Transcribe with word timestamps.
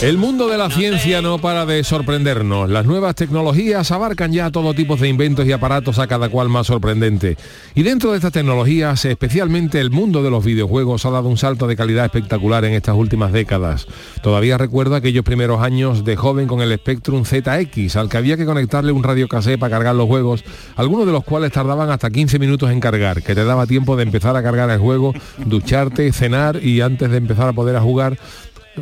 El 0.00 0.16
mundo 0.16 0.46
de 0.46 0.56
la 0.56 0.70
ciencia 0.70 1.20
no 1.22 1.38
para 1.38 1.66
de 1.66 1.82
sorprendernos. 1.82 2.70
Las 2.70 2.86
nuevas 2.86 3.16
tecnologías 3.16 3.90
abarcan 3.90 4.32
ya 4.32 4.52
todo 4.52 4.72
tipo 4.72 4.96
de 4.96 5.08
inventos 5.08 5.44
y 5.44 5.50
aparatos 5.50 5.98
a 5.98 6.06
cada 6.06 6.28
cual 6.28 6.48
más 6.48 6.68
sorprendente. 6.68 7.36
Y 7.74 7.82
dentro 7.82 8.12
de 8.12 8.18
estas 8.18 8.30
tecnologías, 8.30 9.04
especialmente 9.04 9.80
el 9.80 9.90
mundo 9.90 10.22
de 10.22 10.30
los 10.30 10.44
videojuegos 10.44 11.04
ha 11.04 11.10
dado 11.10 11.28
un 11.28 11.36
salto 11.36 11.66
de 11.66 11.74
calidad 11.74 12.04
espectacular 12.04 12.64
en 12.64 12.74
estas 12.74 12.94
últimas 12.94 13.32
décadas. 13.32 13.88
Todavía 14.22 14.56
recuerdo 14.56 14.94
aquellos 14.94 15.24
primeros 15.24 15.60
años 15.62 16.04
de 16.04 16.14
joven 16.14 16.46
con 16.46 16.60
el 16.60 16.72
Spectrum 16.78 17.24
ZX, 17.24 17.96
al 17.96 18.08
que 18.08 18.18
había 18.18 18.36
que 18.36 18.46
conectarle 18.46 18.92
un 18.92 19.02
radio 19.02 19.26
cassette 19.26 19.58
para 19.58 19.70
cargar 19.70 19.96
los 19.96 20.06
juegos, 20.06 20.44
algunos 20.76 21.06
de 21.06 21.12
los 21.12 21.24
cuales 21.24 21.50
tardaban 21.50 21.90
hasta 21.90 22.08
15 22.08 22.38
minutos 22.38 22.70
en 22.70 22.78
cargar, 22.78 23.20
que 23.24 23.34
te 23.34 23.44
daba 23.44 23.66
tiempo 23.66 23.96
de 23.96 24.04
empezar 24.04 24.36
a 24.36 24.44
cargar 24.44 24.70
el 24.70 24.78
juego, 24.78 25.12
ducharte, 25.44 26.12
cenar 26.12 26.62
y 26.62 26.82
antes 26.82 27.10
de 27.10 27.16
empezar 27.16 27.48
a 27.48 27.52
poder 27.52 27.74
a 27.74 27.80
jugar 27.80 28.16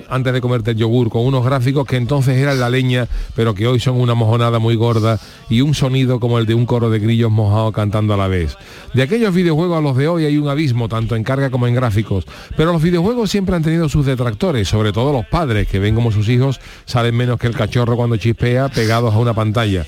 antes 0.09 0.33
de 0.33 0.41
comerte 0.41 0.73
el 0.73 0.77
yogur, 0.77 1.09
con 1.11 1.25
unos 1.25 1.45
gráficos 1.45 1.87
que 1.87 1.97
entonces 1.97 2.37
eran 2.37 2.61
la 2.61 2.70
leña, 2.70 3.09
pero 3.34 3.55
que 3.55 3.67
hoy 3.67 3.81
son 3.81 4.01
una 4.01 4.15
mojonada 4.15 4.59
muy 4.59 4.75
gorda 4.75 5.19
y 5.48 5.61
un 5.61 5.75
sonido 5.75 6.20
como 6.20 6.39
el 6.39 6.47
de 6.47 6.55
un 6.55 6.67
coro 6.67 6.91
de 6.91 6.98
grillos 6.98 7.31
mojados 7.31 7.73
cantando 7.73 8.15
a 8.15 8.17
la 8.17 8.28
vez. 8.28 8.56
De 8.95 9.03
aquellos 9.03 9.34
videojuegos 9.34 9.78
a 9.78 9.81
los 9.81 9.97
de 9.97 10.09
hoy 10.09 10.25
hay 10.25 10.39
un 10.39 10.48
abismo, 10.48 10.89
tanto 10.89 11.17
en 11.17 11.25
carga 11.25 11.51
como 11.51 11.67
en 11.67 11.75
gráficos, 11.75 12.27
pero 12.56 12.73
los 12.73 12.83
videojuegos 12.83 13.31
siempre 13.31 13.56
han 13.56 13.62
tenido 13.62 13.89
sus 13.89 14.06
detractores, 14.06 14.69
sobre 14.69 14.93
todo 14.93 15.12
los 15.12 15.27
padres, 15.27 15.69
que 15.69 15.78
ven 15.78 15.95
como 15.95 16.12
sus 16.12 16.28
hijos 16.28 16.61
salen 16.84 17.17
menos 17.17 17.39
que 17.39 17.47
el 17.47 17.55
cachorro 17.55 17.97
cuando 17.97 18.17
chispea 18.17 18.69
pegados 18.69 19.15
a 19.15 19.19
una 19.19 19.34
pantalla. 19.34 19.87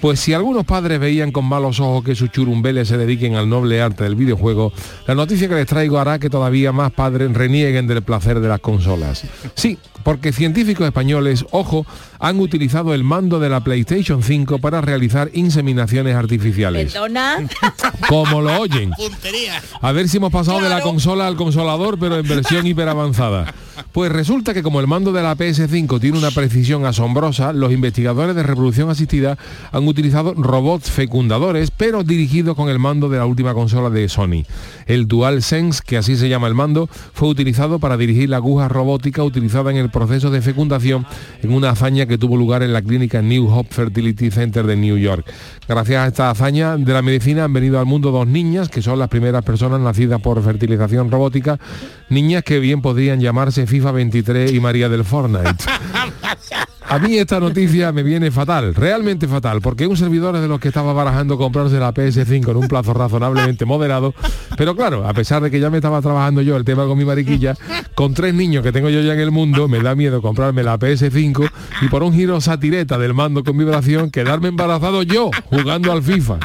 Pues 0.00 0.20
si 0.20 0.34
algunos 0.34 0.64
padres 0.64 1.00
veían 1.00 1.32
con 1.32 1.44
malos 1.46 1.80
ojos 1.80 2.04
que 2.04 2.14
sus 2.14 2.30
churumbeles 2.30 2.88
se 2.88 2.98
dediquen 2.98 3.36
al 3.36 3.48
noble 3.48 3.80
arte 3.80 4.04
del 4.04 4.16
videojuego, 4.16 4.72
la 5.06 5.14
noticia 5.14 5.48
que 5.48 5.54
les 5.54 5.66
traigo 5.66 5.98
hará 5.98 6.18
que 6.18 6.30
todavía 6.30 6.72
más 6.72 6.92
padres 6.92 7.32
renieguen 7.32 7.86
del 7.86 8.02
placer 8.02 8.40
de 8.40 8.48
las 8.48 8.60
consolas. 8.60 9.24
Sí, 9.54 9.78
porque 10.02 10.32
científicos 10.32 10.86
españoles, 10.86 11.44
ojo, 11.50 11.86
han 12.18 12.40
utilizado 12.40 12.94
el 12.94 13.04
mando 13.04 13.38
de 13.38 13.48
la 13.48 13.60
PlayStation 13.60 14.22
5 14.22 14.58
para 14.58 14.80
realizar 14.80 15.30
inseminaciones 15.34 16.16
artificiales. 16.16 16.92
Perdona. 16.92 17.36
Como 18.08 18.40
lo 18.40 18.60
oyen. 18.60 18.92
A 19.80 19.92
ver 19.92 20.08
si 20.08 20.16
hemos 20.16 20.32
pasado 20.32 20.60
de 20.60 20.68
la 20.68 20.80
consola 20.80 21.26
al 21.26 21.36
consolador, 21.36 21.98
pero 21.98 22.18
en 22.18 22.26
versión 22.26 22.66
hiperavanzada. 22.66 23.54
Pues 23.92 24.10
resulta 24.10 24.54
que 24.54 24.62
como 24.62 24.80
el 24.80 24.86
mando 24.86 25.12
de 25.12 25.22
la 25.22 25.36
PS5 25.36 26.00
tiene 26.00 26.18
una 26.18 26.30
precisión 26.30 26.84
asombrosa, 26.84 27.52
los 27.52 27.72
investigadores 27.72 28.34
de 28.34 28.42
reproducción 28.42 28.90
asistida 28.90 29.38
han 29.70 29.86
utilizado 29.86 30.34
robots 30.34 30.90
fecundadores, 30.90 31.70
pero 31.70 32.02
dirigidos 32.02 32.56
con 32.56 32.68
el 32.68 32.78
mando 32.78 33.08
de 33.08 33.18
la 33.18 33.26
última 33.26 33.54
consola 33.54 33.90
de 33.90 34.08
Sony. 34.08 34.44
El 34.86 35.06
DualSense, 35.06 35.82
que 35.84 35.96
así 35.96 36.16
se 36.16 36.28
llama 36.28 36.48
el 36.48 36.54
mando, 36.54 36.88
fue 37.12 37.28
utilizado 37.28 37.78
para 37.78 37.96
dirigir 37.96 38.28
la 38.28 38.38
aguja 38.38 38.68
robótica 38.68 39.22
utilizada 39.22 39.70
en 39.70 39.76
el 39.76 39.87
proceso 39.90 40.30
de 40.30 40.42
fecundación 40.42 41.06
en 41.42 41.52
una 41.52 41.70
hazaña 41.70 42.06
que 42.06 42.18
tuvo 42.18 42.36
lugar 42.36 42.62
en 42.62 42.72
la 42.72 42.82
clínica 42.82 43.22
New 43.22 43.48
Hope 43.48 43.74
Fertility 43.74 44.30
Center 44.30 44.66
de 44.66 44.76
New 44.76 44.96
York. 44.96 45.30
Gracias 45.68 46.02
a 46.02 46.06
esta 46.06 46.30
hazaña 46.30 46.76
de 46.76 46.92
la 46.92 47.02
medicina 47.02 47.44
han 47.44 47.52
venido 47.52 47.78
al 47.78 47.86
mundo 47.86 48.10
dos 48.10 48.26
niñas, 48.26 48.68
que 48.68 48.82
son 48.82 48.98
las 48.98 49.08
primeras 49.08 49.44
personas 49.44 49.80
nacidas 49.80 50.20
por 50.20 50.42
fertilización 50.42 51.10
robótica, 51.10 51.58
niñas 52.08 52.42
que 52.44 52.58
bien 52.58 52.82
podrían 52.82 53.20
llamarse 53.20 53.66
FIFA 53.66 53.92
23 53.92 54.52
y 54.52 54.60
María 54.60 54.88
del 54.88 55.04
Fortnite. 55.04 55.64
A 56.90 56.98
mí 56.98 57.18
esta 57.18 57.38
noticia 57.38 57.92
me 57.92 58.02
viene 58.02 58.30
fatal, 58.30 58.74
realmente 58.74 59.28
fatal, 59.28 59.60
porque 59.60 59.86
un 59.86 59.96
servidor 59.96 60.36
es 60.36 60.42
de 60.42 60.48
los 60.48 60.58
que 60.58 60.68
estaba 60.68 60.92
barajando 60.94 61.36
comprarse 61.36 61.78
la 61.78 61.92
PS5 61.92 62.50
en 62.50 62.56
un 62.56 62.68
plazo 62.68 62.94
razonablemente 62.94 63.66
moderado, 63.66 64.14
pero 64.56 64.74
claro, 64.74 65.06
a 65.06 65.12
pesar 65.12 65.42
de 65.42 65.50
que 65.50 65.60
ya 65.60 65.68
me 65.68 65.78
estaba 65.78 66.00
trabajando 66.00 66.40
yo 66.40 66.56
el 66.56 66.64
tema 66.64 66.86
con 66.86 66.96
mi 66.96 67.04
mariquilla, 67.04 67.54
con 67.94 68.14
tres 68.14 68.32
niños 68.32 68.62
que 68.62 68.72
tengo 68.72 68.88
yo 68.88 69.02
ya 69.02 69.12
en 69.12 69.20
el 69.20 69.30
mundo, 69.30 69.68
me 69.68 69.82
da 69.82 69.94
miedo 69.94 70.22
comprarme 70.22 70.62
la 70.62 70.78
PS5 70.78 71.50
y 71.82 71.88
por 71.88 72.02
un 72.02 72.14
giro 72.14 72.40
satireta 72.40 72.96
del 72.96 73.12
mando 73.12 73.44
con 73.44 73.58
vibración, 73.58 74.10
quedarme 74.10 74.48
embarazado 74.48 75.02
yo 75.02 75.30
jugando 75.50 75.92
al 75.92 76.02
FIFA. 76.02 76.38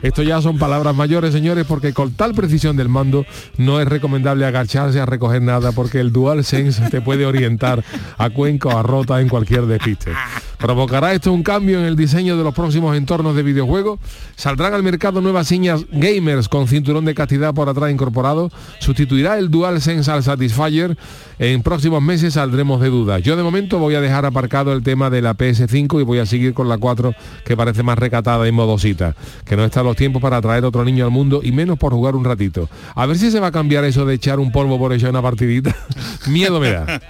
Esto 0.00 0.22
ya 0.22 0.40
son 0.40 0.58
palabras 0.58 0.96
mayores, 0.96 1.32
señores, 1.32 1.66
porque 1.66 1.92
con 1.92 2.12
tal 2.12 2.34
precisión 2.34 2.76
del 2.76 2.88
mando 2.88 3.26
no 3.58 3.80
es 3.80 3.86
recomendable 3.86 4.46
agacharse 4.46 4.98
a 5.00 5.06
recoger 5.06 5.42
nada 5.42 5.72
porque 5.72 6.00
el 6.00 6.12
DualSense 6.12 6.88
te 6.90 7.00
puede 7.00 7.26
orientar 7.26 7.84
a 8.18 8.30
Cuenca 8.30 8.70
o 8.70 8.78
a 8.78 8.82
Rota 8.82 9.20
en 9.20 9.28
cualquier 9.28 9.66
despiste. 9.66 10.12
¿Provocará 10.58 11.12
esto 11.12 11.32
un 11.32 11.42
cambio 11.42 11.80
en 11.80 11.84
el 11.84 11.96
diseño 11.96 12.36
de 12.36 12.44
los 12.44 12.54
próximos 12.54 12.96
entornos 12.96 13.34
de 13.34 13.42
videojuegos? 13.42 13.98
¿Saldrán 14.36 14.74
al 14.74 14.84
mercado 14.84 15.20
nuevas 15.20 15.48
sillas 15.48 15.84
gamers 15.90 16.48
con 16.48 16.68
cinturón 16.68 17.04
de 17.04 17.14
castidad 17.14 17.52
por 17.52 17.68
atrás 17.68 17.90
incorporado? 17.90 18.50
¿Sustituirá 18.78 19.38
el 19.38 19.50
DualSense 19.50 20.10
al 20.10 20.22
Satisfyer? 20.22 20.96
En 21.40 21.62
próximos 21.62 22.00
meses 22.00 22.34
saldremos 22.34 22.80
de 22.80 22.90
dudas. 22.90 23.22
Yo 23.22 23.36
de 23.36 23.42
momento 23.42 23.80
voy 23.80 23.96
a 23.96 24.00
dejar 24.00 24.24
aparcado 24.24 24.72
el 24.72 24.84
tema 24.84 25.10
de 25.10 25.22
la 25.22 25.36
PS5 25.36 26.00
y 26.00 26.04
voy 26.04 26.20
a 26.20 26.26
seguir 26.26 26.54
con 26.54 26.68
la 26.68 26.78
4 26.78 27.12
que 27.44 27.56
parece 27.56 27.82
más 27.82 27.98
recatada 27.98 28.46
y 28.46 28.52
modosita, 28.52 29.16
que 29.44 29.56
no 29.56 29.64
está 29.64 29.81
los 29.84 29.96
tiempos 29.96 30.20
para 30.22 30.40
traer 30.40 30.64
otro 30.64 30.84
niño 30.84 31.04
al 31.04 31.10
mundo 31.10 31.40
y 31.42 31.52
menos 31.52 31.78
por 31.78 31.92
jugar 31.92 32.14
un 32.14 32.24
ratito. 32.24 32.68
A 32.94 33.06
ver 33.06 33.18
si 33.18 33.30
se 33.30 33.40
va 33.40 33.48
a 33.48 33.52
cambiar 33.52 33.84
eso 33.84 34.04
de 34.04 34.14
echar 34.14 34.38
un 34.38 34.52
polvo 34.52 34.78
por 34.78 34.92
echar 34.92 35.10
una 35.10 35.22
partidita. 35.22 35.74
Miedo 36.26 36.60
me 36.60 36.70
da. 36.72 37.00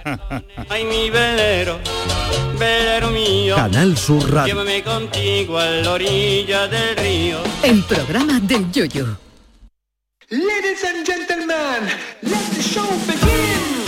Ay, 0.69 0.85
mi 0.85 1.09
velero, 1.09 1.77
velero 2.59 3.11
mío. 3.11 3.55
Canal 3.55 3.97
Sur 3.97 4.31
Radio. 4.31 4.53
Llévame 4.53 4.83
contigo 4.83 5.57
a 5.57 5.65
la 5.65 5.91
orilla 5.91 6.67
del 6.67 6.95
río. 6.97 7.37
El 7.63 7.83
programa 7.83 8.39
del 8.39 8.71
Yoyo. 8.71 9.17
Ladies 10.29 10.83
and 10.83 11.05
gentlemen, 11.05 11.89
let 12.23 12.55
the 12.55 12.61
show 12.61 12.87
begin. 13.05 13.82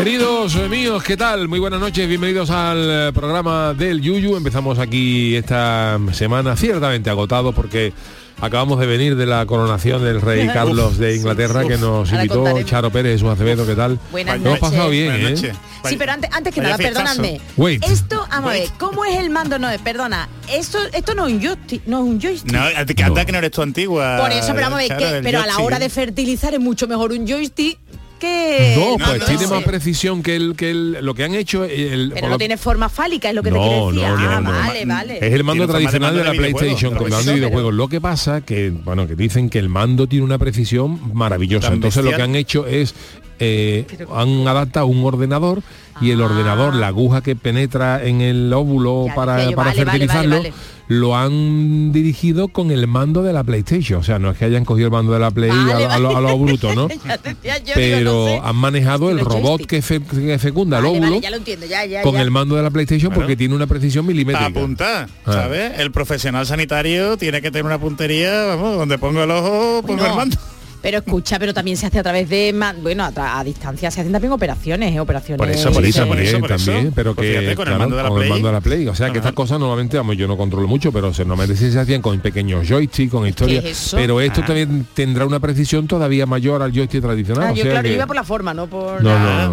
Queridos 0.00 0.56
míos, 0.70 1.02
¿qué 1.02 1.14
tal? 1.14 1.46
Muy 1.46 1.58
buenas 1.58 1.78
noches, 1.78 2.08
bienvenidos 2.08 2.48
al 2.48 2.78
eh, 2.90 3.12
programa 3.12 3.74
del 3.74 4.00
Yuyu. 4.00 4.34
Empezamos 4.34 4.78
aquí 4.78 5.36
esta 5.36 5.98
semana 6.12 6.56
ciertamente 6.56 7.10
agotado 7.10 7.52
porque 7.52 7.92
acabamos 8.40 8.80
de 8.80 8.86
venir 8.86 9.14
de 9.14 9.26
la 9.26 9.44
coronación 9.44 10.02
del 10.02 10.22
rey 10.22 10.48
Carlos 10.48 10.96
de 10.96 11.16
Inglaterra 11.16 11.66
que 11.66 11.76
nos 11.76 12.10
invitó. 12.12 12.62
Charo 12.62 12.90
Pérez, 12.90 13.20
un 13.20 13.28
Acevedo, 13.28 13.66
¿qué 13.66 13.74
tal? 13.74 13.98
Buenas 14.10 14.40
noches. 14.40 14.60
pasado 14.60 14.88
bien, 14.88 15.12
¿eh? 15.16 15.36
Sí, 15.36 15.96
pero 15.98 16.12
antes, 16.12 16.30
antes 16.32 16.54
que 16.54 16.62
Vaya 16.62 16.78
nada, 16.78 16.82
perdonadme. 16.82 17.38
Wait. 17.58 17.84
Esto, 17.84 18.26
vamos 18.30 18.50
a 18.50 18.54
ver, 18.54 18.68
¿cómo 18.78 19.04
es 19.04 19.18
el 19.18 19.28
mando? 19.28 19.58
No, 19.58 19.68
perdona, 19.84 20.30
esto, 20.50 20.78
esto 20.94 21.14
no 21.14 21.26
es 21.26 21.34
un 21.34 21.42
joystick, 21.42 21.82
no 21.84 21.98
es 21.98 22.04
un 22.04 22.18
joystick. 22.18 22.52
No, 22.52 22.62
anda 23.04 23.26
que 23.26 23.32
no 23.32 23.38
eres 23.38 23.50
tu 23.50 23.60
antigua. 23.60 24.16
Por 24.18 24.32
eso, 24.32 24.54
pero 24.54 24.62
vamos 24.70 24.78
a 24.78 24.80
ver, 24.80 24.88
Charo, 24.88 25.00
que- 25.00 25.12
del 25.12 25.22
pero 25.22 25.42
a 25.42 25.46
la 25.46 25.58
hora 25.58 25.78
de 25.78 25.90
fertilizar 25.90 26.54
es 26.54 26.60
mucho 26.60 26.88
mejor 26.88 27.12
un 27.12 27.28
joystick 27.28 27.78
que... 28.20 28.76
No, 28.78 28.96
pues 29.04 29.18
no, 29.20 29.26
tiene 29.26 29.42
no. 29.42 29.50
más 29.56 29.64
precisión 29.64 30.22
que 30.22 30.36
el 30.36 30.54
que 30.54 30.70
el- 30.70 30.92
lo 31.04 31.14
que 31.14 31.24
han 31.24 31.34
hecho. 31.34 31.64
El, 31.64 32.12
Pero 32.14 32.26
no 32.28 32.32
lo- 32.34 32.38
tiene 32.38 32.56
forma 32.56 32.88
fálica, 32.88 33.30
es 33.30 33.34
lo 33.34 33.42
que 33.42 33.50
te 33.50 33.58
quiero 33.58 33.86
decir. 33.90 34.02
no, 34.02 34.06
ah, 34.16 34.40
no, 34.40 34.40
no. 34.42 34.50
vale, 34.52 34.84
vale. 34.84 35.18
Es 35.26 35.32
el 35.32 35.42
mando 35.42 35.66
tradicional 35.66 36.14
de, 36.14 36.20
mando 36.22 36.24
la 36.24 36.32
de 36.32 36.52
PlayStation, 36.52 36.94
con 36.94 37.10
mando 37.10 37.30
de 37.32 37.36
videojuegos. 37.38 37.74
Lo 37.74 37.88
que 37.88 38.00
pasa 38.00 38.42
que, 38.42 38.70
bueno, 38.70 39.08
que 39.08 39.16
dicen 39.16 39.50
que 39.50 39.58
el 39.58 39.68
mando 39.68 40.06
tiene 40.06 40.24
una 40.24 40.38
precisión 40.38 41.00
maravillosa. 41.14 41.72
Entonces 41.72 42.04
lo 42.04 42.12
que 42.14 42.22
han 42.22 42.36
hecho 42.36 42.66
es 42.66 42.94
eh, 43.42 43.86
han 44.14 44.46
adaptado 44.46 44.86
un 44.86 45.02
ordenador 45.04 45.62
y 46.00 46.10
el 46.10 46.20
Ah. 46.20 46.26
ordenador, 46.26 46.74
la 46.74 46.88
aguja 46.88 47.22
que 47.22 47.34
penetra 47.36 48.04
en 48.04 48.20
el 48.20 48.52
óvulo 48.52 49.06
Ya 49.06 49.14
para, 49.14 49.32
para 49.36 49.44
vale, 49.44 49.54
vale, 49.56 49.74
fertilizarlo, 49.84 50.36
vale, 50.36 50.52
lo 50.92 51.16
han 51.16 51.92
dirigido 51.92 52.48
con 52.48 52.72
el 52.72 52.88
mando 52.88 53.22
de 53.22 53.32
la 53.32 53.44
PlayStation. 53.44 54.00
O 54.00 54.02
sea, 54.02 54.18
no 54.18 54.32
es 54.32 54.36
que 54.38 54.44
hayan 54.44 54.64
cogido 54.64 54.86
el 54.88 54.92
mando 54.92 55.12
de 55.12 55.20
la 55.20 55.30
Play 55.30 55.48
Vale, 55.48 55.84
a, 55.86 55.94
a 55.94 55.98
lo, 56.00 56.16
a 56.16 56.20
lo 56.20 56.36
bruto, 56.36 56.74
¿no? 56.74 56.88
Yo, 57.64 57.74
Pero 57.76 58.12
no 58.12 58.26
sé. 58.26 58.40
han 58.42 58.56
manejado 58.56 59.08
el 59.10 59.20
robot 59.20 59.66
que, 59.66 59.82
fe- 59.82 60.00
que 60.02 60.36
fecunda 60.40 60.78
el 60.78 60.84
Vale, 60.84 60.96
óvulo 60.96 61.10
vale, 61.12 61.22
ya 61.22 61.30
lo 61.30 61.36
entiendo, 61.36 61.66
ya, 61.66 61.84
ya, 61.84 62.02
con 62.02 62.14
ya. 62.14 62.22
el 62.22 62.32
mando 62.32 62.56
de 62.56 62.62
la 62.64 62.70
PlayStation 62.70 63.12
porque 63.14 63.36
tiene 63.36 63.54
una 63.54 63.68
precisión 63.68 64.04
milimétrica. 64.04 64.46
Apunta, 64.46 65.06
Ah. 65.24 65.32
¿sabes? 65.32 65.78
El 65.78 65.92
profesional 65.92 66.44
sanitario 66.44 67.16
tiene 67.16 67.40
que 67.40 67.52
tener 67.52 67.64
una 67.66 67.78
puntería, 67.78 68.46
vamos, 68.46 68.76
donde 68.76 68.98
pongo 68.98 69.22
el 69.22 69.30
ojo, 69.30 69.82
pongo 69.86 70.02
No. 70.02 70.08
el 70.10 70.16
mando. 70.16 70.36
Pero 70.82 70.98
escucha, 70.98 71.38
pero 71.38 71.52
también 71.52 71.76
se 71.76 71.86
hace 71.86 71.98
a 71.98 72.02
través 72.02 72.28
de, 72.28 72.54
bueno, 72.82 73.08
a, 73.14 73.44
distancia 73.44 73.90
se 73.90 74.00
hacen 74.00 74.12
también 74.12 74.32
operaciones, 74.32 74.94
¿eh? 74.94 75.00
operaciones. 75.00 75.38
Por 75.38 75.50
eso, 75.50 75.70
por 75.72 75.84
eso, 75.84 75.98
por 76.06 76.16
también, 76.16 76.28
eso, 76.28 76.40
por 76.40 76.52
eso. 76.52 76.70
también, 76.72 76.92
pero 76.94 77.14
Pues 77.14 77.26
que 77.30 77.38
fíjate, 77.38 77.54
con 77.56 77.68
el 77.68 77.74
claro, 77.74 77.78
mando 77.80 77.96
de 77.96 78.02
la 78.02 78.08
con 78.08 78.18
el 78.18 78.22
Play. 78.22 78.30
mando 78.30 78.48
de 78.48 78.52
la 78.54 78.60
Play. 78.60 78.88
O 78.88 78.94
sea, 78.94 79.10
que 79.10 79.18
estas 79.18 79.32
cosas 79.34 79.58
normalmente, 79.60 79.96
vamos, 79.96 80.16
yo 80.16 80.26
no 80.26 80.36
controlo 80.36 80.66
mucho, 80.68 80.90
pero 80.92 81.12
se, 81.12 81.24
normalmente 81.24 81.62
sí 81.62 81.70
se 81.70 81.78
hacían 81.78 82.00
con 82.00 82.18
pequeños 82.20 82.66
joysticks, 82.68 83.10
con 83.10 83.26
historias. 83.26 83.64
es? 83.64 83.90
Pero 83.94 84.20
esto 84.20 84.40
Ah. 84.42 84.46
también 84.46 84.86
tendrá 84.94 85.26
una 85.26 85.38
precisión 85.38 85.86
todavía 85.86 86.24
mayor 86.26 86.62
al 86.62 86.72
joystick 86.72 87.02
tradicional. 87.02 87.48
Ah, 87.48 87.52
o 87.52 87.54
yo 87.54 87.62
sea 87.62 87.72
claro, 87.72 87.88
que- 87.88 87.94
iba 87.94 88.06
por 88.06 88.16
la 88.16 88.24
forma, 88.24 88.54
no 88.54 88.66
por 88.66 89.02
No, 89.02 89.10
nada, 89.10 89.48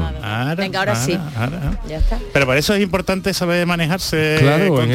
no, 0.50 0.56
Venga, 0.56 0.80
ahora, 0.80 0.96
sí. 0.96 1.18
ahora. 1.36 1.80
Ya 1.90 1.98
está. 1.98 2.18
Pero 2.32 2.46
por 2.46 2.56
eso 2.58 2.74
es 2.74 2.82
importante 2.82 3.34
saber 3.34 3.66
manejarse 3.66 4.38
Claro, 4.40 4.70
con 4.76 4.90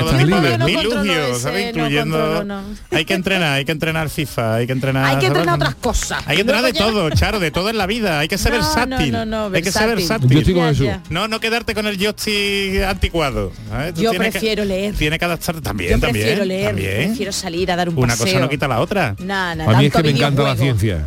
Incluyendo... 1.61 2.45
Hay 2.91 3.05
que 3.05 3.15
entrenar, 3.15 3.53
hay 3.55 3.65
que 3.65 3.73
entrenar 3.73 4.09
FIFA, 4.09 4.55
hay 4.57 4.67
que 4.67 4.73
entrenar... 4.73 5.05
Hay 5.05 5.19
que 5.19 5.27
entrenar 5.27 5.55
otras 5.57 5.75
cosas. 5.77 6.22
Hay 6.27 6.37
que 6.37 6.41
entrenar 6.43 6.65
de 6.65 6.73
todo, 6.73 7.11
Charo, 7.11 7.41
de 7.41 7.51
todo 7.51 7.71
en 7.71 7.79
la 7.79 7.87
vida. 7.87 8.19
Hay 8.21 8.29
que 8.29 8.39
ser 8.39 8.53
No, 8.53 8.59
versátil. 8.59 9.13
no, 9.13 9.25
no, 9.25 9.49
no, 9.49 9.55
hay 9.57 9.63
que 9.63 9.73
ser 9.73 9.89
versátil. 9.89 10.31
Yo 10.31 10.39
estoy 10.39 10.55
versátil. 10.55 10.91
con. 10.91 11.03
No, 11.11 11.29
no 11.29 11.41
quedarte 11.41 11.75
con 11.75 11.87
el 11.87 11.99
anticuado. 12.85 13.53
Tú 13.95 14.03
Yo 14.03 14.11
tienes 14.11 14.29
que- 14.29 14.31
prefiero 14.33 14.65
leer. 14.65 14.95
Tiene 14.95 15.19
que 15.19 15.25
adaptarte 15.25 15.61
también, 15.61 15.91
Yo 15.93 15.99
también. 16.01 16.25
prefiero 16.25 16.45
leer, 16.45 16.67
también. 16.69 17.07
prefiero 17.09 17.33
salir 17.33 17.71
a 17.73 17.77
dar 17.77 17.89
un 17.89 17.99
Una 17.99 18.09
paseo. 18.15 18.27
cosa 18.27 18.41
no 18.41 18.49
quita 18.49 18.69
la 18.69 18.81
otra. 18.81 19.15
Nada, 19.19 19.55
nada, 19.55 19.73
A 19.73 19.79
mí 19.79 19.87
es 19.87 19.93
que 19.93 20.03
me 20.03 20.11
encanta 20.11 20.43
la 20.43 20.57
ciencia. 20.57 21.07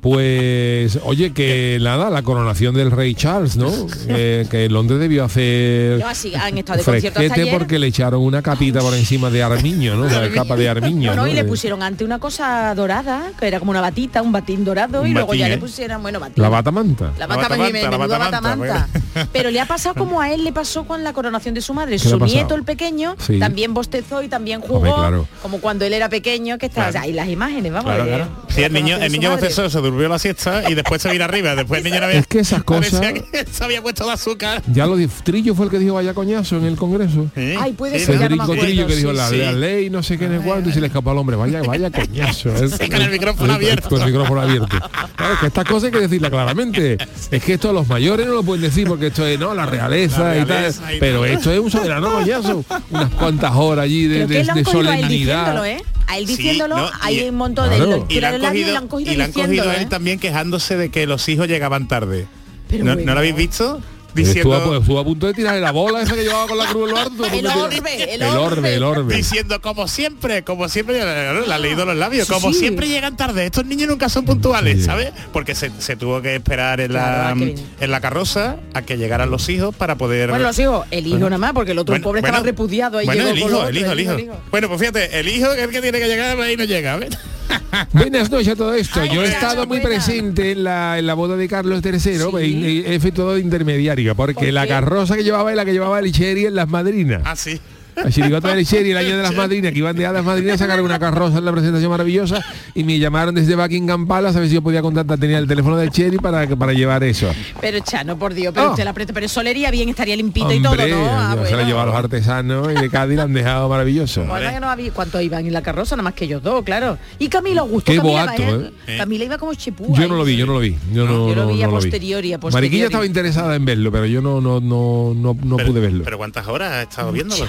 Pues, 0.00 0.98
oye, 1.04 1.32
que 1.32 1.78
nada, 1.80 2.10
la 2.10 2.22
coronación 2.22 2.74
del 2.74 2.90
rey 2.90 3.14
Charles, 3.14 3.56
¿no? 3.56 3.70
Eh, 4.08 4.46
que 4.50 4.68
Londres 4.68 4.98
debió 4.98 5.24
hacer 5.24 6.00
No, 6.00 6.08
así 6.08 6.34
han 6.34 6.58
estado 6.58 6.78
de 6.78 6.84
concierto 6.84 7.18
hasta 7.20 7.20
fresquete 7.20 7.42
ayer. 7.42 7.58
porque 7.58 7.78
le 7.78 7.86
echaron 7.86 8.20
una 8.22 8.42
capita 8.42 8.80
por 8.80 8.94
encima 8.94 9.30
de 9.30 9.42
armiño, 9.42 9.94
¿no? 9.94 10.06
La 10.08 10.28
capa 10.30 10.56
de 10.56 10.68
armiño. 10.68 11.10
No, 11.14 11.22
no, 11.22 11.28
y 11.28 11.32
le 11.32 11.44
pusieron 11.44 11.82
ante 11.82 12.04
una 12.04 12.18
cosa 12.18 12.74
dorada, 12.74 13.30
que 13.38 13.46
era 13.46 13.58
como 13.60 13.70
una 13.70 13.80
batita, 13.80 14.20
un 14.22 14.32
batín 14.32 14.64
dorado, 14.64 15.06
y 15.06 15.12
luego 15.12 15.34
ya 15.34 15.46
¿eh? 15.46 15.50
le 15.50 15.58
pusieron, 15.58 16.02
bueno, 16.02 16.18
batín. 16.20 16.42
La 16.42 16.48
batamanta. 16.48 17.12
La 17.18 17.26
La 17.26 17.26
bata 17.26 17.48
batamanta, 17.48 17.90
la 17.90 18.18
batamanta. 18.18 18.88
Pero 19.32 19.50
le 19.50 19.60
ha 19.60 19.66
pasado 19.66 19.94
como 19.94 20.20
a 20.20 20.32
él 20.32 20.42
le 20.44 20.52
pasó 20.52 20.84
con 20.84 21.04
la 21.04 21.12
coronación 21.12 21.54
de 21.54 21.60
su 21.60 21.74
madre. 21.74 21.96
¿Qué 21.98 22.08
le 22.08 22.14
ha 22.14 22.18
Su 22.18 22.24
nieto, 22.24 22.54
el 22.54 22.64
pequeño, 22.64 23.14
Sí. 23.18 23.38
también 23.38 23.72
bostezó 23.74 24.22
y 24.22 24.28
también 24.28 24.60
jugó, 24.60 24.76
Hombre, 24.78 24.92
claro. 24.94 25.28
como 25.42 25.60
cuando 25.60 25.84
él 25.84 25.92
era 25.92 26.08
pequeño, 26.08 26.58
que 26.58 26.66
estaba 26.66 26.90
Claro. 26.90 27.01
Ahí 27.02 27.12
las 27.12 27.28
imágenes, 27.28 27.72
vamos. 27.72 27.84
Claro, 27.86 28.04
de- 28.04 28.10
claro. 28.10 28.28
Sí, 28.48 28.62
el 28.62 28.72
niño, 28.72 28.96
el 28.96 29.10
niño 29.12 29.36
se 29.38 29.78
durmió 29.78 30.08
la 30.08 30.18
siesta 30.18 30.68
y 30.70 30.74
después 30.74 31.00
se 31.02 31.10
vino 31.10 31.24
arriba. 31.24 31.54
Después 31.54 31.78
el 31.78 31.84
niño 31.84 32.00
no 32.00 32.06
había... 32.06 32.18
Es 32.20 32.26
que 32.26 32.40
esas 32.40 32.62
cosas- 32.64 33.00
que 33.00 33.46
se 33.50 33.64
había 33.64 33.82
puesto 33.82 34.04
de 34.06 34.12
azúcar. 34.12 34.62
Ya 34.72 34.86
lo 34.86 34.96
dijo, 34.96 35.12
Trillo 35.24 35.54
fue 35.54 35.66
el 35.66 35.70
que 35.70 35.78
dijo 35.78 35.94
vaya 35.94 36.14
coñazo 36.14 36.56
en 36.58 36.64
el 36.66 36.76
Congreso. 36.76 37.26
Sí, 37.34 37.54
Ay, 37.58 37.72
puede 37.72 37.98
sí, 37.98 38.06
ser, 38.06 38.14
no 38.16 38.20
Federico 38.22 38.42
acuerdo, 38.44 38.62
Trillo 38.62 38.86
que 38.86 38.96
dijo 38.96 39.10
sí, 39.10 39.16
la, 39.16 39.28
sí. 39.28 39.36
la 39.38 39.52
ley 39.52 39.90
no 39.90 40.02
sé 40.02 40.18
qué 40.18 40.26
en 40.26 40.32
el 40.34 40.40
cuarto 40.42 40.68
y 40.68 40.72
se 40.72 40.80
le 40.80 40.86
escapó 40.88 41.10
al 41.10 41.18
hombre 41.18 41.36
vaya 41.36 41.62
vaya 41.62 41.90
coñazo 41.90 42.50
Sí, 42.78 42.88
con 42.88 43.02
el 43.02 43.10
micrófono 43.10 43.52
abierto. 43.54 43.88
con 43.88 44.00
el 44.00 44.06
micrófono 44.06 44.40
abierto 44.40 44.78
claro 45.16 45.34
que 45.40 45.46
estas 45.46 45.64
cosas 45.64 45.84
hay 45.84 45.90
que 45.92 46.00
decirlas 46.00 46.30
claramente 46.30 46.96
es 47.30 47.42
que 47.44 47.54
esto 47.54 47.70
a 47.70 47.72
los 47.72 47.88
mayores 47.88 48.26
no 48.26 48.34
lo 48.34 48.42
pueden 48.42 48.62
decir 48.62 48.86
porque 48.86 49.08
esto 49.08 49.26
es 49.26 49.38
no 49.38 49.54
la 49.54 49.66
realeza, 49.66 50.34
La 50.34 50.38
y 50.38 50.44
tal 50.44 50.74
y 50.94 50.98
pero 51.00 51.24
esto 51.24 51.50
es 51.52 51.58
un 51.58 51.70
soberano 51.70 52.12
coñazo 52.12 52.64
unas 52.90 53.10
cuantas 53.14 53.52
horas 53.54 53.84
allí 53.84 54.06
de, 54.06 54.40
a 54.40 54.64
solemnidad 54.64 55.66
¿eh? 55.66 55.82
A 56.06 56.18
él 56.18 56.26
Sí, 56.26 56.36
diciéndolo, 56.36 56.76
no, 56.76 56.90
hay 57.00 57.20
y- 57.20 57.28
un 57.28 57.36
montón 57.36 57.70
de 57.70 57.78
lo 57.78 58.06
Y 58.08 58.20
le 58.20 58.26
han 58.26 58.42
labio 58.42 58.60
y 58.60 58.64
cogido, 58.64 58.72
lo 58.72 58.78
han 58.78 58.88
cogido 58.88 59.12
y 59.12 59.16
le 59.16 59.24
han 59.24 59.32
cogido 59.32 59.70
a 59.70 59.74
él 59.76 59.82
¿eh? 59.82 59.86
también 59.86 60.18
quejándose 60.18 60.76
de 60.76 60.90
que 60.90 61.06
los 61.06 61.28
hijos 61.28 61.48
llegaban 61.48 61.88
tarde. 61.88 62.26
Pero 62.68 62.84
¿No, 62.84 62.92
bueno. 62.94 63.06
¿no 63.06 63.12
lo 63.14 63.18
habéis 63.20 63.36
visto? 63.36 63.80
Estuvo, 64.14 64.52
a, 64.54 64.58
Diciendo, 64.58 64.76
estuvo 64.78 64.98
a 65.00 65.04
punto 65.04 65.26
de 65.26 65.34
tirarle 65.34 65.60
la 65.60 65.70
bola 65.70 66.02
esa 66.02 66.14
que 66.14 66.22
llevaba 66.22 66.46
con 66.46 66.58
la 66.58 66.66
cruz 66.66 66.90
estuvo 66.92 67.24
El 67.26 67.30
de 67.32 67.38
tirar- 67.38 67.58
orbe, 67.58 68.14
el 68.14 68.22
el 68.22 68.28
orbe 68.28 68.38
orbe. 68.58 68.74
el 68.74 68.82
orbe 68.82 69.16
diciendo 69.16 69.60
como 69.60 69.88
siempre, 69.88 70.42
como 70.44 70.68
siempre, 70.68 70.98
le 71.02 71.52
ha 71.52 71.58
leído 71.58 71.84
los 71.84 71.96
labios, 71.96 72.26
Sí, 72.26 72.32
como 72.32 72.52
sí. 72.52 72.58
siempre 72.60 72.88
llegan 72.88 73.16
tarde, 73.16 73.46
estos 73.46 73.64
niños 73.64 73.88
nunca 73.88 74.08
son 74.08 74.24
puntuales, 74.24 74.78
Sí. 74.78 74.84
¿sabes? 74.84 75.12
Porque 75.32 75.54
se, 75.54 75.70
se 75.78 75.96
tuvo 75.96 76.20
que 76.22 76.34
esperar 76.36 76.80
en 76.80 76.90
Claro, 76.90 77.28
la, 77.28 77.34
bien. 77.34 77.54
en 77.80 77.90
la 77.90 78.00
carroza 78.00 78.56
a 78.74 78.82
que 78.82 78.98
llegaran 78.98 79.30
los 79.30 79.48
hijos 79.48 79.74
para 79.74 79.96
poder... 79.96 80.30
Bueno, 80.30 80.44
los 80.44 80.58
hijos, 80.58 80.86
el 80.90 81.06
hijo 81.06 81.18
nada 81.18 81.38
más, 81.38 81.52
porque 81.52 81.72
el 81.72 81.78
otro 81.78 81.92
Bueno, 81.92 82.04
pobre 82.04 82.20
estaba 82.20 82.38
bueno, 82.38 82.46
repudiado 82.46 82.98
ahí 82.98 83.06
Bueno, 83.06 83.22
llegó 83.24 83.32
el 83.32 83.38
hijo, 83.38 83.48
el 83.48 83.54
otro, 83.54 83.78
hijo, 83.80 83.92
el 83.92 84.20
hijo. 84.20 84.36
Bueno, 84.50 84.68
pues 84.68 84.80
fíjate, 84.80 85.18
el 85.20 85.28
hijo 85.28 85.48
que 85.54 85.58
es 85.58 85.64
el 85.64 85.70
que 85.70 85.80
tiene 85.80 85.98
que 85.98 86.08
llegar 86.08 86.38
ahí 86.40 86.56
no 86.56 86.64
llega, 86.64 86.96
¿ves? 86.96 87.10
Buenas 87.92 88.30
noches 88.30 88.48
a 88.48 88.56
todo 88.56 88.74
esto. 88.74 89.00
Ay, 89.00 89.10
Yo 89.14 89.22
he 89.22 89.28
estado 89.28 89.66
muy 89.66 89.80
presente 89.80 90.52
en 90.52 90.64
la, 90.64 90.98
en 90.98 91.06
la 91.06 91.14
boda 91.14 91.36
de 91.36 91.48
Carlos 91.48 91.82
III 91.84 92.46
y 92.46 92.62
y 92.62 92.78
he 92.86 92.94
efectuado 92.94 93.34
de 93.34 93.40
intermediario, 93.40 94.14
porque 94.14 94.34
¿Por 94.46 94.52
la 94.52 94.66
carroza 94.66 95.16
que 95.16 95.24
llevaba 95.24 95.50
es 95.50 95.56
la 95.56 95.64
que 95.64 95.72
llevaba 95.72 95.98
el 95.98 96.12
Cherry 96.12 96.46
en 96.46 96.54
las 96.54 96.68
madrinas. 96.68 97.22
Ah, 97.24 97.36
sí. 97.36 97.60
La 97.96 98.10
chirigota 98.10 98.54
del 98.54 98.66
Cherry, 98.66 98.90
el 98.92 98.96
año 98.96 99.16
de 99.16 99.22
las 99.22 99.34
madrinas, 99.34 99.72
que 99.72 99.78
iban 99.78 99.94
de 99.96 100.06
hadas 100.06 100.24
madrinas, 100.24 100.58
sacaron 100.58 100.84
una 100.84 100.98
carroza 100.98 101.38
en 101.38 101.44
la 101.44 101.52
presentación 101.52 101.90
maravillosa 101.90 102.40
y 102.74 102.84
me 102.84 102.98
llamaron 102.98 103.34
desde 103.34 103.54
Buckingham 103.54 104.06
Palace 104.06 104.38
a 104.38 104.40
ver 104.40 104.48
si 104.48 104.54
yo 104.56 104.62
podía 104.62 104.80
contactar, 104.82 105.18
tenía 105.18 105.38
el 105.38 105.46
teléfono 105.46 105.76
del 105.76 105.90
Cherry 105.90 106.16
para, 106.18 106.46
para 106.56 106.72
llevar 106.72 107.04
eso. 107.04 107.30
Pero 107.60 107.80
Chano, 107.80 108.18
por 108.18 108.34
Dios, 108.34 108.52
pero 108.54 108.68
Oh. 108.68 108.70
usted 108.70 108.84
la 108.84 108.92
presta, 108.92 109.12
pero 109.12 109.28
solería 109.28 109.70
bien, 109.70 109.88
estaría 109.88 110.16
limpito 110.16 110.52
y 110.52 110.64
Hombre, 110.64 110.88
todo, 110.90 111.00
¿no? 111.04 111.10
Ah, 111.10 111.30
se 111.32 111.36
la 111.42 111.50
bueno. 111.50 111.66
llevaba 111.68 111.82
a 111.82 111.86
los 111.86 111.94
artesanos 111.96 112.68
y 112.72 112.80
de 112.80 112.88
Cádiz 112.90 113.16
la 113.16 113.24
han 113.24 113.32
dejado 113.34 113.68
maravilloso. 113.68 114.24
Nada 114.24 114.52
que 114.54 114.60
no 114.60 114.70
había, 114.70 114.90
¿Cuántos 114.92 115.20
iban 115.22 115.46
en 115.46 115.52
la 115.52 115.62
carroza? 115.62 115.94
Nada 115.96 116.04
más 116.04 116.14
que 116.14 116.24
ellos 116.24 116.42
dos, 116.42 116.64
claro. 116.64 116.98
Y 117.18 117.28
Camila 117.28 117.60
Augusto. 117.62 117.90
Qué 117.92 117.98
Camila, 117.98 118.24
boato, 118.26 118.42
iba, 118.42 118.52
¿eh? 118.86 118.96
Camila 118.98 119.24
iba 119.24 119.38
como 119.38 119.54
chepú. 119.54 119.94
Yo 119.94 120.02
ahí. 120.02 120.08
no 120.08 120.16
lo 120.16 120.24
vi, 120.24 120.36
yo 120.36 120.46
no 120.46 120.54
lo 120.54 120.60
vi. 120.60 120.76
Yo 120.92 121.04
no, 121.04 121.28
yo 121.28 121.34
lo 121.34 121.42
no- 121.44 121.48
vi 121.52 121.62
a 121.62 121.66
no 121.66 121.72
posteriori, 121.72 122.32
a 122.32 122.38
posteriori. 122.40 122.66
Mariquilla 122.68 122.84
estaba 122.86 123.06
interesada 123.06 123.54
en 123.56 123.64
verlo, 123.64 123.90
pero 123.92 124.06
yo 124.06 124.20
no 124.22 124.40
no 124.40 124.60
no 124.60 125.12
no, 125.14 125.36
no 125.42 125.56
Pero- 125.56 125.68
pude 125.68 125.80
verlo. 125.80 126.04
Pero 126.04 126.18
¿cuántas 126.18 126.46
horas 126.46 126.72
has 126.72 126.82
estado 126.88 127.12
viéndolo? 127.12 127.46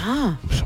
Eso. 0.50 0.65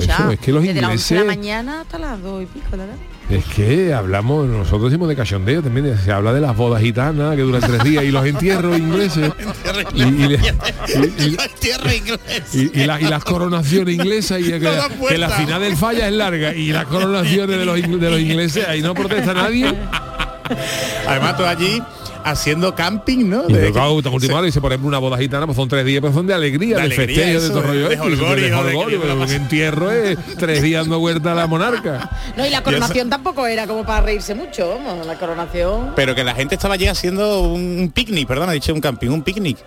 ya. 0.00 0.32
Es 0.32 0.38
que 0.40 0.52
los 0.52 0.62
Desde 0.62 0.70
11 0.70 0.74
de 0.74 0.80
la 0.80 0.86
ingleses, 0.88 1.26
mañana 1.26 1.80
hasta 1.82 1.98
las 1.98 2.22
2 2.22 2.42
y 2.42 2.46
pico, 2.46 2.66
¿verdad? 2.72 2.86
es 3.28 3.44
que 3.44 3.94
hablamos, 3.94 4.48
nosotros 4.48 4.90
decimos 4.90 5.08
de 5.08 5.14
cachondeo 5.14 5.62
también, 5.62 5.96
se 6.04 6.10
habla 6.10 6.32
de 6.32 6.40
las 6.40 6.56
bodas 6.56 6.82
gitanas 6.82 7.36
que 7.36 7.42
duran 7.42 7.60
tres 7.60 7.84
días 7.84 8.02
y 8.02 8.10
los 8.10 8.26
entierros 8.26 8.76
ingleses 8.76 9.30
y, 9.94 10.02
y 10.02 10.28
le- 10.28 10.34
y- 10.36 11.24
y- 11.26 11.36
Tierra 11.60 11.94
inglés. 11.94 12.20
y- 12.52 12.80
y 12.80 12.86
la- 12.86 13.00
y 13.00 13.04
las 13.04 13.22
coronaciones 13.22 13.94
inglesas 13.94 14.40
y 14.40 14.44
que, 14.50 14.58
Todas 14.58 14.90
que 15.08 15.16
la 15.18 15.28
final 15.30 15.60
del 15.62 15.76
falla 15.76 16.08
es 16.08 16.12
larga 16.14 16.52
y 16.54 16.72
las 16.72 16.86
coronaciones 16.86 17.56
de 17.56 17.64
los, 17.64 17.76
de 17.80 18.10
los 18.10 18.18
ingleses 18.18 18.66
ahí 18.66 18.82
no 18.82 18.94
protesta 18.94 19.32
nadie 19.32 19.72
Además, 21.06 21.36
tú 21.36 21.44
allí 21.44 21.80
haciendo 22.24 22.74
camping, 22.74 23.28
¿no? 23.28 23.44
y 23.48 23.52
De- 23.52 23.72
claro, 23.72 23.94
última 23.94 24.42
dice 24.42 24.60
por 24.60 24.72
ejemplo 24.72 24.88
una 24.88 24.98
boda 24.98 25.16
gitana 25.18 25.46
pues 25.46 25.56
son 25.56 25.68
tres 25.68 25.84
días 25.84 26.00
pero 26.00 26.12
son 26.12 26.26
de 26.26 26.34
alegría 26.34 26.76
De 26.76 26.88
de, 26.88 26.94
alegría, 26.94 27.24
festejo 27.24 27.40
de 27.42 27.48
todo 27.48 27.60
de- 27.60 27.66
rollo 27.66 27.88
de 27.88 27.94
y 28.90 29.12
un 29.12 29.30
entierro 29.30 29.90
es 29.90 30.18
tres 30.38 30.62
días 30.62 30.82
dando 30.84 30.98
vuelta 30.98 31.32
a 31.32 31.34
la 31.34 31.46
monarca 31.46 32.10
No, 32.36 32.46
y 32.46 32.50
la 32.50 32.62
coronación 32.62 33.10
tampoco 33.10 33.46
era 33.46 33.66
como 33.66 33.84
para 33.84 34.02
reírse 34.02 34.34
mucho, 34.34 34.68
vamos, 34.68 35.06
la 35.06 35.16
coronación. 35.18 35.92
Pero 35.96 36.14
que 36.14 36.24
la 36.24 36.34
gente 36.34 36.54
estaba 36.54 36.74
allí 36.74 36.86
haciendo 36.86 37.40
un 37.40 37.90
picnic, 37.94 38.26
perdón, 38.26 38.48
ha 38.48 38.52
dicho 38.52 38.72
un 38.72 38.80
camping, 38.80 39.08
un 39.08 39.22
picnic. 39.22 39.58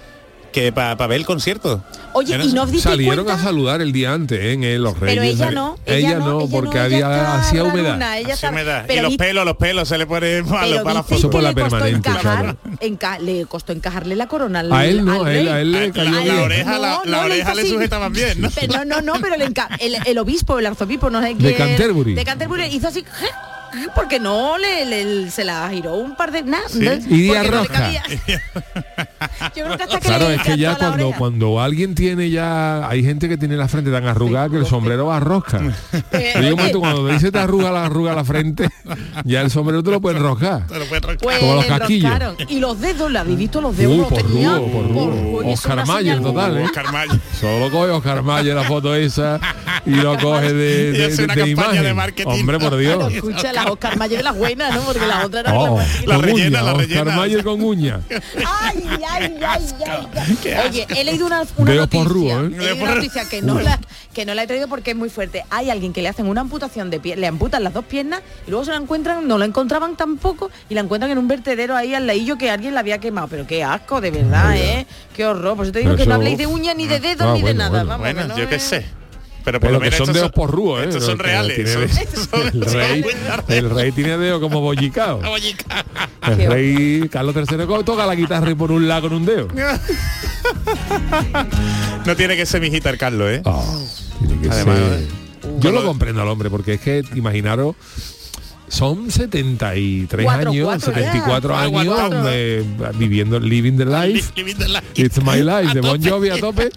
Que 0.53 0.71
para 0.71 0.95
ver 1.07 1.17
el 1.19 1.25
concierto. 1.25 1.83
Oye, 2.13 2.37
y 2.43 2.53
no 2.53 2.63
os 2.63 2.81
salieron 2.81 3.25
cuenta? 3.25 3.41
a 3.41 3.43
saludar 3.43 3.81
el 3.81 3.91
día 3.91 4.13
antes 4.13 4.39
¿eh? 4.39 4.53
en 4.53 4.63
el- 4.63 4.83
los 4.83 4.99
reyes 4.99 5.15
Pero 5.19 5.23
ella 5.23 5.51
no, 5.51 5.77
ella, 5.87 6.19
no, 6.19 6.47
porque 6.47 6.77
ella 6.77 6.85
había 6.85 7.35
hacía 7.39 7.63
humedad 7.63 7.95
ella 8.19 8.33
Así 8.35 8.45
está- 8.45 8.51
me 8.51 8.63
da. 8.63 8.83
pero 8.85 8.99
y 8.99 9.03
los 9.03 9.15
pelos, 9.17 9.45
los 9.45 9.57
pelos 9.57 9.89
se 9.89 9.97
le 9.97 10.05
ponen 10.05 10.47
malo 10.47 10.67
pero 10.73 10.83
para 10.83 10.93
la 10.93 11.03
foto. 11.03 11.29
por 11.31 11.41
la 11.41 11.49
le 11.49 11.55
costó 11.55 11.69
permanente, 11.79 12.09
encajar, 12.09 12.55
enca- 12.81 13.17
le 13.19 13.45
costó 13.47 13.73
encajarle 13.73 14.15
la 14.15 14.27
corona 14.27 14.59
al, 14.59 14.71
a 14.71 14.85
él 14.85 15.03
no 15.03 15.21
al 15.23 15.25
a 15.25 15.33
él, 15.33 15.47
a 15.47 15.59
él 15.61 15.71
le 15.71 15.87
La- 15.87 15.93
cayó 15.93 16.11
la 16.11 16.19
bien. 16.21 16.39
oreja, 16.39 16.77
la- 16.77 17.01
la 17.03 17.17
le 17.25 17.25
oreja 17.33 17.55
le 17.55 17.61
así. 17.63 17.71
sujetaban 17.71 18.13
bien, 18.13 18.39
¿no? 18.39 18.49
Pero 18.53 18.85
no, 18.85 19.01
no, 19.01 19.13
pero 19.19 19.35
le 19.35 19.47
enca- 19.47 19.69
el, 19.79 19.97
el 20.05 20.17
obispo, 20.19 20.59
el 20.59 20.67
arzobispo, 20.67 21.09
no 21.09 21.19
sé 21.23 21.29
De 21.33 21.35
quién. 21.35 21.55
Canterbury. 21.57 22.13
De 22.13 22.23
Canterbury 22.23 22.65
hizo 22.65 22.89
así 22.89 23.03
porque 23.95 24.19
no 24.19 24.57
le, 24.57 24.85
le- 24.85 25.29
se 25.31 25.43
la 25.43 25.69
giró 25.69 25.95
un 25.95 26.15
par 26.15 26.31
de 26.31 26.43
nada. 26.43 26.67
Sí. 26.69 26.79
Y 27.09 27.21
día 27.23 27.43
roja. 27.43 27.67
cabía. 27.67 28.03
Yo 29.55 29.65
creo 29.65 29.77
que 29.77 29.83
hasta 29.83 29.99
que 29.99 30.07
Claro, 30.07 30.29
le 30.29 30.35
es 30.35 30.41
que 30.41 30.57
ya 30.57 30.75
cuando, 30.75 31.05
oreja. 31.07 31.17
cuando 31.19 31.61
alguien 31.61 31.95
tiene 31.95 32.29
ya, 32.29 32.87
hay 32.87 33.03
gente 33.03 33.27
que 33.29 33.37
tiene 33.37 33.55
la 33.55 33.67
frente 33.67 33.91
tan 33.91 34.05
arrugada 34.05 34.49
que 34.49 34.57
el 34.57 34.65
sombrero 34.65 35.07
va 35.07 35.17
a 35.17 35.19
rosca. 35.19 35.59
Eh, 36.11 36.33
un 36.35 36.41
oye, 36.41 36.51
momento 36.55 36.79
cuando 36.79 37.07
te 37.07 37.13
dice 37.13 37.31
te 37.31 37.39
arruga 37.39 37.71
la 37.71 37.85
arruga 37.85 38.13
la 38.13 38.23
frente, 38.23 38.69
ya 39.25 39.41
el 39.41 39.49
sombrero 39.51 39.83
te 39.83 39.91
lo 39.91 40.01
puedes 40.01 40.19
roscar. 40.21 40.63
Pues 41.21 41.39
Como 41.39 41.55
los 41.55 41.63
le 41.67 41.69
casquillos. 41.77 42.11
Y 42.49 42.59
los 42.59 42.79
dedos, 42.79 43.11
¿la 43.11 43.21
habéis 43.21 43.37
visto? 43.37 43.61
Los 43.61 43.75
dedos 43.77 43.93
Uh, 43.93 43.97
los 44.01 44.07
por 44.09 44.23
tenía. 44.23 44.57
rudo, 44.57 45.31
por 45.31 45.43
eso 45.45 45.49
Oscar 45.53 45.85
Mayer 45.85 46.21
total, 46.21 46.57
¿eh? 46.57 46.63
Oscar 46.63 46.91
Mayer. 46.91 47.19
Solo 47.39 47.69
coge 47.71 47.91
Oscar 47.91 48.23
Mayer 48.23 48.55
la 48.55 48.63
foto 48.63 48.95
esa 48.95 49.39
y 49.85 49.91
lo 49.91 50.17
coge 50.17 50.53
de, 50.53 50.91
de, 50.91 51.07
de- 51.09 51.23
una 51.25 51.35
de 51.35 51.41
campaña 51.41 51.49
imagen. 51.51 51.83
de 51.83 51.93
marketing. 51.93 52.29
Hombre, 52.31 52.59
por 52.59 52.77
Dios. 52.77 53.13
escucha, 53.13 53.53
la 53.53 53.62
Oscar 53.71 53.97
Mayer 53.97 54.17
de 54.19 54.23
las 54.23 54.35
buenas, 54.37 54.73
¿no? 54.75 54.81
Porque 54.81 55.05
la 55.05 55.25
otra 55.25 55.39
era 55.41 55.53
Oh, 55.59 55.77
la 56.05 56.15
La 56.15 56.17
rellena, 56.17 56.59
uña, 56.59 56.61
la 56.61 56.73
Oscar 56.73 56.87
rellena. 56.87 57.15
Mayer 57.15 57.43
con 57.43 57.61
uña. 57.63 57.99
Ay, 58.45 58.83
ay, 59.09 59.37
ay, 59.41 59.73
ay, 59.81 60.07
ay. 60.15 60.67
Oye, 60.69 60.87
he 60.95 61.03
leído 61.03 61.25
una, 61.25 61.43
una 61.57 61.71
Dedos 61.71 61.85
noticia. 61.87 62.03
porrúos, 62.03 62.31
¿eh? 62.31 62.55
he 62.55 62.59
leído 62.59 62.83
una 62.83 62.95
noticia 62.95 63.25
que 63.29 63.41
no, 63.41 63.59
la, 63.59 63.79
que 64.13 64.25
no 64.25 64.33
la 64.33 64.43
he 64.43 64.47
traído 64.47 64.67
porque 64.67 64.91
es 64.91 64.97
muy 64.97 65.09
fuerte. 65.09 65.43
Hay 65.49 65.69
alguien 65.69 65.93
que 65.93 66.01
le 66.01 66.09
hacen 66.09 66.27
una 66.27 66.41
amputación 66.41 66.89
de 66.89 66.99
pie, 66.99 67.15
le 67.15 67.27
amputan 67.27 67.63
las 67.63 67.73
dos 67.73 67.85
piernas 67.85 68.21
y 68.47 68.49
luego 68.51 68.65
se 68.65 68.71
la 68.71 68.77
encuentran, 68.77 69.27
no 69.27 69.37
la 69.37 69.45
encontraban 69.45 69.95
tampoco 69.95 70.49
y 70.69 70.73
la 70.75 70.81
encuentran 70.81 71.11
en 71.11 71.17
un 71.17 71.27
vertedero 71.27 71.75
ahí 71.75 71.93
al 71.93 72.07
ladillo 72.07 72.37
que 72.37 72.49
alguien 72.51 72.73
la 72.73 72.79
había 72.81 72.97
quemado. 72.99 73.27
Pero 73.27 73.45
qué 73.47 73.63
asco, 73.63 74.01
de 74.01 74.11
verdad, 74.11 74.55
¿eh? 74.55 74.85
Qué 75.15 75.25
horror. 75.25 75.55
Por 75.55 75.65
eso 75.65 75.73
te 75.73 75.79
digo 75.79 75.95
que 75.95 76.03
Eso- 76.03 76.09
no 76.09 76.15
habléis 76.15 76.37
de 76.37 76.47
uñas 76.47 76.75
ni 76.75 76.87
de 76.87 76.99
dedos 76.99 77.27
Ah, 77.27 77.33
ni 77.33 77.39
de 77.39 77.43
bueno, 77.43 77.57
nada. 77.59 77.69
bueno. 77.69 77.87
Vamos, 77.89 78.13
Bueno, 78.13 78.27
no 78.27 78.37
yo 78.37 78.49
qué 78.49 78.59
sé. 78.59 78.85
Pero 79.43 79.59
por 79.59 79.69
Pero 79.69 79.73
lo 79.73 79.79
menos 79.81 79.95
son 79.97 80.13
dedos 80.13 80.31
porrúos, 80.31 80.81
¿eh? 80.81 80.85
Estos 80.89 81.05
son 81.05 81.19
reales. 81.19 81.55
tiene 81.55 81.73
son- 81.73 81.81
de- 81.81 81.87
estos 82.03 82.29
son- 82.31 82.47
el, 82.47 82.61
rey, 82.73 83.05
el 83.49 83.69
rey 83.69 83.91
tiene 83.91 84.17
dedo 84.17 84.39
como 84.39 84.61
bollicao. 84.61 85.19
El 86.25 86.47
rey 86.49 87.09
Carlos 87.11 87.35
III 87.35 87.43
toca 87.83 88.05
la 88.05 88.15
guitarra 88.15 88.49
y 88.49 88.55
por 88.55 88.71
un 88.71 88.87
lado 88.87 89.09
con 89.09 89.13
un 89.13 89.25
dedo. 89.25 89.49
no 92.05 92.15
tiene 92.15 92.37
que 92.37 92.45
ser 92.45 92.61
mi 92.61 92.69
el 92.69 92.97
Carlos, 92.97 93.29
¿eh? 93.29 93.41
Ah, 93.45 93.61
tiene 94.19 94.41
que 94.41 94.49
Además, 94.49 94.77
ser- 94.77 95.07
Yo 95.59 95.71
lo 95.71 95.83
comprendo 95.83 96.21
al 96.21 96.29
hombre, 96.29 96.49
porque 96.49 96.75
es 96.75 96.81
que 96.81 97.03
imaginaros, 97.15 97.75
son 98.73 99.11
73 99.11 100.25
Cuatro, 100.25 100.49
años, 100.49 100.65
cuatro 100.65 100.91
ya. 100.93 100.97
74 100.97 101.23
Cuatro, 101.53 101.55
años 101.79 101.95
cuatro. 101.95 102.23
eh, 102.31 102.63
viviendo, 102.95 103.39
living 103.39 103.77
the 103.77 103.85
life. 103.85 104.31
Living 104.35 104.55
the 104.55 104.67
life. 104.67 104.83
It's 104.95 105.21
my 105.21 105.41
life, 105.43 105.73
de 105.75 105.81
Bon. 105.81 106.01
Jovi 106.03 106.29
a 106.29 106.37
tope. 106.39 106.69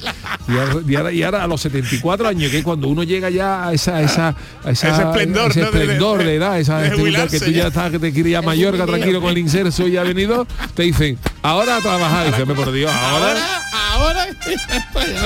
Y 0.48 0.52
ahora, 0.58 0.74
y 0.86 0.94
ahora- 0.94 1.12
y 1.12 1.22
ahora 1.22 1.42
a 1.44 1.46
los 1.46 1.60
74 1.62 2.28
años, 2.28 2.50
que 2.50 2.58
es 2.58 2.64
cuando 2.64 2.88
uno 2.88 3.02
llega 3.02 3.30
ya 3.30 3.66
a 3.68 3.72
esa, 3.72 3.96
a 3.96 4.02
esa, 4.02 4.28
a 4.62 4.70
esa- 4.70 4.88
Ese 4.90 5.02
esplendor, 5.02 5.50
ese 5.50 5.60
¿no? 5.62 5.70
de- 5.72 5.86
de- 6.26 6.34
edad, 6.36 6.60
esa 6.60 6.78
de 6.80 6.88
actividad 6.88 6.98
jubilarse 6.98 7.38
que 7.40 7.44
tú 7.46 7.50
ya 7.52 7.62
ya. 7.62 7.68
estás, 7.68 7.90
que 7.90 7.98
te 7.98 8.12
quieres 8.12 8.30
ir 8.30 8.36
a 8.36 8.42
Mallorca 8.42 8.84
tranquilo 8.84 9.20
con 9.22 9.30
el 9.30 9.38
inserso 9.38 9.88
ya 9.88 10.02
venido, 10.02 10.46
te 10.74 10.82
dicen, 10.82 11.18
ahora 11.42 11.76
a 11.76 11.80
trabajar. 11.80 12.24
Y 12.26 12.26
dices, 12.26 12.42
"Hombre, 12.42 12.56
por 12.56 12.72
Dios, 12.72 12.92
ahora. 12.92 13.60
ahora, 13.92 14.26
ahora. 14.26 14.26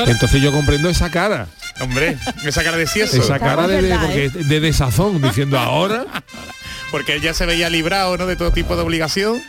Entonces 0.07 0.41
yo 0.41 0.53
comprendo 0.53 0.89
esa 0.89 1.11
cara. 1.11 1.49
Hombre, 1.81 2.17
esa 2.45 2.63
cara 2.63 2.77
de 2.77 2.87
cieso. 2.87 3.17
Esa 3.17 3.39
cara 3.39 3.67
de, 3.67 3.77
de- 3.77 3.83
verdad, 3.89 4.03
porque 4.05 4.25
¿eh? 4.27 4.31
de 4.31 4.61
desazón, 4.61 5.21
diciendo 5.23 5.59
ahora. 5.59 6.05
Porque 6.91 7.15
él 7.15 7.21
ya 7.23 7.35
se 7.35 7.47
veía 7.47 7.71
librado, 7.71 8.17
¿no? 8.17 8.27
De 8.27 8.37
todo 8.37 8.51
tipo 8.51 8.77
de 8.77 8.83
obligación. 8.83 9.41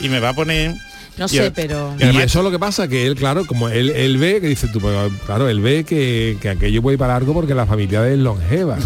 Y 0.00 0.08
me 0.08 0.20
va 0.20 0.30
a 0.30 0.34
poner. 0.34 0.74
No 1.16 1.26
y 1.26 1.28
sé, 1.30 1.46
el- 1.46 1.52
pero... 1.52 1.94
Y 1.98 2.04
además- 2.04 2.22
Y 2.22 2.26
eso 2.26 2.38
es 2.38 2.44
lo 2.44 2.50
que 2.52 2.58
pasa, 2.60 2.86
que 2.86 3.04
él, 3.06 3.16
claro, 3.16 3.44
como 3.44 3.68
él, 3.68 3.90
él 3.90 4.18
ve, 4.18 4.40
que 4.40 4.46
dice 4.46 4.68
tú, 4.68 4.80
pues, 4.80 4.94
claro, 5.26 5.48
él 5.48 5.60
ve 5.60 5.82
que, 5.84 6.36
que 6.40 6.48
aquello 6.50 6.80
puede 6.80 6.94
ir 6.94 6.98
para 6.98 7.14
largo 7.14 7.34
porque 7.34 7.54
la 7.54 7.66
familia 7.66 8.02
de 8.02 8.12
él 8.14 8.20
es 8.20 8.24
longeva. 8.24 8.78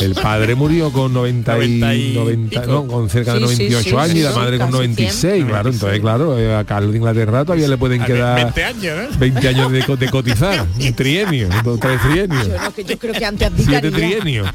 El 0.00 0.14
padre 0.14 0.54
murió 0.54 0.92
con 0.92 1.12
90 1.12 1.52
y, 1.64 1.78
90 1.80 1.94
y 1.94 2.14
90, 2.14 2.60
pico. 2.62 2.72
no, 2.72 2.86
con 2.86 3.08
cerca 3.10 3.34
de 3.34 3.40
Sí, 3.48 3.56
sí, 3.56 3.68
98 3.70 3.82
sí, 3.90 3.96
años 3.96 4.16
y 4.16 4.22
la 4.22 4.30
madre 4.32 4.58
con 4.58 4.66
casi 4.68 4.72
96, 4.78 5.44
claro, 5.44 5.64
96. 5.72 5.74
entonces 5.74 6.00
claro, 6.00 6.38
eh, 6.38 6.56
a 6.56 6.64
Carlos 6.64 6.92
de 6.92 6.98
Inglaterra 6.98 7.44
todavía 7.44 7.68
le 7.68 7.76
pueden 7.76 8.04
quedar 8.04 8.36
20 8.54 8.64
años, 8.64 9.10
¿no? 9.12 9.18
20 9.18 9.48
años 9.48 9.72
de, 9.72 9.84
co- 9.84 9.96
de 9.96 10.08
cotizar, 10.08 10.66
un 10.80 10.94
trienio, 10.94 11.48
dos, 11.64 11.80
tres 11.80 12.00
trienios, 12.02 12.46
Yo, 12.46 12.56
no, 12.62 12.74
que 12.74 12.84
yo 12.84 12.98
creo 12.98 13.12
que 13.14 13.24
antes 13.26 13.50
siete 13.64 13.90
trienios. 13.90 14.48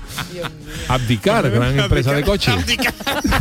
Abdicar, 0.87 1.49
gran 1.49 1.79
empresa 1.79 2.13
de 2.13 2.23
coche, 2.23 2.51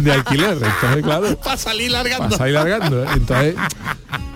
de 0.01 0.13
alquiler, 0.13 0.53
entonces 0.55 1.03
claro, 1.03 1.37
Para 1.45 1.57
salir 1.57 1.91
largando. 1.91 2.29
pasa 2.31 2.49
ir 2.49 2.55
largando, 2.55 3.05
¿eh? 3.05 3.09
entonces 3.15 3.55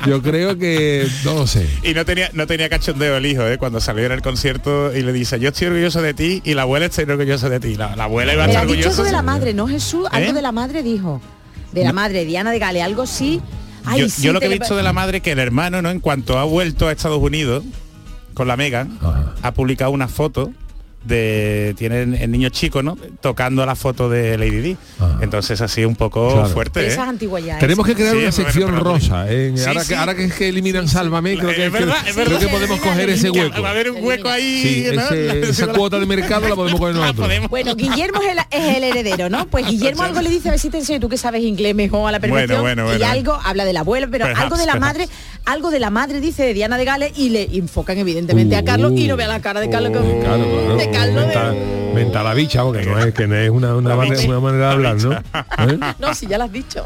yo 0.07 0.23
creo 0.23 0.59
que, 0.59 1.07
no 1.25 1.35
lo 1.35 1.47
sé. 1.47 1.67
Y 1.83 1.93
no 1.95 2.05
tenía, 2.05 2.31
no 2.33 2.47
tenía 2.47 2.69
cachondeo 2.69 3.17
el 3.17 3.27
hijo, 3.27 3.47
¿eh? 3.47 3.59
Cuando 3.59 3.81
salió 3.81 4.07
en 4.07 4.13
el 4.13 4.23
concierto 4.23 4.95
y 4.95 5.03
le 5.03 5.13
dice, 5.13 5.41
yo 5.41 5.49
estoy 5.49 5.69
orgulloso 5.69 6.03
de 6.03 6.15
ti 6.15 6.41
y 6.45 6.55
la 6.55 6.63
abuela 6.63 6.87
está 6.87 7.03
orgullosa 7.03 7.48
de 7.49 7.61
ti. 7.61 7.75
La, 7.77 7.97
la 7.97 8.05
abuela 8.05 8.33
iba 8.33 8.45
a 8.45 8.47
estar 8.47 8.63
ha 8.63 8.67
dicho 8.67 8.79
orgullosa. 8.89 9.03
algo 9.03 9.05
de 9.05 9.13
la 9.13 9.23
madre, 9.23 9.55
¿no, 9.55 9.69
Jesús? 9.69 10.07
Algo 10.11 10.31
¿Eh? 10.31 10.33
de 10.33 10.43
la 10.43 10.53
madre 10.53 10.83
dijo. 10.83 11.21
De 11.73 11.85
la 11.85 11.93
madre, 11.93 12.25
Diana 12.25 12.51
de 12.51 12.59
Gale, 12.59 12.83
algo 12.83 13.07
sí. 13.07 13.41
Ay, 13.85 14.01
yo, 14.01 14.09
sí, 14.09 14.23
yo 14.23 14.33
lo 14.33 14.41
que 14.41 14.47
he 14.47 14.49
visto 14.51 14.75
de 14.77 14.83
la 14.83 14.93
madre 14.93 15.21
que 15.21 15.33
el 15.33 15.39
hermano, 15.39 15.83
¿no? 15.83 15.91
En 15.91 16.01
cuanto 16.01 16.39
ha 16.39 16.45
vuelto 16.45 16.89
a 16.89 16.93
Estados 16.93 17.21
Unidos 17.21 17.65
con 18.35 18.49
la 18.49 18.57
Megan, 18.57 18.99
ha 19.43 19.53
publicado 19.53 19.91
una 19.91 20.09
foto 20.09 20.53
de 21.05 21.75
tiene 21.79 22.03
el, 22.03 22.31
niño 22.31 22.49
chico, 22.51 22.83
¿no? 22.83 22.97
Tocando 23.21 23.65
la 23.65 23.75
foto 23.77 24.09
de 24.11 24.37
Lady 24.37 24.61
Di. 24.61 24.77
Ajá. 24.99 25.19
Entonces 25.23 25.61
así 25.61 25.85
un 25.85 25.95
poco 25.97 26.33
Claro. 26.33 26.49
fuerte, 26.49 26.87
¿eh? 26.87 26.97
ya. 27.45 27.59
Tenemos 27.59 27.87
que 27.87 27.95
crear 27.95 28.15
Sí, 28.15 28.23
una 28.23 28.33
sección 28.33 28.71
pero- 28.73 28.85
rosa. 28.85 29.27
¿eh? 29.29 29.53
Sí, 29.57 29.65
ahora, 29.67 29.81
sí. 29.83 29.89
que, 29.89 29.97
ahora 29.97 30.15
que 30.15 30.25
es 30.25 30.35
que 30.35 30.49
eliminan 30.49 30.89
Sálvame, 30.89 31.37
creo 31.39 31.55
que, 31.55 31.67
Es 31.67 31.73
verdad, 31.73 31.97
es 32.07 32.15
creo 32.15 32.39
que 32.39 32.49
podemos 32.49 32.81
coger 32.81 33.11
ese 33.11 33.31
hueco. 33.31 33.63
Va 33.63 33.69
a 33.69 33.71
haber 33.73 33.91
un 33.91 34.05
hueco 34.05 34.29
ahí. 34.29 34.63
Sí, 34.63 34.97
¿no? 34.97 35.03
ese- 35.03 35.41
esa 35.51 35.69
cuota 35.69 35.99
de 35.99 36.07
mercado 36.07 36.49
la 36.49 36.55
podemos 36.57 36.81
coger 36.81 36.95
nosotros. 36.97 37.29
Bueno, 37.49 37.75
Guillermo 37.77 38.21
es 38.23 38.33
el, 38.33 38.39
es 38.51 38.77
el 38.77 38.85
heredero, 38.85 39.31
¿no? 39.31 39.47
Pues 39.49 39.67
Guillermo 39.67 40.03
algo 40.03 40.21
le 40.21 40.31
dice, 40.31 40.49
a 40.49 40.51
ver 40.53 40.61
si 40.61 40.69
te 40.71 40.79
enseño, 40.79 41.01
tú 41.01 41.09
que 41.09 41.17
sabes 41.17 41.43
inglés 41.43 41.75
mejor 41.75 42.09
a 42.09 42.13
la 42.13 42.21
perfección. 42.21 42.61
Bueno, 42.61 42.85
bueno, 42.85 42.99
Y 42.99 43.03
algo 43.05 43.39
habla 43.45 43.65
del 43.65 43.77
abuelo, 43.77 44.09
pero 44.11 44.25
Perhaps, 44.27 44.43
algo 44.43 44.57
de 44.57 44.67
la 44.67 44.73
perhaps. 44.75 44.95
madre, 44.95 45.09
algo 45.49 45.71
de 45.71 45.81
la 45.81 45.91
madre 45.91 46.21
dice 46.21 46.45
de 46.45 46.53
Diana 46.55 46.77
de 46.77 46.85
Gales 46.85 47.13
y 47.17 47.31
le 47.31 47.45
enfocan 47.57 47.97
evidentemente 47.99 48.55
a 48.57 48.65
Carlos 48.65 48.93
y 48.95 49.09
no 49.09 49.17
vea 49.17 49.29
la 49.29 49.41
cara 49.41 49.61
de 49.61 49.71
Carlos 49.71 49.93
con- 49.93 50.03
Uh, 50.07 50.21
Claro, 50.21 50.45
claro. 50.45 50.77
de 50.77 50.91
Carlos 50.91 51.25
Menta, 51.25 51.51
de- 51.51 51.93
menta 51.95 52.23
la 52.23 52.35
bicha, 52.35 52.63
porque 52.65 52.85
no 52.85 52.99
es 52.99 53.15
que 53.15 53.27
no 53.27 53.35
es 53.35 53.51
una, 53.51 53.75
una, 53.75 53.97
manera, 53.97 54.21
una 54.29 54.41
manera 54.41 54.67
de 54.69 54.73
hablar, 54.75 54.97
¿no? 55.03 55.13
¿Eh? 55.15 55.79
No, 55.99 56.15
si 56.15 56.27
ya 56.27 56.37
lo 56.39 56.45
has 56.45 56.53
dicho. 56.53 56.85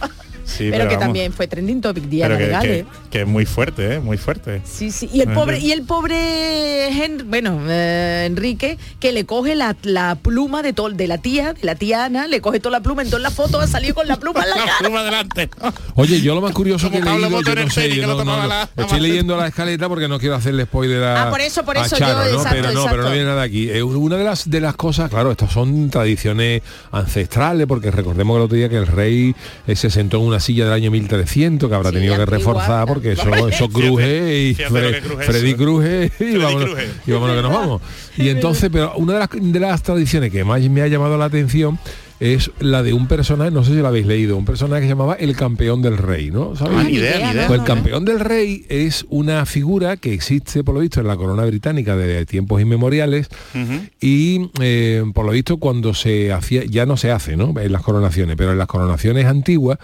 Sí, 0.56 0.68
pero, 0.71 0.85
que 0.85 0.94
vamos. 0.97 1.00
también 1.00 1.32
fue 1.32 1.47
trending 1.49 1.80
topic 1.80 2.04
Diana 2.04 2.37
Pero 2.37 2.38
de 2.38 2.44
que, 2.47 2.52
Gales. 2.68 2.85
que- 3.02 3.09
que 3.11 3.21
es 3.23 3.26
muy 3.26 3.47
fuerte, 3.47 3.94
¿eh? 3.94 4.00
Muy 4.00 4.16
fuerte. 4.18 4.62
Sí, 4.64 4.90
sí. 4.90 5.09
Y 5.12 5.21
el 5.21 5.32
pobre, 5.32 5.59
y 5.59 5.73
el 5.73 5.82
pobre 5.82 6.90
bueno, 7.26 7.61
eh, 7.68 8.25
Enrique, 8.26 8.78
que 9.00 9.12
le 9.12 9.25
coge 9.26 9.54
la, 9.54 9.76
la 9.82 10.14
pluma 10.16 10.62
de 10.62 10.73
todo, 10.73 10.90
de 10.90 11.06
la 11.06 11.18
tía, 11.18 11.52
de 11.52 11.64
la 11.66 11.75
tía 11.75 12.04
Ana, 12.04 12.26
le 12.26 12.40
coge 12.40 12.61
toda 12.61 12.73
la 12.78 12.80
pluma, 12.82 13.02
entonces 13.02 13.23
la 13.23 13.30
foto 13.30 13.61
ha 13.61 13.66
salido 13.66 13.94
con 13.94 14.06
la 14.09 14.16
pluma 14.16 14.42
en 14.44 14.50
la 14.50 14.56
La 14.62 14.64
cara. 14.64 14.78
pluma 14.80 15.00
adelante. 15.00 15.50
Oye, 15.94 16.21
yo 16.21 16.35
lo 16.35 16.40
más 16.40 16.52
curioso 16.52 16.90
Como 16.90 17.02
que 17.02 17.09
he 17.09 17.12
leído, 17.12 17.40
yo 17.42 17.52
en 17.52 17.59
no 17.64 17.71
sé, 17.71 17.94
yo 17.94 18.25
la- 18.25 18.68
estoy 18.76 19.00
leyendo 19.00 19.37
la 19.37 19.49
escaleta 19.49 19.88
porque 19.88 20.09
no 20.09 20.18
quiero 20.18 20.35
hacerle 20.35 20.64
spoiler 20.64 21.02
a, 21.04 21.23
Ah, 21.25 21.30
por 21.30 21.40
eso, 21.40 21.64
por 21.64 21.76
eso, 21.76 21.97
Charo, 21.97 22.25
yo, 22.26 22.32
¿no? 22.32 22.37
exacto, 22.38 22.59
pero 22.62 22.73
no, 22.73 22.85
pero 22.90 23.02
no 23.04 23.11
viene 23.11 23.25
nada 23.26 23.42
aquí. 23.42 23.71
Eh, 23.71 23.82
una 23.82 24.16
de 24.16 24.25
las 24.25 24.49
de 24.49 24.61
las 24.61 24.75
cosas, 24.76 25.11
claro, 25.11 25.30
estas 25.30 25.52
son 25.52 25.90
tradiciones 25.90 26.62
ancestrales, 26.90 27.66
porque 27.66 27.90
recordemos 27.90 28.35
que 28.35 28.38
el 28.38 28.44
otro 28.44 28.56
día 28.56 28.68
que 28.68 28.76
el 28.76 28.87
rey 28.87 29.35
eh, 29.66 29.76
se 29.76 29.90
sentó 29.90 30.18
en 30.18 30.25
una 30.25 30.40
silla 30.42 30.64
del 30.64 30.75
año 30.75 30.90
1300, 30.90 31.68
que 31.70 31.75
habrá 31.75 31.88
Sí, 31.88 31.94
tenido 31.96 32.16
que 32.16 32.20
antigua. 32.22 32.38
reforzar 32.38 32.87
porque 32.87 33.12
eso, 33.12 33.49
eso 33.49 33.68
cruje 33.70 34.49
y 34.50 34.54
Fre- 34.54 35.00
cruje 35.00 35.25
Freddy 35.25 35.49
eso. 35.50 35.56
cruje 35.56 36.11
y 36.20 36.37
vámonos, 36.37 36.68
cruje. 36.70 36.87
y 37.06 37.11
vámonos 37.12 37.37
que 37.37 37.42
nos 37.42 37.52
vamos. 37.54 37.82
Y 38.18 38.28
entonces, 38.28 38.68
pero 38.70 38.92
una 38.96 39.14
de 39.14 39.18
las, 39.20 39.28
de 39.32 39.61
las 39.61 39.82
tradiciones 39.82 40.30
que 40.30 40.44
más 40.44 40.61
me 40.68 40.82
ha 40.82 40.88
llamado 40.88 41.16
la 41.16 41.25
atención 41.25 41.78
es 42.20 42.52
la 42.61 42.84
de 42.84 42.92
un 42.92 43.08
personaje, 43.08 43.50
no 43.50 43.64
sé 43.64 43.72
si 43.72 43.78
lo 43.78 43.88
habéis 43.88 44.06
leído, 44.06 44.37
un 44.37 44.44
personaje 44.44 44.82
que 44.82 44.87
se 44.87 44.90
llamaba 44.92 45.14
el 45.14 45.34
campeón 45.34 45.82
del 45.82 45.99
rey, 45.99 46.30
¿no? 46.30 46.54
¿Sabéis? 46.54 46.78
Ah, 46.78 46.84
ni 46.84 46.92
idea, 46.92 47.18
ni 47.26 47.32
idea. 47.32 47.49
Pues 47.49 47.58
el 47.58 47.66
campeón 47.66 48.04
del 48.04 48.20
rey 48.20 48.64
es 48.68 49.04
una 49.11 49.44
figura 49.44 49.96
que 49.96 50.12
existe, 50.14 50.62
por 50.62 50.75
lo 50.76 50.80
visto, 50.82 51.00
en 51.00 51.08
la 51.08 51.16
corona 51.16 51.44
británica 51.44 51.96
de 51.96 52.25
tiempos 52.25 52.62
inmemoriales 52.62 53.26
y, 54.00 54.50
eh, 54.61 55.02
por 55.14 55.26
lo 55.26 55.32
visto, 55.32 55.56
cuando 55.56 55.94
se 55.94 56.32
hacía, 56.32 56.62
ya 56.64 56.87
no 56.87 56.96
se 56.96 57.11
hace, 57.11 57.37
¿no? 57.37 57.54
En 57.61 57.72
las 57.72 57.82
coronaciones, 57.82 58.37
pero 58.37 58.52
en 58.52 58.58
las 58.58 58.68
coronaciones 58.68 59.26
antiguas 59.26 59.78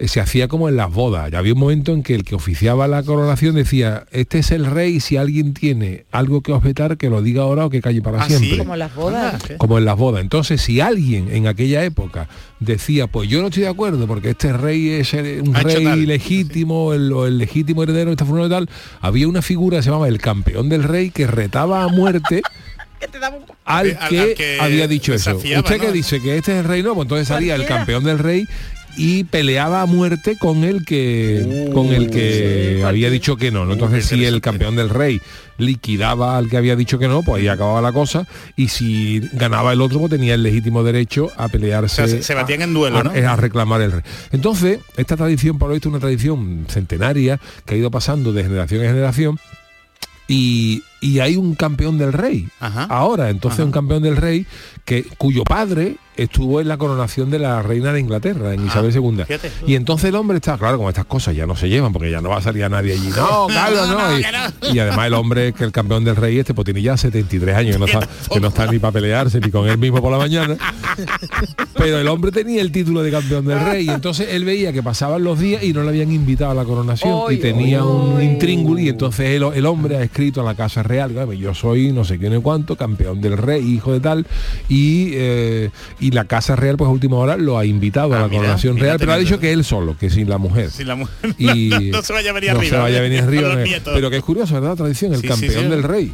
se 0.00 0.20
hacía 0.20 0.46
como 0.48 0.68
en 0.68 0.76
las 0.76 0.92
bodas. 0.92 1.30
Ya 1.30 1.38
había 1.38 1.54
un 1.54 1.58
momento 1.60 1.92
en 1.92 2.02
que 2.02 2.14
el 2.14 2.22
que 2.24 2.34
oficiaba 2.36 2.86
la 2.86 3.02
coronación 3.02 3.54
decía, 3.56 4.04
este 4.12 4.38
es 4.38 4.50
el 4.52 4.66
rey, 4.66 4.96
y 4.96 5.00
si 5.00 5.16
alguien 5.16 5.54
tiene 5.54 6.04
algo 6.12 6.40
que 6.40 6.52
objetar, 6.52 6.96
que 6.96 7.10
lo 7.10 7.20
diga 7.22 7.42
ahora 7.42 7.66
o 7.66 7.70
que 7.70 7.80
calle 7.80 8.00
para 8.02 8.22
Ah, 8.22 8.28
¿sí? 8.28 8.36
siempre 8.36 8.58
Como 8.58 8.76
las 8.76 8.94
bodas. 8.94 9.42
Como 9.58 9.78
en 9.78 9.84
las 9.84 9.96
bodas. 9.96 10.20
Entonces, 10.22 10.60
si 10.60 10.80
alguien 10.80 11.28
en 11.34 11.46
aquella 11.48 11.82
época 11.84 12.28
decía, 12.60 13.06
pues 13.08 13.28
yo 13.28 13.40
no 13.40 13.48
estoy 13.48 13.64
de 13.64 13.68
acuerdo 13.70 14.06
porque 14.06 14.30
este 14.30 14.52
rey 14.52 14.88
es 14.90 15.12
un 15.14 15.56
Ha 15.56 15.62
rey 15.62 15.82
tal. 15.84 16.06
legítimo, 16.06 16.92
el, 16.94 17.12
o 17.12 17.26
el 17.26 17.38
legítimo 17.38 17.82
heredero 17.82 18.06
de 18.10 18.12
esta 18.12 18.24
forma 18.24 18.46
y 18.46 18.50
tal, 18.50 18.68
había 19.00 19.26
una 19.28 19.42
figura 19.42 19.78
que 19.78 19.82
se 19.82 19.90
llamaba 19.90 20.08
el 20.08 20.18
campeón 20.18 20.68
del 20.68 20.84
rey 20.84 21.10
que 21.10 21.26
retaba 21.26 21.82
a 21.82 21.88
muerte 21.88 22.42
Que 23.00 23.06
te 23.06 23.20
daba 23.20 23.36
un- 23.36 23.44
al 23.64 23.96
que, 24.08 24.18
al 24.20 24.34
que 24.34 24.58
había 24.60 24.88
dicho 24.88 25.14
eso. 25.14 25.36
Usted 25.36 25.80
que 25.80 25.86
¿no? 25.86 25.92
dice 25.92 26.20
que 26.20 26.36
este 26.36 26.50
es 26.50 26.58
el 26.58 26.64
rey, 26.64 26.82
no, 26.82 26.94
pues 26.94 27.04
entonces 27.04 27.28
salía 27.28 27.54
el 27.54 27.64
campeón 27.64 28.02
del 28.02 28.18
rey 28.18 28.44
y 28.98 29.22
peleaba 29.24 29.80
a 29.82 29.86
muerte 29.86 30.36
con 30.36 30.64
el 30.64 30.84
que 30.84 31.70
con 31.72 31.86
el 31.86 32.10
que 32.10 32.82
había 32.84 33.08
dicho 33.10 33.36
que 33.36 33.50
no, 33.52 33.64
¿no? 33.64 33.74
Entonces 33.74 34.06
si 34.06 34.24
el 34.24 34.40
campeón 34.40 34.74
del 34.76 34.90
rey 34.90 35.20
liquidaba 35.56 36.36
al 36.36 36.48
que 36.50 36.56
había 36.56 36.74
dicho 36.76 36.98
que 36.98 37.06
no, 37.08 37.22
pues 37.22 37.40
ahí 37.42 37.48
acababa 37.48 37.80
la 37.80 37.92
cosa 37.92 38.26
y 38.56 38.68
si 38.68 39.20
ganaba 39.32 39.72
el 39.72 39.80
otro 39.80 39.98
pues 40.00 40.10
tenía 40.10 40.34
el 40.34 40.42
legítimo 40.42 40.82
derecho 40.82 41.30
a 41.36 41.48
pelearse. 41.48 42.02
O 42.02 42.06
sea, 42.08 42.16
se- 42.18 42.22
se 42.24 42.34
batían 42.34 42.60
a- 42.60 42.64
en 42.64 42.74
duelo, 42.74 42.98
a- 42.98 43.04
¿no? 43.04 43.10
a 43.10 43.36
reclamar 43.36 43.80
el 43.82 43.92
rey. 43.92 44.02
Entonces, 44.32 44.80
esta 44.96 45.16
tradición, 45.16 45.58
por 45.58 45.68
lo 45.68 45.74
visto, 45.74 45.88
es 45.88 45.92
una 45.92 46.00
tradición 46.00 46.66
centenaria 46.68 47.38
que 47.64 47.74
ha 47.74 47.78
ido 47.78 47.90
pasando 47.90 48.32
de 48.32 48.42
generación 48.42 48.82
en 48.82 48.88
generación 48.88 49.38
y, 50.26 50.82
y 51.00 51.20
hay 51.20 51.36
un 51.36 51.54
campeón 51.54 51.98
del 51.98 52.12
rey. 52.12 52.48
Ajá. 52.60 52.84
Ahora, 52.84 53.30
entonces 53.30 53.60
Ajá. 53.60 53.66
un 53.66 53.72
campeón 53.72 54.02
del 54.02 54.16
rey 54.16 54.46
que 54.84 55.04
cuyo 55.16 55.42
padre 55.44 55.96
estuvo 56.18 56.60
en 56.60 56.68
la 56.68 56.76
coronación 56.76 57.30
de 57.30 57.38
la 57.38 57.62
reina 57.62 57.92
de 57.92 58.00
Inglaterra, 58.00 58.52
en 58.52 58.60
Ah, 58.60 58.66
Isabel 58.66 58.94
II. 58.94 59.24
fíjate. 59.26 59.50
Y 59.66 59.74
entonces 59.74 60.10
el 60.10 60.14
hombre 60.16 60.36
está, 60.36 60.58
claro, 60.58 60.76
como 60.76 60.88
estas 60.90 61.06
cosas 61.06 61.34
ya 61.34 61.46
no 61.46 61.56
se 61.56 61.68
llevan, 61.68 61.92
porque 61.92 62.10
ya 62.10 62.20
no 62.20 62.28
va 62.30 62.38
a 62.38 62.42
salir 62.42 62.64
a 62.64 62.68
nadie 62.68 62.92
allí. 62.92 63.08
No, 63.16 63.46
Carlos, 63.54 63.88
no. 63.88 64.18
Y, 64.18 64.74
y 64.76 64.78
además 64.80 65.06
el 65.06 65.14
hombre 65.14 65.52
que 65.52 65.64
el 65.64 65.72
campeón 65.72 66.04
del 66.04 66.16
rey 66.16 66.38
este, 66.38 66.52
pues 66.54 66.64
tiene 66.66 66.82
ya 66.82 66.96
73 66.96 67.56
años, 67.56 67.72
que 67.76 67.78
no 67.80 67.86
está, 67.86 68.00
que 68.32 68.40
no 68.40 68.48
está 68.48 68.66
ni 68.70 68.78
para 68.78 68.92
pelearse, 68.92 69.40
ni 69.40 69.50
con 69.50 69.68
él 69.68 69.78
mismo 69.78 70.00
por 70.02 70.12
la 70.12 70.18
mañana. 70.18 70.56
Pero 71.74 71.98
el 71.98 72.08
hombre 72.08 72.32
tenía 72.32 72.60
el 72.60 72.72
título 72.72 73.02
de 73.02 73.10
campeón 73.10 73.44
del 73.46 73.60
rey 73.60 73.86
y 73.86 73.90
entonces 73.90 74.28
él 74.30 74.44
veía 74.44 74.72
que 74.72 74.82
pasaban 74.82 75.22
los 75.22 75.38
días 75.38 75.62
y 75.62 75.72
no 75.72 75.82
le 75.82 75.90
habían 75.90 76.12
invitado 76.12 76.50
a 76.50 76.54
la 76.54 76.64
coronación 76.64 77.32
y 77.32 77.36
tenía 77.36 77.84
un 77.84 78.20
intríngulo 78.22 78.80
y 78.80 78.88
entonces 78.88 79.30
el, 79.30 79.44
el 79.54 79.66
hombre 79.66 79.96
ha 79.96 80.02
escrito 80.02 80.40
a 80.40 80.44
la 80.44 80.54
Casa 80.54 80.82
Real, 80.82 81.12
"Claro, 81.12 81.32
yo 81.32 81.54
soy 81.54 81.92
no 81.92 82.04
sé 82.04 82.18
quién 82.18 82.34
y 82.36 82.40
cuánto, 82.40 82.76
campeón 82.76 83.20
del 83.20 83.36
rey, 83.36 83.64
hijo 83.64 83.92
de 83.92 84.00
tal, 84.00 84.26
y, 84.68 85.10
eh, 85.14 85.70
y 86.00 86.07
la 86.10 86.24
Casa 86.26 86.56
Real 86.56 86.76
pues 86.76 86.88
a 86.88 86.90
última 86.92 87.16
hora 87.16 87.36
lo 87.36 87.58
ha 87.58 87.64
invitado 87.64 88.12
a 88.14 88.18
Ah, 88.18 88.20
la 88.22 88.28
mira, 88.28 88.40
coronación 88.42 88.74
mira, 88.74 88.86
real, 88.86 88.98
pero 88.98 89.12
ha 89.12 89.18
dicho 89.18 89.38
que 89.38 89.52
él 89.52 89.64
solo, 89.64 89.96
que 89.98 90.10
sin 90.10 90.28
la 90.28 90.38
mujer. 90.38 90.70
Si 90.70 90.84
la 90.84 90.94
mujer 90.94 91.34
Y 91.38 91.90
no 91.90 92.02
se 92.02 92.12
vaya 92.12 92.30
a 92.30 92.32
venir 92.34 92.52
no 92.52 92.58
arriba. 92.58 92.76
se 92.76 92.82
vaya 92.82 92.98
a 92.98 93.02
venir 93.02 93.20
arriba, 93.22 93.62
eh, 93.62 93.80
pero 93.84 94.10
que 94.10 94.16
es 94.18 94.22
curioso, 94.22 94.54
¿verdad? 94.54 94.70
La 94.70 94.76
tradición, 94.76 95.14
el 95.14 95.20
Sí, 95.20 95.28
campeón 95.28 95.64
sí. 95.64 95.70
del 95.70 95.82
rey. 95.82 96.12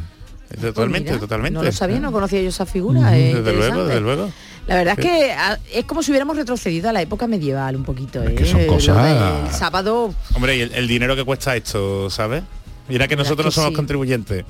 Totalmente, 0.60 0.72
Pues 0.74 1.02
mira, 1.02 1.18
totalmente. 1.18 1.58
No 1.58 1.64
lo 1.64 1.72
sabía, 1.72 1.98
no 2.00 2.12
conocía 2.12 2.40
yo 2.42 2.48
esa 2.48 2.66
figura. 2.66 3.16
es 3.16 3.34
Desde 3.34 3.52
luego, 3.52 3.84
desde 3.86 4.00
luego. 4.00 4.30
La 4.66 4.76
verdad 4.76 4.94
es 4.98 5.04
que 5.04 5.32
ah, 5.32 5.58
es 5.74 5.84
como 5.84 6.02
si 6.02 6.10
hubiéramos 6.10 6.36
retrocedido 6.36 6.88
a 6.88 6.92
la 6.92 7.02
época 7.02 7.26
medieval 7.26 7.76
un 7.76 7.82
poquito. 7.84 8.22
¿eh? 8.22 8.34
que 8.34 8.44
son 8.46 8.62
Lo 8.66 8.72
cosas- 8.74 9.42
del 9.44 9.52
sábado, 9.52 10.14
Hombre, 10.34 10.56
y 10.56 10.60
el, 10.60 10.72
el 10.74 10.86
dinero 10.88 11.16
que 11.16 11.24
cuesta 11.24 11.54
esto, 11.56 12.08
¿sabes? 12.08 12.42
Mira 12.88 13.08
que 13.08 13.16
nosotros 13.16 13.44
que 13.46 13.48
no 13.48 13.50
somos 13.52 13.70
sí. 13.70 13.76
contribuyentes. 13.76 14.44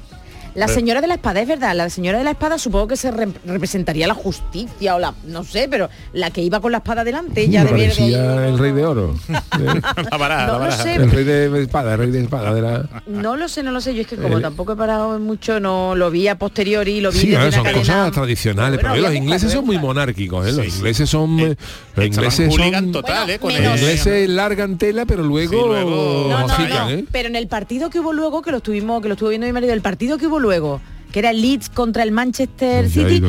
La 0.54 0.68
señora 0.68 1.00
de 1.00 1.06
la 1.08 1.14
espada 1.14 1.40
es 1.40 1.49
verdad, 1.49 1.75
la 1.75 1.90
señora 1.90 2.18
de 2.18 2.25
la 2.25 2.30
espada 2.32 2.58
supongo 2.58 2.88
que 2.88 2.96
se 2.96 3.11
re- 3.11 3.28
representaría 3.44 4.06
la 4.06 4.14
justicia 4.14 4.94
o 4.94 4.99
la, 4.99 5.14
no 5.26 5.44
sé, 5.44 5.66
pero 5.70 5.88
la 6.12 6.30
que 6.30 6.42
iba 6.42 6.61
con 6.61 6.73
la 6.73 6.78
espada 6.78 7.04
delante 7.04 7.49
ya 7.49 7.64
de 7.64 7.84
el 7.84 8.58
rey 8.58 8.73
de 8.73 8.84
oro. 8.87 9.14
¿eh? 9.28 9.80
La 10.11 10.16
baraja, 10.16 10.46
No 10.46 10.58
la 10.61 10.66
lo 10.66 10.73
sé. 10.73 10.94
el 10.94 11.11
rey 11.11 11.25
de 11.25 11.62
espada, 11.62 11.92
el 11.94 11.99
rey 11.99 12.11
de 12.11 12.23
espada 12.23 12.54
de 12.54 12.62
la... 12.62 12.88
No 13.06 13.37
lo 13.37 13.49
sé, 13.49 13.62
no 13.62 13.73
lo 13.73 13.80
sé, 13.80 13.94
yo 13.94 14.02
es 14.02 14.06
que 14.06 14.16
como 14.16 14.37
El- 14.37 14.42
tampoco 14.42 14.73
he 14.73 14.76
parado 14.76 15.18
mucho, 15.18 15.61
no 15.61 15.94
lo 15.96 16.11
vi 16.11 16.28
a 16.28 16.38
posteriori, 16.38 17.00
lo 17.00 17.11
vi 17.11 17.18
Sí, 17.18 17.26
desde 17.28 17.52
son 17.52 17.64
cadena. 17.64 17.80
cosas 17.80 18.12
tradicionales, 18.12 18.80
Bueno, 18.80 18.94
pero 18.94 19.06
los 19.08 19.14
ingleses 19.16 19.52
son 19.52 19.66
muy 19.66 19.78
monárquicos, 19.78 20.46
¿eh? 20.46 20.52
los 20.52 20.66
Sí, 20.66 20.73
ingleses 20.76 21.11
son... 21.11 21.40
eh, 21.40 21.56
los 21.96 22.06
ingleses 22.06 22.54
son... 22.54 22.92
total, 22.92 23.30
¿eh? 23.30 23.38
Con 23.38 23.52
menos- 23.52 23.73
Los 23.73 23.80
ingleses 23.80 24.28
largan 24.28 24.78
tela, 24.78 25.04
pero 25.06 25.23
luego, 25.23 25.52
Sí, 25.52 25.58
luego- 25.68 26.26
No, 26.30 26.46
no, 26.46 26.68
no, 26.68 26.90
¿eh? 26.90 27.04
pero 27.11 27.28
en 27.28 27.37
el 27.37 27.49
partido 27.49 27.90
que 27.90 28.00
hubo 28.00 28.12
luego, 28.12 28.42
que 28.42 28.50
lo 28.50 28.58
estuvimos, 28.58 29.02
que 29.02 29.08
lo 29.08 29.14
estuvo 29.14 29.28
viendo 29.30 29.46
mi 29.46 29.52
marido, 29.52 29.73
el 29.73 29.80
partido 29.80 30.18
que 30.18 30.26
hubo 30.26 30.38
luego, 30.44 30.80
que 31.12 31.18
era 31.20 31.30
el 31.30 31.40
Leeds 31.42 31.68
contra 31.70 32.02
el 32.04 32.10
Manchester 32.12 32.88
City, 32.88 33.20
no 33.20 33.28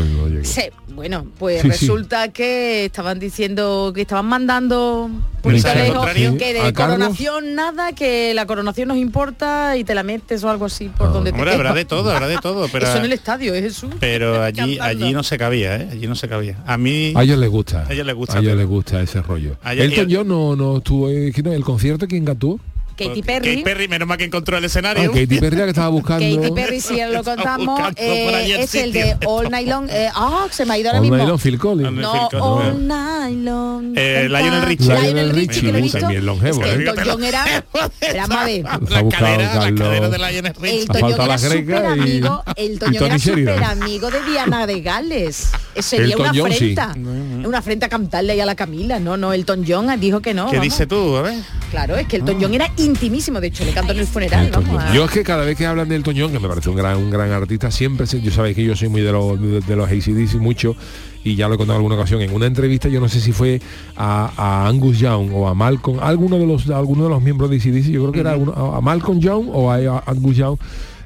bueno, 0.95 1.25
pues 1.37 1.61
Sí, 1.61 1.63
sí. 1.63 1.67
resulta 1.71 2.29
que 2.29 2.85
estaban 2.85 3.19
diciendo 3.19 3.91
que 3.93 4.01
estaban 4.01 4.27
mandando 4.27 5.09
que 5.43 5.51
de 5.51 5.61
Carlos. 5.61 6.73
coronación 6.73 7.53
nada, 7.53 7.91
que 7.93 8.33
la 8.33 8.45
coronación 8.45 8.87
nos 8.87 8.97
importa 8.97 9.75
y 9.77 9.83
te 9.83 9.93
la 9.93 10.03
metes 10.03 10.41
o 10.45 10.49
algo 10.49 10.65
así 10.65 10.87
por 10.89 11.07
Ah. 11.07 11.11
donde 11.11 11.31
te 11.33 11.37
Hombre, 11.37 11.51
habrá 11.53 11.69
quepa. 11.71 11.79
de 11.79 11.85
todo, 11.85 12.11
habrá 12.11 12.27
de 12.27 12.37
todo, 12.37 12.67
pero... 12.71 12.87
Eso 12.87 12.97
en 12.99 13.05
el 13.05 13.11
estadio, 13.13 13.53
es 13.53 13.61
Jesús. 13.63 13.93
Pero 13.99 14.41
allí, 14.43 14.77
Cantando. 14.77 15.05
allí 15.05 15.13
no 15.13 15.23
se 15.23 15.37
cabía, 15.37 15.75
¿eh? 15.75 15.89
Allí 15.91 16.07
no 16.07 16.15
se 16.15 16.27
cabía. 16.29 16.57
A 16.65 16.77
mí... 16.77 17.11
A 17.15 17.23
ellos 17.23 17.37
les 17.37 17.49
gusta. 17.49 17.85
A 17.87 17.91
ellos 17.93 18.05
les 18.05 18.15
gusta, 18.15 18.37
A 18.37 18.39
ellos 18.39 18.55
les 18.57 18.65
gusta 18.67 19.01
ese 19.01 19.21
rollo. 19.21 19.57
Elton 19.65 20.07
John 20.09 20.27
no, 20.29 20.55
no 20.55 20.77
estuvo... 20.77 21.09
eh. 21.09 21.31
¿El 21.35 21.63
concierto 21.65 22.07
quién 22.07 22.23
cantó? 22.25 22.57
Katy 22.97 23.21
Perry. 23.23 23.49
Katy 23.49 23.63
Perry, 23.63 23.87
menos 23.87 24.07
mal 24.07 24.17
que 24.17 24.23
encontró 24.25 24.57
el 24.57 24.63
Ah, 24.63 24.67
escenario. 24.67 25.11
Katy 25.11 25.39
Perry 25.39 25.57
la 25.57 25.63
que 25.65 25.69
estaba 25.69 25.89
buscando... 25.89 26.41
Katy 26.41 26.51
Perry, 26.53 26.79
si 26.81 26.97
lo 27.11 27.23
contamos, 27.25 27.79
eh, 27.97 28.57
es 28.59 28.75
el 28.75 28.93
de 28.93 29.17
All 29.25 29.49
Night 29.49 29.67
Long. 29.67 29.87
eh, 29.89 30.09
Ah, 30.15 30.47
se 30.51 30.65
me 30.65 30.73
ha 30.73 30.77
ido 30.77 30.89
ahora 30.89 30.99
All 30.99 31.01
mismo. 31.03 31.17
Night 31.17 31.29
Long, 31.29 31.39
Phil 31.39 31.57
Collins. 31.59 31.87
All 31.89 31.95
No, 31.95 32.29
Phil 32.29 32.39
Collins. 32.39 32.71
All 32.73 32.87
Night 32.87 33.37
Long. 33.43 33.93
Eh, 33.97 34.27
Lionel 34.29 34.61
Richie. 34.63 34.85
Lionel 34.87 35.29
Richie, 35.31 35.61
que 35.61 35.71
lo 35.71 35.77
he 35.77 35.81
visto. 35.81 35.99
también 35.99 36.25
longevo, 36.25 36.63
Es 36.63 36.67
que 36.69 36.73
¿eh? 36.73 36.75
Elton 36.89 37.05
John 37.05 37.23
era... 37.23 37.63
Era 38.01 38.27
más 38.27 38.45
de... 38.45 38.63
La 38.63 39.09
cadera, 39.09 39.55
la 39.69 39.75
cadera 39.75 40.09
de 40.09 40.17
Lionel 40.17 40.45
El 40.45 40.55
Richie. 40.61 40.85
Toñón 40.87 41.01
faltado 41.01 41.25
era 41.25 41.37
súper 41.37 41.85
amigo, 41.85 42.43
el 42.55 42.71
y 42.73 42.77
Toñón 42.77 42.99
Tony 42.99 43.09
era 43.09 43.19
súper 43.19 43.63
amigo 43.63 44.11
de 44.11 44.23
Diana 44.23 44.67
de 44.67 44.81
Gales. 44.81 45.49
Sería 45.79 46.05
Elton 46.15 46.21
una 46.21 46.31
John, 46.35 46.51
sí. 46.53 46.75
afrenta. 46.77 47.47
Una 47.47 47.57
afrenta 47.59 47.89
cantarle 47.89 48.33
ahí 48.33 48.39
a 48.39 48.45
la 48.45 48.55
Camila. 48.55 48.99
No, 48.99 49.17
no, 49.17 49.33
Elton 49.33 49.65
John 49.67 49.87
dijo 49.99 50.21
que 50.21 50.33
no. 50.33 50.49
¿Qué 50.49 50.59
dices 50.59 50.87
tú? 50.87 51.15
A 51.17 51.21
ver. 51.21 51.35
Claro, 51.71 51.97
es 51.97 52.07
que 52.07 52.15
Elton 52.17 52.37
John 52.39 52.53
era 52.53 52.71
intimísimo. 52.85 53.41
De 53.41 53.47
hecho, 53.47 53.65
le 53.65 53.71
cantó 53.71 53.91
en 53.93 53.99
el 53.99 54.07
funeral. 54.07 54.49
Vamos, 54.53 54.81
a- 54.83 54.93
Yo 54.93 55.05
es 55.05 55.11
que 55.11 55.23
cada 55.23 55.43
vez 55.45 55.57
que 55.57 55.65
hablan 55.65 55.89
de 55.89 55.95
Elton 55.95 56.15
John, 56.17 56.31
que 56.31 56.39
me 56.39 56.47
parece 56.47 56.69
un 56.69 56.75
gran, 56.75 56.97
un 56.97 57.09
gran 57.09 57.31
artista, 57.31 57.71
siempre, 57.71 58.07
se- 58.07 58.21
yo 58.21 58.31
sabéis 58.31 58.55
que 58.55 58.63
yo 58.63 58.75
soy 58.75 58.89
muy 58.89 59.01
de 59.01 59.11
los, 59.11 59.41
de, 59.41 59.61
de 59.61 59.75
los 59.75 59.89
ACDC 59.89 60.35
mucho, 60.39 60.75
y 61.23 61.35
ya 61.35 61.47
lo 61.47 61.55
he 61.55 61.57
contado 61.57 61.77
en 61.79 61.81
alguna 61.83 61.95
ocasión, 61.95 62.21
en 62.21 62.33
una 62.33 62.45
entrevista, 62.45 62.87
yo 62.87 62.99
no 63.01 63.09
sé 63.09 63.19
si 63.19 63.31
fue 63.31 63.59
a, 63.95 64.31
a 64.37 64.67
Angus 64.67 64.99
Young 64.99 65.31
o 65.33 65.47
a 65.47 65.55
Malcolm, 65.55 65.99
alguno 66.01 66.37
de 66.37 66.45
los, 66.45 66.69
alguno 66.69 67.03
de 67.05 67.09
los 67.09 67.21
miembros 67.21 67.49
de 67.49 67.57
ACDC, 67.57 67.85
yo 67.91 68.01
creo 68.01 68.11
que 68.11 68.19
era 68.19 68.31
alguno- 68.33 68.53
a, 68.75 68.79
Malcolm 68.81 69.19
Young 69.19 69.47
o 69.51 69.71
a, 69.71 69.75
a 69.77 70.03
Angus 70.05 70.35
Young, 70.37 70.57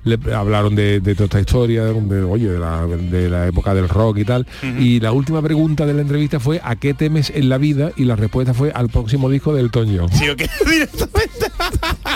le 0.05 0.17
hablaron 0.33 0.75
de, 0.75 1.01
de 1.01 1.13
toda 1.13 1.25
esta 1.25 1.39
historia, 1.41 1.83
de, 1.83 1.93
de, 1.93 2.23
oye, 2.23 2.47
de 2.49 2.57
la, 2.57 2.85
de 2.87 3.29
la 3.29 3.47
época 3.47 3.73
del 3.73 3.89
rock 3.89 4.19
y 4.19 4.25
tal. 4.25 4.47
Y 4.79 5.01
la 5.01 5.11
última 5.11 5.41
pregunta 5.41 5.85
de 5.85 5.93
la 5.93 6.01
entrevista 6.01 6.39
fue 6.39 6.61
¿a 6.63 6.77
qué 6.77 6.93
temes 6.93 7.29
en 7.35 7.49
la 7.49 7.57
vida? 7.57 7.91
Y 7.97 8.05
la 8.05 8.15
respuesta 8.15 8.53
fue 8.53 8.71
al 8.71 8.87
próximo 8.87 9.29
disco 9.29 9.53
de 9.53 9.59
Elton 9.61 9.87
John. 9.95 10.09
Sí, 10.13 10.23
directamente. 10.69 11.48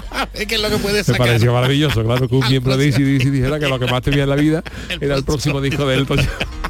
es 0.34 0.46
que 0.46 0.56
es 0.56 0.62
lo 0.62 0.70
que 0.70 0.78
puede 0.78 0.98
Me 1.00 1.04
sacar. 1.04 1.28
pareció 1.28 1.54
maravilloso, 1.54 2.04
claro, 2.04 2.28
que 2.28 2.36
un 2.36 2.48
miembro 2.48 2.76
de 2.78 2.90
ACDC 2.90 3.30
dijera 3.32 3.60
que 3.60 3.68
lo 3.68 3.80
que 3.80 3.86
más 3.88 4.02
temía 4.02 4.24
en 4.24 4.30
la 4.30 4.36
vida 4.36 4.64
era 5.02 5.16
el 5.16 5.24
próximo 5.24 5.62
disco 5.62 5.86
de 5.86 5.96
Elton 5.96 6.18
John. 6.18 6.28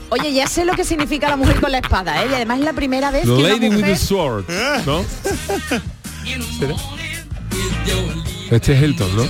Oye, 0.10 0.34
ya 0.34 0.48
sé 0.48 0.64
lo 0.66 0.74
que 0.74 0.84
significa 0.84 1.30
la 1.30 1.38
mujer 1.38 1.60
con 1.60 1.72
la 1.72 1.80
espada, 1.80 2.24
¿eh? 2.24 2.28
Y 2.32 2.34
además 2.36 2.60
es 2.60 2.66
la 2.66 2.74
primera 2.74 3.10
vez 3.10 3.22
que 3.22 3.28
The 3.28 3.34
una 3.34 3.50
Lady 3.50 3.70
with 3.70 3.76
the 3.78 3.82
mujer... 3.82 3.98
Sword, 3.98 4.46
¿no? 4.86 5.04
Este 8.52 8.74
es 8.74 8.84
Elton, 8.84 9.16
¿no? 9.16 9.24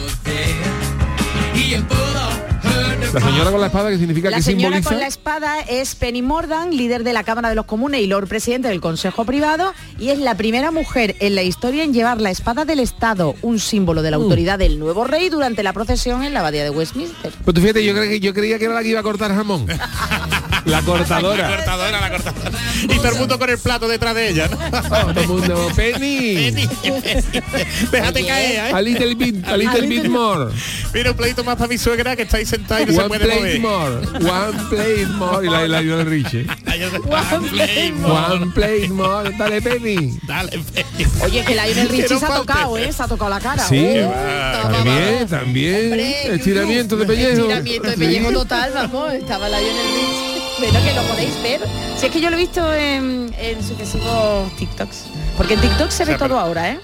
La 3.13 3.21
señora 3.21 3.52
con 3.52 3.62
la 3.62 3.67
espada 3.67 3.89
que 3.91 3.97
significa 3.99 4.30
La 4.32 4.38
que 4.38 4.43
señora 4.43 4.78
simboliza 4.78 4.89
con 4.89 4.99
la 4.99 5.08
espada 5.08 5.60
es 5.62 5.93
Penny 5.95 6.21
Mordan, 6.23 6.76
líder 6.76 7.04
de 7.04 7.13
la 7.13 7.23
Cámara 7.23 7.49
de 7.49 7.56
los 7.56 7.65
Comunes 7.65 8.02
y 8.02 8.08
Lord 8.08 8.28
Presidente 8.28 8.69
del 8.69 8.82
Consejo 8.82 9.23
Privado, 9.23 9.73
y 9.99 10.10
es 10.10 10.17
la 10.19 10.36
primera 10.36 10.71
mujer 10.71 11.15
en 11.19 11.36
la 11.36 11.43
historia 11.43 11.84
en 11.84 11.93
llevar 11.93 12.19
la 12.19 12.32
espada 12.32 12.65
del 12.65 12.80
Estado, 12.80 13.36
un 13.43 13.60
símbolo 13.60 14.02
de 14.02 14.10
la 14.12 14.17
Uh. 14.17 14.23
autoridad 14.23 14.58
del 14.58 14.80
nuevo 14.80 15.04
rey 15.04 15.30
durante 15.30 15.62
la 15.63 15.73
procesión 15.73 16.23
en 16.23 16.34
la 16.34 16.39
abadía 16.39 16.63
de 16.63 16.71
Westminster. 16.71 17.32
Pero 17.45 17.54
tú 17.54 17.62
fíjate, 17.62 17.86
yo, 17.86 17.93
yo 18.04 18.34
creía 18.34 18.58
que 18.58 18.65
era 18.65 18.73
la 18.73 18.82
que 18.82 18.89
iba 18.89 18.99
a 18.99 19.04
cortar 19.04 19.34
jamón. 19.36 19.67
La 20.65 20.73
La 20.80 20.82
cortadora. 20.82 21.47
cortadora, 21.49 21.99
la 22.02 22.10
cortadora. 22.10 22.52
Y 22.84 22.88
todo 22.97 23.10
el 23.10 23.15
mundo 23.15 23.39
con 23.39 23.49
el 23.49 23.58
plato 23.58 23.88
detrás 23.88 24.15
de 24.15 24.30
ella, 24.30 24.47
¿no? 24.47 24.58
Todo 25.13 25.21
el 25.21 25.28
mundo, 25.28 25.67
Penny. 25.76 26.52
Déjate 27.91 28.26
caer, 28.26 28.73
A 28.76 28.80
¿eh? 28.80 28.84
little 28.84 29.15
bit, 29.15 29.45
a 29.47 29.58
little 29.58 29.88
bit 29.88 30.06
more. 30.06 30.52
Mira 30.93 31.12
un 31.12 31.17
pleito 31.17 31.43
más 31.43 31.56
para 31.56 31.67
mi 31.67 31.78
suegra 31.78 32.15
que 32.15 32.23
está 32.23 32.38
ahí 32.38 32.45
sentada 32.45 32.82
y 32.82 32.86
no 32.88 32.93
se 32.93 32.99
One 32.99 33.08
puede 33.10 33.26
plate 33.26 33.60
mover. 33.60 34.02
more. 34.21 34.30
One 34.32 34.60
plate 34.69 35.06
more. 35.08 35.45
Y 35.45 35.49
la, 35.49 35.67
la 35.67 35.82
Lionel 35.82 36.06
Richie. 36.06 36.45
One 36.47 37.49
plate 37.49 37.91
more. 37.93 38.13
One 38.36 38.52
plate 38.54 38.89
more. 38.89 39.30
Dale, 39.38 39.62
Penny. 39.62 40.19
Dale, 40.28 40.49
Penny. 40.73 41.10
Oye, 41.21 41.43
que 41.45 41.54
Lionel 41.54 41.88
Que 41.88 41.93
Richie 42.02 42.19
se 42.19 42.26
ha 42.26 42.36
tocado, 42.36 42.78
¿eh? 42.78 42.91
Se 42.93 43.04
ha 43.04 43.08
tocado 43.08 43.30
la 43.30 43.39
cara. 43.39 43.63
Sí, 43.67 43.84
Uh, 44.04 44.10
va, 44.10 44.69
También, 44.71 45.28
también. 45.28 45.86
Hombre, 45.91 46.36
Estiramiento 46.36 46.95
de 46.97 47.06
pellejo. 47.06 47.41
Estiramiento 47.41 47.89
de 47.89 47.97
pellejo 47.97 48.32
total, 48.32 48.71
vamos. 48.73 49.13
Estaba 49.13 49.47
Lionel 49.49 49.65
Richie. 49.95 50.33
Bueno, 50.63 50.80
que 50.86 50.93
lo 50.93 51.02
podéis 51.04 51.43
ver. 51.43 51.62
Si 51.97 52.06
es 52.06 52.12
que 52.12 52.21
yo 52.21 52.30
lo 52.30 52.38
he 52.38 52.39
visto 52.39 52.73
en, 52.73 53.34
en 53.38 53.62
sucesivos 53.62 54.49
TikToks. 54.58 55.06
Porque 55.36 55.56
en 55.56 55.62
TikTok 55.62 55.89
se 55.89 56.04
ve 56.06 56.12
sea, 56.12 56.17
pero- 56.17 56.30
todo 56.30 56.39
ahora, 56.39 56.71
¿eh? 56.71 56.80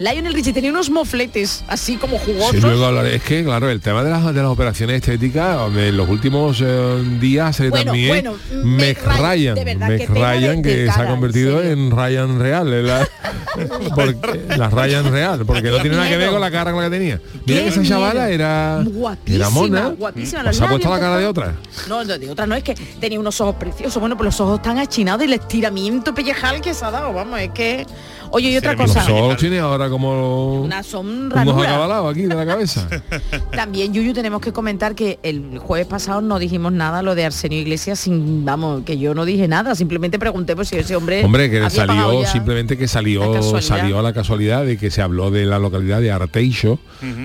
Lionel 0.00 0.32
Richie 0.32 0.54
tenía 0.54 0.70
unos 0.70 0.88
mofletes 0.88 1.62
así 1.68 1.96
como 1.96 2.18
jugosos. 2.18 2.52
Sí, 2.52 2.60
luego 2.62 2.86
hablaré. 2.86 3.16
Es 3.16 3.22
que, 3.22 3.44
claro, 3.44 3.68
el 3.68 3.80
tema 3.82 4.02
de 4.02 4.08
las, 4.10 4.24
de 4.34 4.40
las 4.42 4.50
operaciones 4.50 4.96
estéticas, 4.96 5.58
en 5.76 5.94
los 5.94 6.08
últimos 6.08 6.58
eh, 6.64 7.04
días 7.20 7.60
eh, 7.60 7.68
Bueno, 7.68 7.84
también 7.84 8.08
bueno, 8.08 8.34
Meg 8.64 8.98
Ryan, 9.04 9.54
de 9.54 9.64
verdad, 9.64 9.88
pena 9.88 9.98
de- 9.98 10.06
Ryan, 10.06 10.62
que 10.62 10.90
se 10.90 10.90
ha 11.00 11.04
en 11.04 11.10
convertido 11.10 11.58
serio. 11.60 11.72
en 11.72 11.90
Ryan 11.90 12.38
Real, 12.40 12.72
en 12.72 12.86
la, 12.86 13.08
porque- 13.94 14.40
la 14.56 14.70
Ryan 14.70 15.12
Real, 15.12 15.44
porque 15.44 15.70
no 15.70 15.78
tiene 15.80 15.96
nada 15.96 16.08
que 16.08 16.16
ver 16.16 16.30
con 16.30 16.40
la 16.40 16.50
cara 16.50 16.72
con 16.72 16.82
la 16.82 16.88
que 16.88 16.96
tenía. 16.96 17.20
Mira 17.44 17.60
que 17.60 17.68
esa 17.68 17.82
chavala 17.82 18.30
era, 18.30 18.82
Guapísima, 18.82 19.36
era 19.36 19.50
mona, 19.50 19.88
guapísima, 19.88 20.40
¿O 20.40 20.44
los 20.44 20.56
se 20.56 20.64
ha 20.64 20.68
puesto 20.68 20.88
la 20.88 20.98
cara 21.00 21.18
de 21.18 21.26
otra. 21.26 21.54
No, 21.90 22.02
no, 22.04 22.16
de 22.18 22.30
otra 22.30 22.46
no, 22.46 22.54
es 22.54 22.64
que 22.64 22.74
tenía 22.74 23.20
unos 23.20 23.38
ojos 23.42 23.56
preciosos. 23.56 24.00
Bueno, 24.00 24.16
pues 24.16 24.24
los 24.26 24.40
ojos 24.40 24.56
están 24.60 24.78
achinados 24.78 25.20
y 25.22 25.26
el 25.26 25.34
estiramiento 25.34 26.14
pellejal 26.14 26.62
que 26.62 26.72
se 26.72 26.86
ha 26.86 26.90
dado, 26.90 27.12
vamos, 27.12 27.38
es 27.38 27.50
que... 27.50 27.86
Oye, 28.32 28.48
y 28.50 28.56
otra 28.56 28.72
Sí, 28.74 28.78
Los 28.78 28.92
cosa, 28.94 29.12
ojos 29.12 29.36
tiene 29.38 29.58
ahora 29.58 29.89
como 29.90 30.62
una 30.62 30.82
unos 30.92 31.62
acabalados 31.62 32.10
aquí 32.12 32.22
de 32.22 32.34
la 32.34 32.46
cabeza. 32.46 32.88
También, 33.52 33.92
Yuyu, 33.92 34.12
tenemos 34.12 34.40
que 34.40 34.52
comentar 34.52 34.94
que 34.94 35.18
el 35.22 35.58
jueves 35.58 35.86
pasado 35.86 36.20
no 36.20 36.38
dijimos 36.38 36.72
nada 36.72 37.02
lo 37.02 37.14
de 37.14 37.24
Arsenio 37.26 37.58
Iglesias 37.58 37.98
sin, 37.98 38.44
vamos, 38.44 38.82
que 38.84 38.98
yo 38.98 39.14
no 39.14 39.24
dije 39.24 39.48
nada, 39.48 39.74
simplemente 39.74 40.18
pregunté 40.18 40.56
por 40.56 40.66
si 40.66 40.76
ese 40.76 40.96
hombre 40.96 41.24
Hombre, 41.24 41.50
que 41.50 41.68
salió, 41.70 42.24
simplemente 42.26 42.76
que 42.78 42.88
salió, 42.88 43.42
salió 43.60 43.98
a 43.98 44.02
la 44.02 44.12
casualidad 44.12 44.64
de 44.64 44.76
que 44.78 44.90
se 44.90 45.02
habló 45.02 45.30
de 45.30 45.44
la 45.46 45.58
localidad 45.58 46.00
de 46.00 46.10
Arteixo 46.10 46.78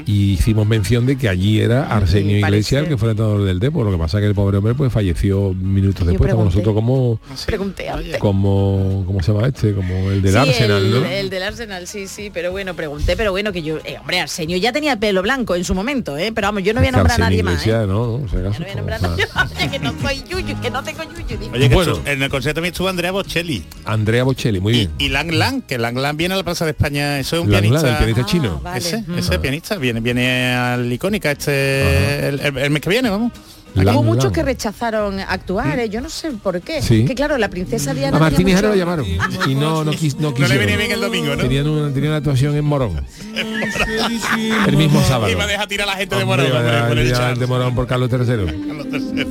y 0.05 0.33
hicimos 0.33 0.65
mención 0.67 1.05
de 1.05 1.17
que 1.17 1.29
allí 1.29 1.59
era 1.59 1.83
Arsenio 1.87 2.41
parece. 2.41 2.57
Iglesias 2.57 2.83
el 2.83 2.89
que 2.89 2.97
fue 2.97 3.07
el 3.09 3.11
entrenador 3.11 3.43
del 3.43 3.59
Depor. 3.59 3.85
Lo 3.85 3.91
que 3.91 3.97
pasa 3.97 4.17
es 4.17 4.21
que 4.23 4.27
el 4.27 4.35
pobre 4.35 4.57
hombre 4.57 4.73
pues 4.73 4.91
falleció 4.91 5.53
minutos 5.53 6.01
Yo 6.05 6.11
después, 6.11 6.27
pregunté. 6.29 6.45
nosotros 6.55 6.73
como 6.75 7.19
Pregunté 7.45 7.89
antes. 7.89 8.17
como 8.17 9.03
¿cómo 9.05 9.21
se 9.21 9.33
llama 9.33 9.47
este? 9.47 9.73
Como 9.73 10.11
el 10.11 10.21
del 10.21 10.31
Sí, 10.33 10.37
Arsenal, 10.37 10.85
el, 10.85 10.91
¿no? 11.01 11.05
el 11.05 11.29
del 11.29 11.43
Arsenal, 11.43 11.87
sí, 11.87 12.07
sí, 12.07 12.29
pero 12.33 12.51
bueno, 12.55 12.73
pregunté, 12.73 13.17
pero 13.17 13.31
bueno, 13.31 13.51
que 13.51 13.61
yo, 13.61 13.79
eh, 13.83 13.97
hombre, 13.99 14.21
Arsenio 14.21 14.55
ya 14.55 14.71
tenía 14.71 14.95
pelo 14.97 15.21
blanco 15.21 15.55
en 15.55 15.65
su 15.65 15.75
momento, 15.75 16.17
¿eh? 16.17 16.31
pero 16.33 16.47
vamos, 16.47 16.63
yo 16.63 16.73
no 16.73 16.79
voy 16.79 16.87
a 16.87 16.91
nombrar 16.93 17.19
a 17.21 17.25
nadie 17.25 17.43
más, 17.43 17.67
¿eh? 17.67 17.71
No, 17.85 18.19
voy 18.19 18.39
a 18.39 18.75
nombrar 18.75 19.03
a 19.03 19.07
nadie 19.09 19.25
más, 19.35 19.51
que 19.69 19.79
no 19.79 19.93
soy 20.01 20.23
Yuyu, 20.29 20.61
que 20.61 20.69
no 20.69 20.81
tengo 20.83 21.03
Yuyu. 21.03 21.37
dime. 21.37 21.57
Oye, 21.57 21.67
que 21.67 21.75
Bueno. 21.75 21.99
en 22.05 22.23
el 22.23 22.29
concierto 22.29 22.59
también 22.59 22.71
estuvo 22.71 22.87
Andrea 22.87 23.11
Bocelli. 23.11 23.65
Andrea 23.83 24.23
Bocelli, 24.23 24.61
muy 24.61 24.71
bien. 24.73 24.91
y 24.97 25.09
Lang 25.09 25.31
Lang, 25.33 25.63
que 25.63 25.77
Lang 25.77 25.97
Lang 25.97 26.15
viene 26.15 26.33
a 26.33 26.37
la 26.37 26.43
Plaza 26.43 26.63
de 26.63 26.71
España. 26.71 27.19
Eso 27.19 27.35
es 27.35 27.41
un 27.43 27.51
Lang 27.51 27.63
Lang, 27.65 27.71
pianista. 27.71 27.89
el 27.91 27.97
pianista 27.97 28.21
Ah, 28.21 28.25
chino. 28.25 28.59
vale. 28.63 28.77
Ese, 28.79 28.97
Mm. 29.05 29.17
ese 29.19 29.39
pianista 29.39 29.75
viene, 29.77 29.99
viene 29.99 30.53
al 30.55 30.91
icónica 30.93 31.31
este 31.31 32.27
el, 32.29 32.39
el- 32.39 32.57
el 32.57 32.69
mes 32.69 32.81
que 32.81 32.89
viene, 32.89 33.09
vamos. 33.09 33.31
Hubo 33.75 34.03
muchos 34.03 34.31
que 34.31 34.41
rechazaron 34.41 35.19
actuar, 35.19 35.79
¿eh? 35.79 35.89
yo 35.89 35.99
no 36.01 36.09
sé 36.09 36.31
por 36.31 36.61
qué. 36.61 36.81
Sí. 36.81 37.05
Que 37.05 37.13
claro, 37.13 37.37
la 37.37 37.49
princesa 37.49 37.93
Diana. 37.93 38.15
A 38.17 38.19
Martín 38.19 38.37
tenía 38.39 38.53
Hijaro 38.53 38.69
lo 38.69 38.73
mucho- 38.73 38.79
llamaron 38.85 39.05
y 39.49 39.55
no 39.55 39.83
no, 39.83 39.91
quis, 39.91 40.15
no 40.17 40.31
No 40.31 40.47
le 40.47 40.57
venía 40.57 40.77
bien 40.77 40.91
el 40.91 41.01
domingo, 41.01 41.35
¿no? 41.35 41.41
Tenían 41.41 41.67
una, 41.67 41.93
tenían 41.93 42.11
una 42.11 42.17
actuación 42.17 42.55
en 42.55 42.65
Morón. 42.65 43.05
El 44.67 44.77
mismo 44.77 45.01
sábado. 45.03 45.31
Iba 45.31 45.43
a 45.43 45.47
dejar 45.47 45.67
tirar 45.67 45.87
a 45.87 45.91
la 45.91 45.97
gente 45.97 46.15
de 46.15 46.23
Hombre, 46.23 46.43
Morón, 46.43 46.57
hombre, 46.57 46.73
vaya, 46.73 46.87
por 46.87 46.97
el 47.33 47.39
de 47.39 47.47
Morón 47.47 47.75
por 47.75 47.87
Carlos 47.87 48.09
III. 48.11 48.19
Carlos 48.19 48.87
III. 48.91 49.25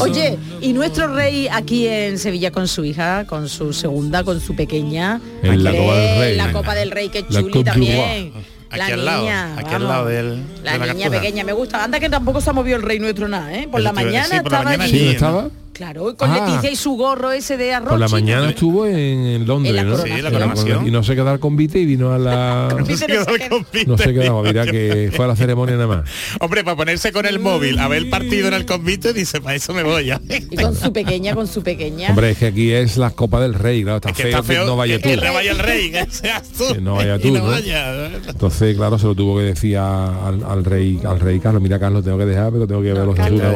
Oye, 0.00 0.38
y 0.60 0.72
nuestro 0.72 1.14
rey 1.14 1.48
aquí 1.50 1.86
en 1.86 2.18
Sevilla 2.18 2.50
con 2.50 2.68
su 2.68 2.84
hija, 2.84 3.26
con 3.26 3.48
su 3.48 3.72
segunda, 3.72 4.24
con 4.24 4.40
su 4.40 4.54
pequeña. 4.54 5.20
En 5.42 5.64
la 5.64 5.72
Copa 5.72 5.94
del 5.96 6.18
Rey. 6.18 6.36
La 6.36 6.52
Copa 6.52 6.74
del 6.74 6.90
Rey, 6.90 7.08
que 7.08 7.26
chuli 7.26 7.64
también. 7.64 8.32
Aquí 8.70 8.78
la 8.78 8.86
al 8.86 9.04
lado, 9.04 9.22
niña, 9.22 9.52
aquí 9.58 9.74
al 9.74 9.82
vamos. 9.82 9.88
lado 9.88 10.06
del- 10.06 10.44
La 10.64 10.72
de 10.72 10.78
la 10.78 10.86
niña 10.86 11.04
Cartuja. 11.04 11.10
pequeña, 11.20 11.44
me 11.44 11.52
gusta. 11.52 11.84
Anda 11.84 12.00
que 12.00 12.08
tampoco 12.10 12.40
se 12.40 12.50
ha 12.50 12.52
movido 12.52 12.76
el 12.76 12.82
rey 12.82 12.98
nuestro 12.98 13.28
nada, 13.28 13.52
¿eh? 13.54 13.68
Por 13.70 13.80
la 13.80 13.92
mañana 13.92 14.24
decir, 14.24 14.42
por 14.42 14.52
la 14.52 14.58
estaba 14.58 14.64
mañana 14.64 14.84
allí. 14.84 14.98
¿Sí 14.98 15.08
estaba? 15.08 15.48
Claro, 15.76 16.16
con 16.16 16.30
Ah. 16.30 16.46
Leticia 16.46 16.70
y 16.70 16.76
su 16.76 16.92
gorro 16.96 17.32
ese 17.32 17.56
de 17.56 17.74
arroz. 17.74 17.90
Por 17.90 17.98
la 18.00 18.06
chico. 18.06 18.16
mañana 18.16 18.48
estuvo 18.50 18.86
en, 18.86 18.96
en 18.96 19.46
Londres, 19.46 19.70
En 19.70 19.76
la 19.76 19.84
¿no? 19.84 19.98
Sí, 19.98 20.22
la 20.22 20.30
coronación. 20.30 20.86
Y 20.86 20.90
no 20.90 21.02
se 21.02 21.14
quedó 21.14 21.28
al 21.28 21.38
convite 21.38 21.78
y 21.78 21.84
vino 21.84 22.12
a 22.12 22.18
la... 22.18 22.68
Convite. 22.72 22.96
Se 22.96 23.06
quedó 23.06 23.34
el 23.34 23.48
convite, 23.48 23.86
No 23.86 23.98
se 23.98 24.14
quedaba, 24.14 24.42
mira 24.42 24.64
que 24.66 25.10
fue 25.14 25.24
a 25.26 25.28
la 25.28 25.36
ceremonia 25.36 25.74
nada 25.76 25.86
más. 25.86 26.10
Hombre, 26.40 26.64
para 26.64 26.76
ponerse 26.76 27.12
con 27.12 27.26
el 27.26 27.38
móvil 27.40 27.78
a 27.78 27.88
ver 27.88 27.98
el 27.98 28.08
partido 28.08 28.48
en 28.48 28.54
el 28.54 28.64
convite, 28.64 29.12
dice, 29.12 29.40
para 29.40 29.54
eso 29.56 29.74
me 29.74 29.82
voy 29.82 30.06
ya. 30.06 30.20
Y 30.50 30.56
con 30.56 30.74
su 30.74 30.92
pequeña, 30.92 31.34
con 31.34 31.46
su 31.46 31.62
pequeña. 31.62 32.08
Hombre, 32.10 32.30
es 32.30 32.38
que 32.38 32.46
aquí 32.46 32.72
es 32.72 32.96
la 32.96 33.10
Copa 33.10 33.40
del 33.40 33.54
Rey, 33.54 33.82
claro, 33.82 33.96
está, 33.96 34.10
Es 34.10 34.16
que 34.16 34.22
feo, 34.22 34.30
está 34.30 34.42
feo 34.42 34.62
que 34.62 34.66
no 34.66 34.76
vaya 34.76 34.98
tú. 34.98 35.08
que 35.10 35.16
no 35.16 35.32
vaya 35.34 35.50
el 35.52 35.58
rey, 35.58 35.90
que 35.90 36.06
seas 36.10 36.48
tú. 36.48 36.72
Que 36.72 36.80
no 36.80 36.94
vaya 36.94 37.18
tú, 37.18 37.28
Y 37.28 37.32
no 37.32 37.38
¿no? 37.40 37.46
vaya. 37.48 38.06
Entonces, 38.28 38.76
claro, 38.76 38.98
se 38.98 39.06
lo 39.06 39.14
tuvo 39.14 39.36
que 39.38 39.44
decir 39.44 39.76
al, 39.76 40.42
al 40.42 40.64
rey 40.64 41.00
al 41.04 41.20
rey 41.20 41.38
Carlos, 41.38 41.60
mira 41.62 41.78
Carlos, 41.78 42.02
tengo 42.04 42.16
que 42.18 42.24
dejar, 42.26 42.50
pero 42.52 42.66
tengo 42.66 42.80
que 42.82 42.92
ver 42.94 43.04
los 43.04 43.18
Asuna 43.18 43.52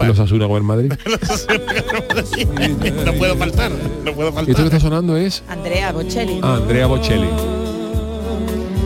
y 0.00 0.06
los 0.06 0.18
Asuna 0.20 0.46
con 0.46 0.56
el 0.58 0.62
Madrid. 0.62 0.92
no 3.04 3.12
puedo 3.14 3.36
faltar, 3.36 3.70
no 4.04 4.12
puedo 4.12 4.28
Y 4.30 4.32
esto 4.32 4.44
que 4.46 4.52
faltar. 4.52 4.64
está 4.66 4.80
sonando 4.80 5.16
es 5.16 5.42
Andrea 5.48 5.92
Bocelli. 5.92 6.40
ah, 6.42 6.56
Andrea 6.56 6.86
Bocelli. 6.86 7.28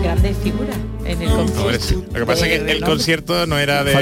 Grande 0.03 0.35
figura 0.43 0.73
en 1.05 1.23
el 1.23 1.29
concierto. 1.31 1.81
Sí. 1.81 1.95
Lo 2.13 2.21
que 2.21 2.27
pasa 2.27 2.47
es 2.47 2.61
que 2.63 2.71
el 2.73 2.85
concierto 2.85 3.47
no 3.47 3.59
era 3.59 3.83
de, 3.85 3.95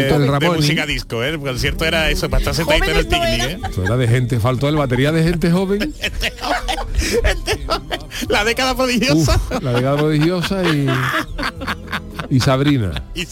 música 0.57 0.85
¿eh? 0.85 0.87
disco, 0.87 1.23
¿eh? 1.25 1.31
el 1.31 1.39
concierto 1.39 1.85
era 1.85 2.11
eso, 2.11 2.29
para 2.29 2.41
estar 2.41 2.55
sentadito 2.55 2.91
en 2.91 2.97
el 2.99 3.05
no 3.05 3.11
picnic. 3.11 3.33
era. 3.35 3.51
¿eh? 3.53 3.61
Eso 3.71 3.83
era 3.85 3.97
de 3.97 4.09
gente, 4.09 4.41
faltó 4.41 4.69
el 4.69 4.77
batería 4.77 5.13
de 5.13 5.23
gente 5.29 5.51
joven. 5.51 5.95
La 8.29 8.45
década 8.45 8.75
prodigiosa. 8.75 9.37
Uf, 9.37 9.63
la 9.63 9.73
década 9.73 9.97
prodigiosa 9.99 10.63
y, 10.65 10.87
y 12.31 12.41
Sabrina. 12.41 13.03
Y. 13.15 13.27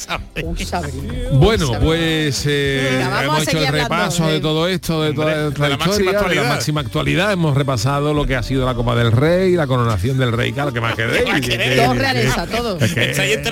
Bueno, 1.33 1.73
pues 1.81 2.45
eh, 2.47 2.89
Venga, 2.99 3.09
vamos 3.11 3.25
hemos 3.25 3.49
hecho 3.49 3.59
el 3.59 3.69
repaso 3.69 4.29
eh. 4.29 4.33
de 4.35 4.41
todo 4.41 4.69
esto, 4.69 5.03
de 5.03 5.13
toda 5.13 5.51
de 5.51 5.69
la 5.69 5.77
máxima 5.77 5.87
historia, 5.87 6.05
de 6.07 6.13
la 6.13 6.19
actualidad. 6.21 6.49
máxima 6.49 6.81
actualidad. 6.81 7.33
Hemos 7.33 7.57
repasado 7.57 8.15
lo 8.15 8.27
que 8.27 8.37
ha 8.37 8.43
sido 8.43 8.65
la 8.67 8.75
Copa 8.75 8.95
del 8.97 9.13
Rey, 9.13 9.55
la 9.55 9.67
coronación 9.67 10.19
del 10.19 10.33
Rey, 10.33 10.53
claro, 10.53 10.73
que 10.73 10.81
más 10.81 10.95
queréis. 10.95 11.27
más 11.29 11.41
Que- 11.41 11.49
queréis? 11.49 11.71
que- 11.75 11.77
Todo 11.85 11.95
realeza, 11.95 12.47
todo. 12.47 12.79
Es 12.79 12.93
que, 12.93 13.01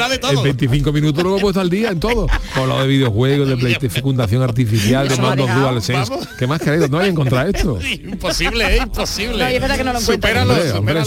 de 0.09 0.19
todo. 0.19 0.33
En 0.33 0.43
25 0.43 0.93
minutos 0.93 1.23
lo 1.23 1.31
hemos 1.31 1.43
puesto 1.43 1.61
al 1.61 1.71
día 1.71 1.91
en 1.91 2.01
todo. 2.01 2.27
Con 2.55 2.69
lo 2.69 2.81
de 2.81 2.87
videojuegos, 2.89 3.49
de 3.49 3.57
play- 3.57 3.77
de 3.81 3.91
fecundación 3.91 4.43
artificial, 4.43 5.09
de 5.09 5.17
mandos. 5.17 5.49
DualSense. 5.55 6.11
Vamos. 6.11 6.29
¿Qué 6.39 6.47
más 6.47 6.61
queréis? 6.61 6.89
No 6.91 6.99
hay 6.99 7.11
encontrar 7.11 7.49
esto. 7.55 7.79
Imposible, 8.05 8.77
¿eh? 8.77 8.79
imposible. 8.83 9.39
No, 9.39 9.47
es 9.47 9.61
verdad 9.61 9.77
que 9.77 9.85
no 9.85 9.93
lo 9.93 10.01
encuentro. 10.01 10.31
Hombre, 10.43 10.73
hombre. 10.73 11.03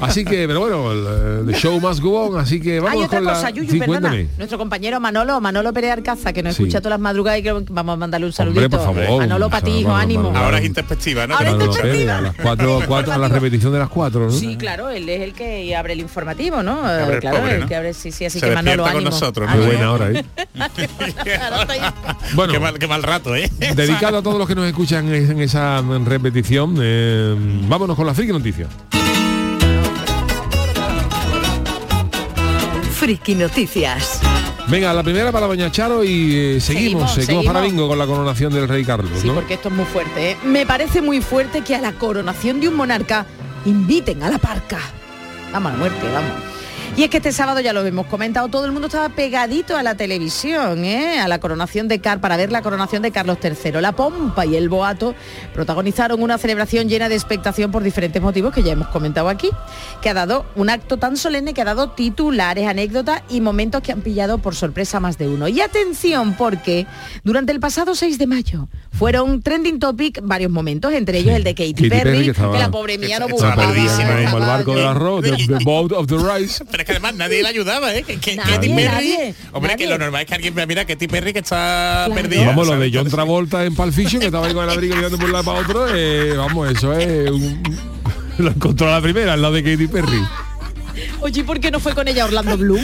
Así 0.00 0.24
que, 0.24 0.46
pero 0.46 0.60
bueno, 0.60 0.92
el, 0.92 1.48
el 1.48 1.54
show 1.56 1.78
must 1.80 2.00
go 2.00 2.26
on, 2.26 2.38
así 2.40 2.60
que 2.60 2.78
Hay 2.86 3.03
vamos 3.04 3.08
otra 3.08 3.18
con 3.20 3.28
cosa, 3.28 3.42
la... 3.42 3.50
Yuyu, 3.50 3.70
Sí, 3.70 3.78
perdona. 3.78 4.00
cuéntame. 4.00 4.28
Nuestro 4.38 4.58
compañero 4.58 5.00
Manolo, 5.00 5.40
Manolo 5.40 5.72
Pérez 5.72 5.92
Arcaza, 5.92 6.32
que 6.32 6.42
nos 6.42 6.54
Sí. 6.56 6.62
escucha 6.62 6.80
todas 6.80 6.90
las 6.92 7.00
madrugadas 7.00 7.40
y 7.40 7.42
que 7.42 7.52
vamos 7.52 7.92
a 7.92 7.96
mandarle 7.96 8.26
un 8.26 8.32
saludito. 8.32 8.62
Hombre, 8.64 8.78
por 8.78 8.94
favor. 8.94 9.18
Manolo 9.20 9.50
para 9.50 9.64
ti, 9.64 9.70
hijo, 9.70 9.88
Manolo, 9.90 10.02
ánimo. 10.02 10.32
Ahora 10.36 10.58
es 10.58 10.64
introspectiva, 10.64 11.26
¿no? 11.26 11.34
Ahora 11.36 11.50
es 11.50 12.08
a 12.08 12.20
las 12.20 12.34
cuatro, 12.36 12.80
cuatro- 12.88 13.12
a 13.12 13.18
la 13.18 13.28
repetición 13.28 13.72
de 13.72 13.78
las 13.78 13.88
cuatro, 13.88 14.26
¿no? 14.26 14.30
Sí, 14.32 14.56
claro, 14.56 14.90
él 14.90 15.08
es 15.08 15.20
el 15.22 15.32
que 15.34 15.74
abre 15.76 15.92
el 15.94 16.00
informativo, 16.00 16.62
¿no? 16.62 16.84
abre 16.84 17.14
el 17.14 17.20
claro, 17.20 17.38
pobre, 17.38 17.54
el 17.54 17.60
¿no? 17.62 17.66
que 17.68 17.76
abre, 17.76 17.94
sí, 17.94 18.12
sí, 18.12 18.24
así 18.24 18.40
Se 18.40 18.48
que 18.48 18.54
Manolo, 18.54 18.82
con 18.84 18.92
ánimo. 18.92 19.10
nosotros, 19.10 19.48
¿no? 19.48 19.54
Qué 19.60 19.66
buena 19.66 19.92
hora, 19.92 20.10
¿eh? 20.10 20.24
Bueno, 22.34 22.52
Qué 22.52 22.58
mal, 22.60 22.78
qué 22.78 22.86
mal 22.86 23.02
rato, 23.02 23.34
¿eh? 23.36 23.50
dedicado 23.76 24.18
a 24.18 24.22
todos 24.22 24.38
los 24.38 24.46
que 24.48 24.54
nos 24.54 24.66
escuchan 24.66 25.12
en 25.12 25.40
esa 25.40 25.82
repetición, 26.04 26.76
eh, 26.80 27.34
vámonos 27.68 27.96
con 27.96 28.06
la 28.06 28.14
friki 28.14 28.32
noticia. 28.32 28.66
Friki 33.04 33.34
Noticias. 33.34 34.18
Venga, 34.68 34.90
la 34.94 35.02
primera 35.02 35.30
para 35.30 35.46
Doña 35.46 35.70
Charo 35.70 36.02
y 36.02 36.34
eh, 36.56 36.58
seguimos, 36.58 37.12
Seguimos, 37.12 37.12
seguimos, 37.12 37.44
para 37.44 37.60
bingo 37.60 37.86
con 37.86 37.98
la 37.98 38.06
coronación 38.06 38.50
del 38.50 38.66
rey 38.66 38.82
Carlos, 38.82 39.10
Sí, 39.20 39.26
¿no? 39.26 39.34
porque 39.34 39.52
esto 39.52 39.68
es 39.68 39.74
muy 39.74 39.84
fuerte. 39.84 40.30
¿eh? 40.30 40.36
Me 40.42 40.64
parece 40.64 41.02
muy 41.02 41.20
fuerte 41.20 41.60
que 41.60 41.74
a 41.74 41.82
la 41.82 41.92
coronación 41.92 42.60
de 42.60 42.68
un 42.68 42.74
monarca 42.76 43.26
inviten 43.66 44.22
a 44.22 44.30
la 44.30 44.38
parca. 44.38 44.78
Vamos 45.52 45.68
a 45.68 45.72
la 45.74 45.78
muerte, 45.80 45.98
vamos. 46.14 46.32
Y 46.96 47.02
es 47.02 47.10
que 47.10 47.16
este 47.16 47.32
sábado 47.32 47.58
ya 47.58 47.72
lo 47.72 47.84
hemos 47.84 48.06
comentado, 48.06 48.46
todo 48.48 48.66
el 48.66 48.72
mundo 48.72 48.86
estaba 48.86 49.08
pegadito 49.08 49.76
a 49.76 49.82
la 49.82 49.96
televisión, 49.96 50.84
¿eh? 50.84 51.18
a 51.18 51.26
la 51.26 51.40
coronación 51.40 51.88
de 51.88 52.00
Car 52.00 52.20
para 52.20 52.36
ver 52.36 52.52
la 52.52 52.62
coronación 52.62 53.02
de 53.02 53.10
Carlos 53.10 53.38
III. 53.42 53.80
La 53.80 53.92
pompa 53.92 54.46
y 54.46 54.54
el 54.54 54.68
boato 54.68 55.14
protagonizaron 55.54 56.22
una 56.22 56.38
celebración 56.38 56.88
llena 56.88 57.08
de 57.08 57.16
expectación 57.16 57.72
por 57.72 57.82
diferentes 57.82 58.22
motivos 58.22 58.54
que 58.54 58.62
ya 58.62 58.72
hemos 58.72 58.88
comentado 58.88 59.28
aquí, 59.28 59.50
que 60.02 60.08
ha 60.08 60.14
dado 60.14 60.46
un 60.54 60.70
acto 60.70 60.96
tan 60.96 61.16
solemne 61.16 61.52
que 61.52 61.62
ha 61.62 61.64
dado 61.64 61.90
titulares, 61.90 62.68
anécdotas 62.68 63.22
y 63.28 63.40
momentos 63.40 63.82
que 63.82 63.90
han 63.90 64.02
pillado 64.02 64.38
por 64.38 64.54
sorpresa 64.54 65.00
más 65.00 65.18
de 65.18 65.26
uno. 65.26 65.48
Y 65.48 65.60
atención 65.60 66.34
porque 66.34 66.86
durante 67.24 67.50
el 67.50 67.58
pasado 67.58 67.96
6 67.96 68.18
de 68.18 68.26
mayo 68.28 68.68
fueron 68.98 69.42
trending 69.42 69.78
topic 69.78 70.20
varios 70.22 70.50
momentos, 70.50 70.92
entre 70.92 71.18
ellos 71.18 71.30
Sí. 71.32 71.36
el 71.36 71.44
de 71.44 71.54
Katy, 71.54 71.72
Katy 71.74 71.88
Perry, 71.88 72.02
Perry, 72.02 72.18
que 72.18 72.24
que, 72.24 72.30
estaba- 72.30 72.58
la 72.58 72.70
pobre 72.70 72.98
mía 72.98 73.18
no 73.18 73.26
que 73.26 73.32
estaba 73.34 73.54
buscaba. 73.56 73.74
Como 73.74 73.86
estaba 73.88 74.20
el 74.38 74.46
barco 74.46 74.74
del 74.76 74.86
arroz, 74.86 75.22
the, 75.22 75.30
the 75.46 75.58
boat 75.64 75.92
of 75.92 76.06
the 76.06 76.16
rice. 76.16 76.64
Pero 76.70 76.82
es 76.82 76.86
que 76.86 76.92
además 76.92 77.14
nadie 77.16 77.42
le 77.42 77.48
ayudaba, 77.48 77.94
¿eh? 77.94 78.02
Que, 78.02 78.16
que 78.18 78.36
Nadie, 78.36 78.54
Katy 78.54 78.68
Perry. 78.68 78.84
nadie, 78.84 79.34
hombre, 79.52 79.72
nadie. 79.72 79.84
que 79.84 79.90
lo 79.90 79.98
normal 79.98 80.20
es 80.22 80.26
que 80.28 80.34
alguien 80.34 80.54
vea, 80.54 80.66
mira, 80.66 80.84
Katy 80.84 81.08
Perry 81.08 81.32
que 81.32 81.40
está 81.40 82.04
Claro. 82.06 82.14
perdida. 82.14 82.46
Vamos, 82.46 82.66
lo 82.68 82.78
de. 82.78 82.90
John 82.94 83.08
Travolta 83.10 83.64
en 83.64 83.74
Pulp 83.74 83.92
Fiction, 83.92 84.20
que 84.20 84.26
estaba 84.26 84.46
ahí 84.46 84.54
con 84.54 84.64
el 84.64 84.70
abrigo 84.70 84.94
mirando 84.96 85.16
por 85.18 85.26
un 85.26 85.32
lado 85.32 85.44
para 85.44 85.58
otro, 85.60 85.86
eh, 85.94 86.34
vamos, 86.36 86.70
eso 86.70 86.92
es... 86.92 87.30
un- 87.30 87.62
lo 88.38 88.50
encontró 88.50 88.88
a 88.88 88.92
la 88.92 89.00
primera, 89.00 89.32
al 89.34 89.42
lado 89.42 89.54
de 89.54 89.62
Katy 89.64 89.86
Perry. 89.88 90.18
Oye, 91.20 91.40
¿y 91.40 91.42
por 91.44 91.60
qué 91.60 91.70
no 91.70 91.80
fue 91.80 91.94
con 91.94 92.08
ella 92.08 92.24
Orlando 92.24 92.56
Bloom? 92.56 92.82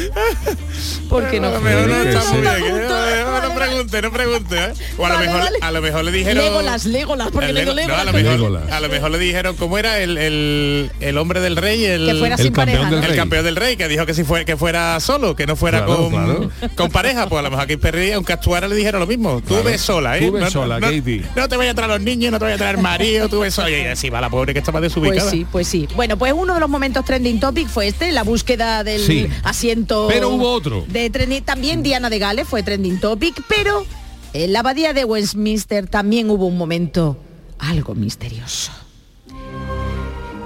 Porque 1.08 1.40
no 1.40 1.50
lo 1.50 1.60
fue. 1.60 1.70
mejor 1.74 1.88
no 1.88 1.96
Yo 1.96 2.02
qué 2.02 2.08
está 2.10 2.32
muy 2.32 2.40
bien. 2.40 2.76
¿eh? 2.76 3.22
No 3.24 3.30
vale. 3.32 3.54
pregunte, 3.54 4.02
no 4.02 4.12
pregunte. 4.12 4.56
¿eh? 4.56 4.72
O 4.98 5.06
a 5.06 5.08
lo 5.08 5.14
Vale, 5.16 5.26
mejor, 5.26 5.40
vale. 5.42 5.58
a 5.60 5.70
lo 5.70 5.82
mejor 5.82 6.04
le 6.04 6.12
dijeron. 6.12 6.44
Legolas, 6.44 6.86
Legolas, 6.86 7.28
porque 7.32 7.52
Lego- 7.52 7.66
no, 7.66 7.72
a 7.72 7.74
Legolas. 7.74 8.06
lo 8.06 8.12
mejor, 8.12 8.32
Legolas. 8.32 8.72
a 8.72 8.80
lo 8.80 8.88
mejor 8.88 9.10
le 9.10 9.18
dijeron 9.18 9.56
cómo 9.56 9.78
era 9.78 9.98
el, 9.98 10.16
el, 10.18 10.90
el 11.00 11.18
hombre 11.18 11.40
del 11.40 11.56
rey, 11.56 11.84
el, 11.84 12.06
Que 12.06 12.14
fuera 12.16 12.34
El 12.36 12.42
sin 12.42 12.52
campeón 12.52 12.78
pareja. 12.78 12.90
del 12.90 13.00
¿no? 13.00 13.02
el 13.04 13.08
rey. 13.08 13.16
campeón 13.16 13.44
del 13.44 13.56
rey, 13.56 13.76
que 13.76 13.88
dijo 13.88 14.06
que 14.06 14.14
si 14.14 14.24
fue 14.24 14.44
que 14.44 14.56
fuera 14.56 14.98
solo, 15.00 15.34
que 15.36 15.46
no 15.46 15.56
fuera 15.56 15.84
Claro, 15.84 15.96
con, 15.96 16.10
claro. 16.10 16.50
con 16.76 16.90
pareja, 16.90 17.28
pues 17.28 17.40
a 17.40 17.42
lo 17.42 17.50
mejor 17.50 17.64
aquí 17.64 17.76
Perry, 17.76 18.12
aunque 18.12 18.32
actuara 18.32 18.68
le 18.68 18.74
dijeron 18.76 19.00
lo 19.00 19.06
mismo. 19.06 19.40
Tú 19.40 19.48
Claro. 19.48 19.64
ves 19.64 19.80
sola, 19.80 20.18
¿eh? 20.18 20.26
Tú 20.26 20.32
ves 20.32 20.42
no, 20.44 20.50
sola, 20.50 20.78
no, 20.80 20.86
Katy. 20.86 21.22
No 21.36 21.48
te 21.48 21.56
vayas 21.56 21.72
a 21.72 21.74
traer 21.76 21.90
los 21.90 22.00
niños, 22.00 22.32
no 22.32 22.38
te 22.38 22.44
vayas 22.44 22.60
a 22.60 22.64
traer 22.64 22.78
marido, 22.78 23.28
tú 23.28 23.40
ves 23.40 23.54
sola. 23.54 23.70
Y 23.70 23.86
así 23.86 24.10
va 24.10 24.20
la 24.20 24.30
pobre 24.30 24.52
que 24.52 24.58
estaba 24.60 24.80
desubicada. 24.80 25.20
Pues 25.22 25.30
sí, 25.30 25.46
pues 25.50 25.68
sí. 25.68 25.88
Bueno, 25.96 26.16
pues 26.16 26.32
uno 26.36 26.54
de 26.54 26.60
los 26.60 26.68
momentos 26.68 27.04
trending 27.04 27.40
topic 27.40 27.68
fue 27.68 27.88
este, 27.88 27.99
la 28.12 28.22
búsqueda 28.22 28.82
del 28.84 29.00
Sí. 29.00 29.26
asiento. 29.44 30.06
Pero 30.08 30.30
hubo 30.30 30.50
otro. 30.52 30.84
De 30.88 31.10
trending, 31.10 31.42
también 31.44 31.82
Diana 31.82 32.10
de 32.10 32.18
Gales 32.18 32.48
fue 32.48 32.62
trending 32.62 32.98
topic, 33.00 33.42
pero 33.48 33.84
en 34.32 34.52
la 34.52 34.60
abadía 34.60 34.92
de 34.92 35.04
Westminster 35.04 35.86
también 35.86 36.30
hubo 36.30 36.46
un 36.46 36.56
momento 36.58 37.16
algo 37.58 37.94
misterioso. 37.94 38.72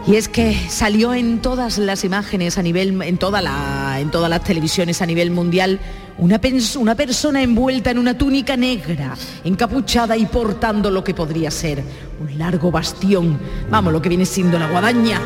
Y 0.06 0.16
es 0.16 0.28
que 0.28 0.54
salió 0.68 1.14
en 1.14 1.40
todas 1.40 1.78
las 1.78 2.04
imágenes 2.04 2.58
a 2.58 2.62
nivel, 2.62 3.00
en 3.00 3.16
toda 3.16 3.40
la, 3.40 3.96
en 4.00 4.10
todas 4.10 4.28
las 4.28 4.44
televisiones 4.44 5.00
a 5.00 5.06
nivel 5.06 5.30
mundial, 5.30 5.80
una, 6.18 6.38
pens- 6.42 6.76
una 6.76 6.94
persona 6.94 7.42
envuelta 7.42 7.90
en 7.90 7.96
una 7.98 8.16
túnica 8.18 8.54
negra, 8.54 9.16
encapuchada 9.44 10.14
y 10.18 10.26
portando 10.26 10.90
lo 10.90 11.02
que 11.02 11.14
podría 11.14 11.50
ser 11.50 11.82
un 12.20 12.38
largo 12.38 12.70
bastión, 12.70 13.38
vamos, 13.70 13.94
lo 13.94 14.02
que 14.02 14.10
viene 14.10 14.26
siendo 14.26 14.58
la 14.58 14.68
guadaña. 14.70 15.22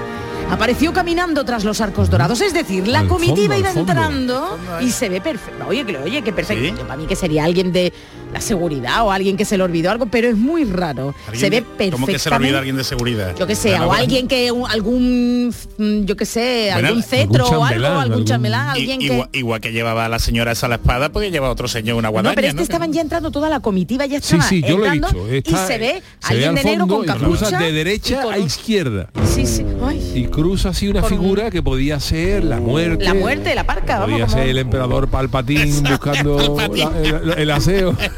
Apareció 0.51 0.93
caminando 0.93 1.45
tras 1.45 1.65
los 1.65 1.81
arcos 1.81 2.09
dorados, 2.11 2.41
es 2.41 2.55
decir, 2.55 2.89
la 2.89 3.01
Al 3.01 3.09
comitiva 3.09 3.55
fondo, 3.55 3.71
iba 3.71 3.81
entrando 3.81 4.59
y 4.81 4.91
se 4.91 5.09
ve 5.09 5.21
perfecto. 5.21 5.67
Oye, 5.69 5.85
que 5.85 5.97
oye, 5.99 6.23
que 6.23 6.33
perfecto. 6.33 6.65
¿Sí? 6.65 6.71
Yo, 6.71 6.87
Para 6.87 6.97
mí 6.97 7.07
que 7.07 7.17
sería 7.17 7.45
alguien 7.45 7.71
de 7.73 7.93
la 8.33 8.41
seguridad 8.41 9.05
o 9.07 9.11
alguien 9.13 9.37
que 9.37 9.45
se 9.45 9.57
le 9.57 9.65
olvidó 9.65 9.91
algo, 9.91 10.07
pero 10.07 10.29
es 10.29 10.37
muy 10.37 10.65
raro. 10.65 11.15
Se 11.33 11.49
ve 11.51 11.63
perfectamente. 11.63 11.91
¿Cómo 11.93 12.07
que 12.07 12.19
se 12.19 12.31
le 12.31 12.37
olvida 12.37 12.59
alguien 12.59 12.77
de 12.77 12.85
seguridad? 12.85 13.35
Yo 13.39 13.47
que 13.47 13.55
sé, 13.55 13.75
o 13.81 13.93
alguien 13.93 14.29
que 14.29 14.53
un- 14.53 14.69
algún, 14.71 15.55
mm, 15.79 16.05
yo 16.05 16.17
que 16.17 16.27
sé, 16.27 16.69
Bueno, 16.73 16.89
algún 16.89 17.03
cetro 17.03 17.45
algún 17.47 17.59
o 17.59 17.65
algo, 17.65 17.87
algún 17.87 18.25
I- 18.29 18.53
alguien 18.55 19.01
que... 19.01 19.07
igual, 19.07 19.29
igual 19.33 19.61
que 19.61 19.73
llevaba 19.73 20.09
la 20.09 20.19
señora 20.19 20.53
esa 20.53 20.69
la 20.69 20.75
espada, 20.77 21.09
pues 21.11 21.31
lleva 21.33 21.51
otro 21.51 21.69
señor 21.69 21.97
una 21.97 22.09
guadaña. 22.09 22.31
no, 22.31 22.35
pero 22.35 22.49
es 22.49 22.53
que 22.55 22.59
¿no? 22.59 22.63
estaban 22.63 22.93
ya 22.93 23.01
entrando 23.01 23.31
toda 23.31 23.49
la 23.49 23.61
comitiva, 23.61 24.05
ya 24.07 24.19
Sí, 24.21 24.37
estaba 24.37 24.43
sí, 24.49 24.63
yo 24.67 24.79
lo 24.79 24.87
he 24.87 24.91
visto. 24.91 25.29
Está- 25.29 25.51
y 25.51 25.67
se 25.67 25.79
ve 25.79 26.03
se 26.21 26.33
alguien 26.35 26.49
al 26.51 26.55
de 26.57 26.65
negro 26.65 26.87
con 26.87 27.05
capucha. 27.07 27.59
de 27.59 27.69
y 27.71 27.73
derecha 27.73 28.23
con 28.23 28.35
a 28.35 28.39
izquierda. 28.39 29.09
Sí, 29.35 29.47
sí. 29.47 29.65
Ay. 29.85 30.13
Y 30.15 30.25
cruza 30.27 30.71
así 30.71 30.89
una 30.89 31.01
Con 31.01 31.11
figura 31.11 31.51
que 31.51 31.63
podía 31.63 31.99
ser 32.01 32.45
la 32.45 32.61
muerte. 32.61 33.05
La 33.05 33.15
muerte, 33.15 33.55
la 33.55 33.65
parca, 33.65 34.01
vamos, 34.01 34.11
Podía 34.11 34.27
como- 34.27 34.39
ser 34.39 34.49
el 34.49 34.59
emperador 34.59 35.09
Palpatín 35.09 35.83
buscando 35.83 36.37
Palpatine. 36.57 37.11
la- 37.13 37.33
el, 37.35 37.39
el 37.39 37.51
aseo. 37.51 37.97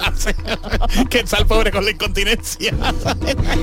que 1.11 1.21
está 1.21 1.39
el 1.39 1.47
pobre 1.47 1.71
con 1.71 1.85
la 1.85 1.91
incontinencia. 1.91 2.73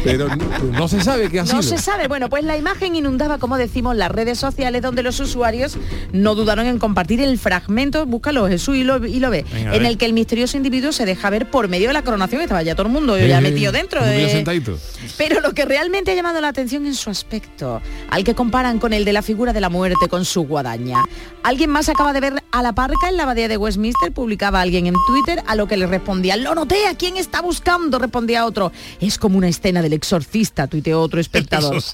Pero 0.04 0.28
no, 0.36 0.36
no 0.72 0.88
se 0.88 1.02
sabe 1.02 1.30
qué 1.30 1.40
ha 1.40 1.44
No 1.44 1.62
sido. 1.62 1.64
se 1.64 1.78
sabe. 1.78 2.08
Bueno, 2.08 2.30
pues 2.30 2.44
la 2.44 2.58
imagen 2.58 2.96
inundaba, 2.96 3.38
como 3.38 3.58
decimos, 3.58 3.96
las 3.96 4.12
redes 4.12 4.40
sociales 4.40 4.82
donde 4.82 5.04
los 5.04 5.20
usuarios 5.20 5.78
no 6.12 6.36
dudaron 6.36 6.66
en 6.68 6.80
compartir 6.80 7.22
el 7.22 7.38
fragmento, 7.40 8.06
búscalo 8.06 8.48
Jesús 8.48 8.76
y 8.78 8.84
lo, 8.84 9.04
y 9.06 9.20
lo 9.20 9.30
ve, 9.30 9.46
Venga, 9.54 9.76
en 9.76 9.86
el 9.86 9.98
que 9.98 10.06
el 10.06 10.14
misterioso 10.14 10.58
individuo 10.58 10.92
se 10.92 11.06
deja 11.06 11.30
ver 11.30 11.50
por 11.50 11.68
medio 11.68 11.88
de 11.88 11.94
la 11.94 12.04
coronación, 12.04 12.42
estaba 12.42 12.62
ya 12.64 12.76
todo 12.76 12.88
el 12.88 12.94
mundo 12.94 13.18
ya 13.18 13.40
Eh, 13.40 13.42
metido 13.42 13.72
dentro. 13.72 14.04
eh. 14.06 14.30
sentadito. 14.30 14.78
Pero 15.18 15.42
lo 15.42 15.54
que 15.54 15.66
realmente 15.66 16.12
ha 16.12 16.16
llamado 16.16 16.42
la 16.42 16.50
atención 16.50 16.86
es 16.86 16.98
su 16.98 17.10
aspecto, 17.10 17.82
al 18.10 18.24
que 18.24 18.36
comparan 18.36 18.80
con 18.80 18.94
el 18.94 19.06
de 19.06 19.14
la 19.14 19.22
figura 19.22 19.54
de 19.54 19.62
la 19.62 19.70
muerte 19.70 20.08
con 20.10 20.26
su 20.26 20.42
guadaña. 20.44 21.04
Alguien 21.44 21.70
más 21.70 21.88
acaba 21.90 22.14
de 22.14 22.20
ver 22.20 22.44
a 22.52 22.62
la 22.62 22.74
parca 22.74 23.08
en 23.10 23.18
la 23.18 23.24
abadía 23.24 23.48
de 23.48 23.58
Westminster, 23.58 24.12
publicaba 24.12 24.62
alguien 24.62 24.88
en 24.88 24.96
Twitter, 25.08 25.42
a 25.48 25.56
lo 25.56 25.68
que 25.68 25.78
le 25.78 25.88
respondía, 25.88 26.27
lo 26.36 26.54
noté, 26.56 26.88
¿a 26.88 26.96
quién 26.96 27.16
está 27.16 27.42
buscando? 27.42 28.00
Respondía 28.00 28.46
otro, 28.46 28.72
es 29.00 29.18
como 29.18 29.38
una 29.38 29.48
escena 29.48 29.82
del 29.82 29.94
exorcista, 29.94 30.68
tuiteó 30.68 31.00
otro 31.02 31.22
espectador. 31.22 31.82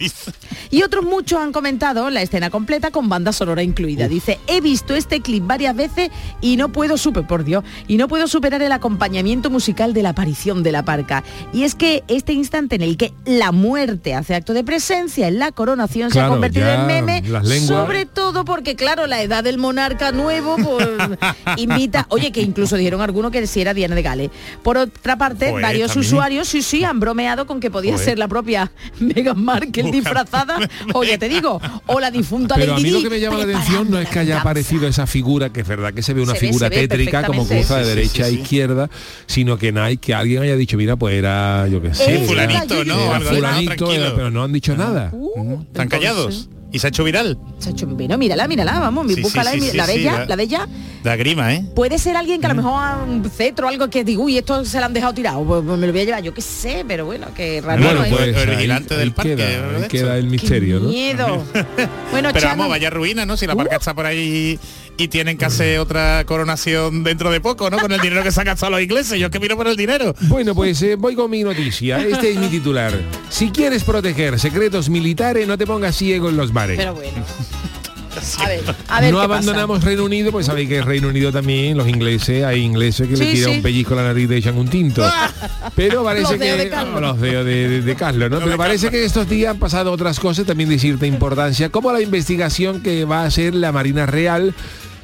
Y 0.71 0.81
otros 0.81 1.05
muchos 1.05 1.39
han 1.39 1.51
comentado 1.51 2.09
la 2.09 2.21
escena 2.23 2.49
completa 2.49 2.89
con 2.89 3.07
banda 3.09 3.31
sonora 3.31 3.61
incluida. 3.61 4.07
Dice, 4.07 4.39
he 4.47 4.59
visto 4.61 4.95
este 4.95 5.21
clip 5.21 5.43
varias 5.45 5.75
veces 5.75 6.09
y 6.41 6.57
no 6.57 6.71
puedo 6.71 6.97
super, 6.97 7.27
por 7.27 7.43
Dios, 7.43 7.63
y 7.87 7.97
no 7.97 8.07
puedo 8.07 8.27
superar 8.27 8.61
el 8.63 8.71
acompañamiento 8.71 9.49
musical 9.51 9.93
de 9.93 10.01
la 10.01 10.09
aparición 10.09 10.63
de 10.63 10.71
la 10.71 10.83
parca. 10.83 11.23
Y 11.53 11.63
es 11.63 11.75
que 11.75 12.03
este 12.07 12.33
instante 12.33 12.75
en 12.75 12.81
el 12.81 12.97
que 12.97 13.13
la 13.25 13.51
muerte 13.51 14.15
hace 14.15 14.33
acto 14.33 14.53
de 14.53 14.63
presencia 14.63 15.27
en 15.27 15.37
la 15.37 15.51
coronación 15.51 16.09
se 16.11 16.19
ha 16.19 16.27
convertido 16.27 16.67
en 16.69 16.87
meme, 16.87 17.21
lenguas- 17.45 17.67
sobre 17.67 18.05
todo 18.05 18.43
porque, 18.45 18.75
claro, 18.75 19.05
la 19.05 19.21
edad 19.21 19.43
del 19.43 19.57
monarca 19.59 20.11
nuevo 20.11 20.55
pues, 20.57 20.87
invita, 21.57 22.07
oye, 22.09 22.31
que 22.31 22.41
incluso 22.41 22.77
dijeron 22.77 23.01
algunos 23.01 23.31
que 23.31 23.45
si 23.47 23.61
era 23.61 23.73
Diana 23.73 23.95
de 23.95 24.01
Gales. 24.01 24.22
Por 24.63 24.77
otra 24.77 25.17
parte, 25.17 25.49
Joder, 25.49 25.61
varios 25.61 25.91
también. 25.93 26.13
usuarios, 26.13 26.47
sí, 26.47 26.61
sí, 26.61 26.83
han 26.83 26.99
bromeado 26.99 27.45
con 27.47 27.59
que 27.59 27.69
podía 27.71 27.93
Joder. 27.93 28.05
ser 28.05 28.19
la 28.19 28.27
propia 28.27 28.71
Meghan 28.99 29.43
Markle 29.43 29.91
disfrazada, 29.91 30.57
o 30.93 31.03
ya 31.03 31.17
te 31.17 31.29
digo, 31.29 31.59
o 31.87 31.99
la 31.99 32.11
difunta 32.11 32.55
Pero 32.55 32.73
a 32.73 32.77
Lady 32.77 32.83
mí 32.83 32.91
lo 32.91 33.01
que 33.01 33.09
me 33.09 33.19
llama 33.19 33.37
la 33.37 33.43
atención 33.43 33.89
no 33.89 33.99
es 33.99 34.07
que 34.09 34.19
haya 34.19 34.39
aparecido 34.41 34.87
esa 34.87 35.07
figura, 35.07 35.51
que 35.51 35.61
es 35.61 35.67
verdad 35.67 35.93
que 35.93 36.01
se 36.03 36.13
ve 36.13 36.21
una 36.21 36.33
Se 36.33 36.39
figura 36.39 36.69
ve 36.69 36.87
tétrica 36.87 37.23
como 37.25 37.47
cruza 37.47 37.77
de 37.77 37.83
Sí, 37.83 37.89
sí, 37.89 37.95
derecha 37.95 38.25
sí, 38.25 38.35
a 38.37 38.39
izquierda, 38.41 38.89
sino 39.27 39.57
que, 39.57 39.73
hay, 39.77 39.97
que 39.97 40.13
alguien 40.13 40.43
haya 40.43 40.55
dicho, 40.55 40.77
mira, 40.77 40.95
pues 40.95 41.15
era, 41.15 41.67
yo 41.67 41.81
qué 41.81 41.93
sé, 41.93 42.03
Eh, 42.03 42.17
era- 42.17 42.25
fulanito, 42.27 42.85
¿no? 42.85 42.99
era 43.15 43.19
fulanito, 43.21 43.91
era- 43.91 44.15
pero 44.15 44.31
no 44.31 44.43
han 44.43 44.51
dicho 44.53 44.75
nada. 44.75 45.09
Uh, 45.13 45.61
Están 45.61 45.83
entonces, 45.83 45.89
callados. 45.89 46.49
Y 46.73 46.79
se 46.79 46.87
ha 46.87 46.89
hecho 46.89 47.03
viral. 47.03 47.37
se 47.59 47.69
ha 47.69 47.71
hecho- 47.71 47.85
bueno, 47.87 48.17
mírala, 48.17 48.47
mírala, 48.47 48.79
vamos, 48.79 49.05
Sí, 49.13 49.21
búscala, 49.21 49.51
sí, 49.51 49.57
y 49.57 49.61
mira- 49.61 49.71
sí, 49.71 49.77
la 49.77 49.85
sí, 49.85 49.93
bella, 49.97 50.11
la- 50.19 50.25
la 50.25 50.35
bella. 50.35 50.67
Da 51.03 51.15
grima, 51.15 51.53
¿eh? 51.53 51.63
Puede 51.75 51.99
ser 51.99 52.17
alguien 52.17 52.39
que 52.41 52.45
a 52.47 52.49
lo 52.49 52.55
mejor 52.55 52.73
a 52.83 52.97
un 53.03 53.29
cetro 53.29 53.67
o 53.67 53.69
algo 53.69 53.89
que 53.89 54.03
digo, 54.03 54.23
uy, 54.23 54.37
esto 54.37 54.65
se 54.65 54.79
lo 54.79 54.85
han 54.85 54.93
dejado 54.93 55.13
tirado, 55.13 55.43
pues, 55.45 55.61
pues 55.65 55.77
me 55.79 55.85
lo 55.85 55.93
voy 55.93 56.01
a 56.01 56.05
llevar, 56.05 56.23
yo 56.23 56.33
qué 56.33 56.41
sé, 56.41 56.83
pero 56.87 57.05
bueno, 57.05 57.27
que 57.35 57.61
raro 57.61 57.83
Bueno, 57.83 57.99
¿no? 57.99 58.05
¿eh? 58.05 58.09
pues, 58.09 58.37
el 58.37 58.49
vigilante 58.55 58.93
ahí 58.95 58.99
del 59.01 59.11
parque, 59.13 59.35
queda, 59.89 60.17
el 60.17 60.23
Qué 60.25 60.29
misterio, 60.31 60.79
¿no? 60.79 60.89
miedo. 60.89 61.43
bueno, 62.11 62.29
Pero 62.33 62.39
Chano, 62.39 62.49
vamos, 62.57 62.69
vaya 62.69 62.89
ruina, 62.89 63.25
¿no? 63.25 63.37
Si 63.37 63.45
la 63.45 63.55
parca 63.55 63.75
está 63.75 63.93
por 63.93 64.05
ahí 64.07 64.57
y 64.97 65.07
tienen 65.07 65.37
que 65.37 65.45
hacer 65.45 65.79
otra 65.79 66.23
coronación 66.25 67.03
dentro 67.03 67.31
de 67.31 67.41
poco, 67.41 67.69
¿no? 67.69 67.79
Con 67.79 67.91
el 67.91 67.99
dinero 67.99 68.23
que 68.23 68.31
se 68.31 68.39
han 68.41 68.45
gastado 68.45 68.71
los 68.73 68.81
ingleses. 68.81 69.19
Yo 69.19 69.27
es 69.27 69.31
que 69.31 69.39
miro 69.39 69.57
por 69.57 69.67
el 69.67 69.75
dinero. 69.75 70.13
Bueno, 70.21 70.53
pues 70.53 70.81
eh, 70.83 70.95
voy 70.95 71.15
con 71.15 71.31
mi 71.31 71.43
noticia. 71.43 71.97
Este 71.99 72.31
es 72.31 72.37
mi 72.37 72.47
titular. 72.47 72.93
Si 73.29 73.49
quieres 73.51 73.83
proteger 73.83 74.39
secretos 74.39 74.89
militares, 74.89 75.47
no 75.47 75.57
te 75.57 75.65
pongas 75.65 75.95
ciego 75.95 76.29
en 76.29 76.37
los 76.37 76.53
bares. 76.53 76.77
pero 76.77 76.93
bueno. 76.93 77.11
A 78.39 78.47
ver, 78.47 78.61
a 78.89 79.01
ver 79.01 79.11
no 79.11 79.21
qué 79.21 79.27
pasa. 79.27 79.39
abandonamos 79.39 79.83
Reino 79.83 80.03
Unido, 80.05 80.31
pues 80.31 80.45
sabéis 80.45 80.69
que 80.69 80.83
Reino 80.83 81.07
Unido 81.07 81.31
también, 81.31 81.75
los 81.75 81.87
ingleses, 81.87 82.43
hay 82.43 82.61
ingleses 82.61 83.07
que 83.07 83.17
le 83.17 83.25
Sí, 83.25 83.31
tiran 83.33 83.49
sí. 83.49 83.57
un 83.57 83.63
pellizco 83.63 83.93
a 83.95 83.97
la 83.97 84.03
nariz 84.03 84.25
y 84.25 84.27
le 84.27 84.37
echan 84.37 84.55
un 84.55 84.67
tinto. 84.69 85.03
Pero 85.75 86.03
parece 86.03 86.21
Los 86.23 86.31
que 86.39 86.53
de 86.55 86.69
Carlos. 86.69 86.95
oh, 86.95 87.01
los 87.01 87.19
dedos 87.19 87.43
de, 87.43 87.67
de- 87.67 87.81
de 87.81 87.95
Carlos, 87.95 88.29
¿no? 88.29 88.39
Pero 88.39 88.55
parece 88.55 88.91
que 88.91 89.03
estos 89.03 89.27
días 89.27 89.49
han 89.51 89.57
pasado 89.59 89.91
otras 89.91 90.19
cosas 90.19 90.45
también 90.45 90.69
de 90.69 90.77
cierta 90.77 91.07
importancia, 91.07 91.69
como 91.69 91.91
la 91.91 92.01
investigación 92.01 92.81
que 92.81 93.03
va 93.03 93.21
a 93.23 93.25
hacer 93.25 93.55
la 93.55 93.71
Marina 93.71 94.05
Real. 94.05 94.53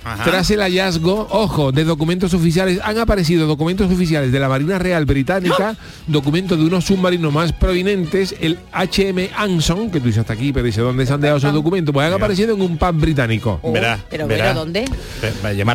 Ajá. 0.04 0.24
Tras 0.24 0.50
el 0.52 0.60
hallazgo, 0.62 1.28
ojo, 1.30 1.72
de 1.72 1.84
documentos 1.84 2.34
oficiales, 2.34 2.80
han 2.84 2.98
aparecido 2.98 3.48
documentos 3.48 3.92
oficiales 3.92 4.32
de 4.32 4.40
la 4.40 4.48
Marina 4.50 4.80
Real 4.80 5.06
Británica, 5.06 5.76
documentos 6.08 6.58
de 6.58 6.66
unos 6.66 6.86
submarinos 6.86 7.32
más 7.34 7.52
prominentes, 7.54 8.36
el 8.40 8.60
HM 8.74 9.30
Anson, 9.36 9.92
que 9.92 10.00
tú 10.00 10.08
dices 10.08 10.22
hasta 10.22 10.34
aquí, 10.34 10.52
pero 10.54 10.66
dice 10.66 10.82
dónde 10.82 11.06
se 11.06 11.14
han 11.14 11.22
dejado 11.22 11.38
esos 11.38 11.54
documentos, 11.54 11.94
pues 11.94 12.08
han 12.08 12.14
aparecido 12.14 12.54
en 12.56 12.62
un 12.62 12.78
pub 12.78 12.94
británico. 12.94 13.60
Oh, 13.62 13.72
Verá, 13.72 14.00
pero, 14.10 14.28
verá. 14.28 14.46
pero, 14.46 14.60
¿dónde? 14.60 14.86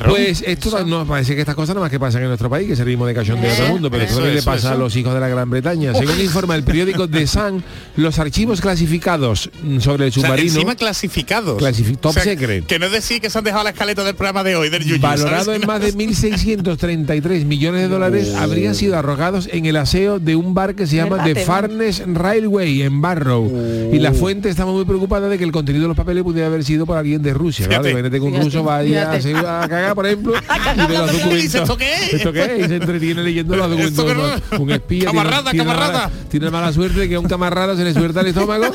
Pues 0.06 0.42
esto 0.46 0.84
no 0.84 1.06
parece 1.06 1.34
que 1.34 1.40
estas 1.40 1.54
cosas 1.54 1.74
nada 1.74 1.84
más 1.84 1.90
que 1.90 2.00
pasan 2.00 2.22
en 2.22 2.28
nuestro 2.28 2.48
país, 2.50 2.66
que 2.68 2.76
servimos 2.76 3.06
de 3.08 3.14
cachón 3.14 3.40
de 3.40 3.48
Eso, 3.48 3.56
todo 3.56 3.66
el 3.66 3.72
mundo, 3.72 3.90
pero 3.90 4.04
esto 4.04 4.18
eso, 4.20 4.26
le 4.26 4.38
eso, 4.38 4.44
pasa 4.50 4.72
a 4.72 4.74
los 4.76 4.94
hijos 4.96 5.14
de 5.14 5.20
la 5.20 5.28
Gran 5.28 5.48
Bretaña. 5.50 5.94
Según 5.94 6.20
informa 6.20 6.54
el 6.56 6.62
periódico 6.64 7.08
The 7.08 7.26
Sun, 7.26 7.62
los 7.96 8.18
archivos 8.18 8.60
clasificados 8.60 9.50
sobre 9.80 10.04
el 10.06 10.10
O 10.10 10.12
sea, 10.12 10.22
submarino, 10.22 10.52
encima 10.52 10.74
clasificados. 10.74 11.60
Clasifi- 11.62 11.98
top 11.98 12.14
secret. 12.18 12.66
Que 12.66 12.78
no 12.78 12.87
es 12.87 12.92
decir 12.92 13.20
que 13.20 13.30
se 13.30 13.38
han 13.38 13.44
dejado 13.44 13.64
la 13.64 13.70
escaleta 13.70 14.04
del 14.14 14.16
programa 14.16 14.44
de 14.44 14.55
hoy, 14.57 14.68
del 14.70 14.85
Yuyu, 14.85 15.00
valorado 15.00 15.44
¿sabes? 15.46 15.61
en 15.61 15.66
más 15.66 15.81
de 15.81 15.92
1.633 15.94 17.44
millones 17.44 17.83
de 17.83 17.88
dólares, 17.88 18.35
habrían 18.35 18.74
sido 18.74 18.96
arrojados 18.96 19.48
en 19.53 19.66
el 19.66 19.77
aseo 19.77 20.18
de 20.18 20.37
un 20.37 20.55
bar 20.55 20.74
que 20.74 20.87
se 20.87 20.96
llama 20.96 21.16
¿Verdad, 21.16 21.35
The? 21.35 21.44
Farnes 21.44 22.03
Railway 22.07 22.83
en 22.83 23.00
Barrow. 23.00 23.46
Y 23.92 23.98
Oh. 23.98 24.00
la 24.00 24.12
fuente 24.12 24.48
estaba 24.48 24.70
muy 24.72 24.85
preocupada 24.85 25.29
de 25.29 25.38
que 25.38 25.44
el 25.44 25.53
contenido 25.53 25.83
de 25.83 25.88
los 25.88 25.96
papeles 25.96 26.22
pudiera 26.22 26.46
haber 26.46 26.64
sido 26.64 26.87
por 26.87 26.96
alguien 26.96 27.22
de 27.22 27.33
Rusia. 27.35 27.66
Fíjate. 27.66 27.90
imagínate 27.90 28.16
que 28.18 28.22
un 28.22 28.40
ruso 28.42 28.62
vaya 28.62 29.11
a, 29.12 29.16
fíjate. 29.16 29.35
hacer- 29.37 29.46
a 29.46 29.68
cagar, 29.68 29.94
por 29.94 30.07
ejemplo, 30.07 30.35
y 30.77 30.87
ve 30.87 30.98
los 30.98 31.11
Y 31.12 31.14
dice, 31.42 31.59
documentos. 31.59 31.61
¿esto 31.61 31.77
qué 31.77 31.94
es? 31.94 32.14
¿Esto 32.14 32.33
qué 32.33 32.42
es? 32.44 32.64
Y 32.64 32.68
se 32.68 32.77
entretiene 32.77 33.22
leyendo 33.22 33.57
los 33.57 33.70
¿Esto 33.79 34.05
documentos. 34.05 34.42
es? 34.53 34.59
Un 34.59 34.70
espía. 34.70 35.05
Camarada, 35.07 35.50
tiene, 35.50 35.50
tiene 35.50 35.64
camarada. 35.64 35.92
Mala, 36.09 36.11
tiene 36.31 36.50
mala 36.50 36.72
suerte 36.72 37.00
de 37.00 37.09
que 37.09 37.14
a 37.16 37.20
un 37.20 37.29
camarada 37.29 37.77
se 37.77 37.85
le 37.85 37.92
suelta 37.92 38.20
el 38.20 38.27
estómago 38.29 38.66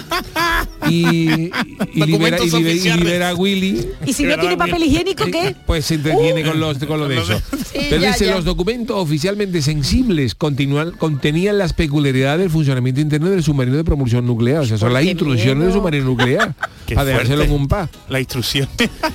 y, 0.90 1.08
y, 1.10 1.52
y 1.94 2.06
libera, 2.06 2.38
y, 2.44 2.50
libera, 2.50 2.74
y 2.96 2.98
libera 2.98 3.30
a 3.30 3.36
Willy 3.36 3.88
Y 4.06 4.14
si 4.14 4.24
no 4.24 4.38
tiene 4.38 4.58
papel 4.58 4.84
higiénico, 4.84 5.26
¿qué? 5.32 5.56
pues 5.66 5.86
se 5.86 5.96
entretiene 5.96 6.44
con 6.44 6.60
los 6.60 6.78
con 6.80 7.00
lo 7.00 7.08
de 7.08 7.18
eso. 7.20 7.42
Sí, 7.70 7.78
Pero 7.92 8.02
ya, 8.02 8.14
dice, 8.14 8.26
ya. 8.26 8.36
los 8.36 8.46
documentos 8.46 8.96
oficialmente 8.98 9.62
sensibles 9.62 10.34
continúan- 10.36 10.92
contenían 10.98 11.60
las 11.60 11.74
peculiaridades 11.74 12.40
del 12.40 12.50
funcionamiento 12.50 13.00
interno 13.00 13.30
del 13.30 13.44
submarino 13.44 13.78
de 13.78 13.84
propulsión 13.84 14.26
nuclear. 14.26 14.62
O 14.62 14.66
sea, 14.66 14.78
son 14.80 14.92
las 14.92 15.04
miedo. 15.04 15.26
del 15.26 15.72
submarino 15.72 16.06
nuclear. 16.06 16.56
Para 16.96 17.06
dejárselo 17.06 17.44
en 17.44 17.52
un 17.52 17.68
pa. 17.68 17.88
La 18.10 18.20
instrucción. 18.20 18.68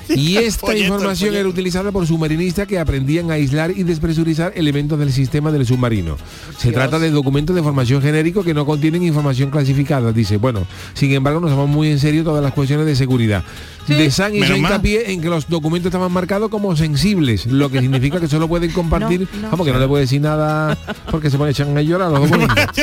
Y 0.09 0.37
esta 0.37 0.75
información 0.77 1.35
era 1.35 1.47
utilizada 1.49 1.91
por 1.91 2.07
submarinistas 2.07 2.65
que 2.67 2.79
aprendían 2.79 3.29
a 3.29 3.33
aislar 3.33 3.71
y 3.71 3.83
despresurizar 3.83 4.53
elementos 4.55 4.97
del 4.97 5.11
sistema 5.11 5.51
del 5.51 5.65
submarino. 5.65 6.15
Se 6.57 6.71
trata 6.71 6.97
de 6.99 7.11
documentos 7.11 7.53
de 7.55 7.61
formación 7.61 8.01
genérico 8.01 8.43
que 8.43 8.53
no 8.53 8.65
contienen 8.65 9.03
información 9.03 9.49
clasificada. 9.49 10.13
Dice, 10.13 10.37
bueno, 10.37 10.65
sin 10.93 11.11
embargo, 11.11 11.41
nos 11.41 11.49
tomamos 11.49 11.75
muy 11.75 11.89
en 11.89 11.99
serio 11.99 12.23
todas 12.23 12.41
las 12.41 12.53
cuestiones 12.53 12.85
de 12.85 12.95
seguridad. 12.95 13.43
De 13.87 14.09
San 14.09 14.37
mal. 14.39 14.57
hincapié 14.57 15.11
en 15.11 15.21
que 15.21 15.29
los 15.29 15.47
documentos 15.47 15.89
estaban 15.89 16.04
marcados 16.11 16.49
como 16.49 16.75
sensibles, 16.75 17.45
lo 17.47 17.69
que 17.69 17.79
significa 17.81 18.19
que 18.19 18.27
solo 18.27 18.47
pueden 18.47 18.71
compartir, 18.73 19.27
No, 19.35 19.41
no. 19.41 19.49
vamos, 19.51 19.65
que 19.67 19.73
no 19.73 19.79
le 19.79 19.87
puede 19.87 20.01
decir 20.03 20.21
nada 20.21 20.77
porque 21.11 21.29
se 21.29 21.37
pone 21.37 21.51
echan 21.51 21.77
a 21.77 21.81
llorar 21.81 22.11
los 22.11 22.21
documentos. 22.29 22.55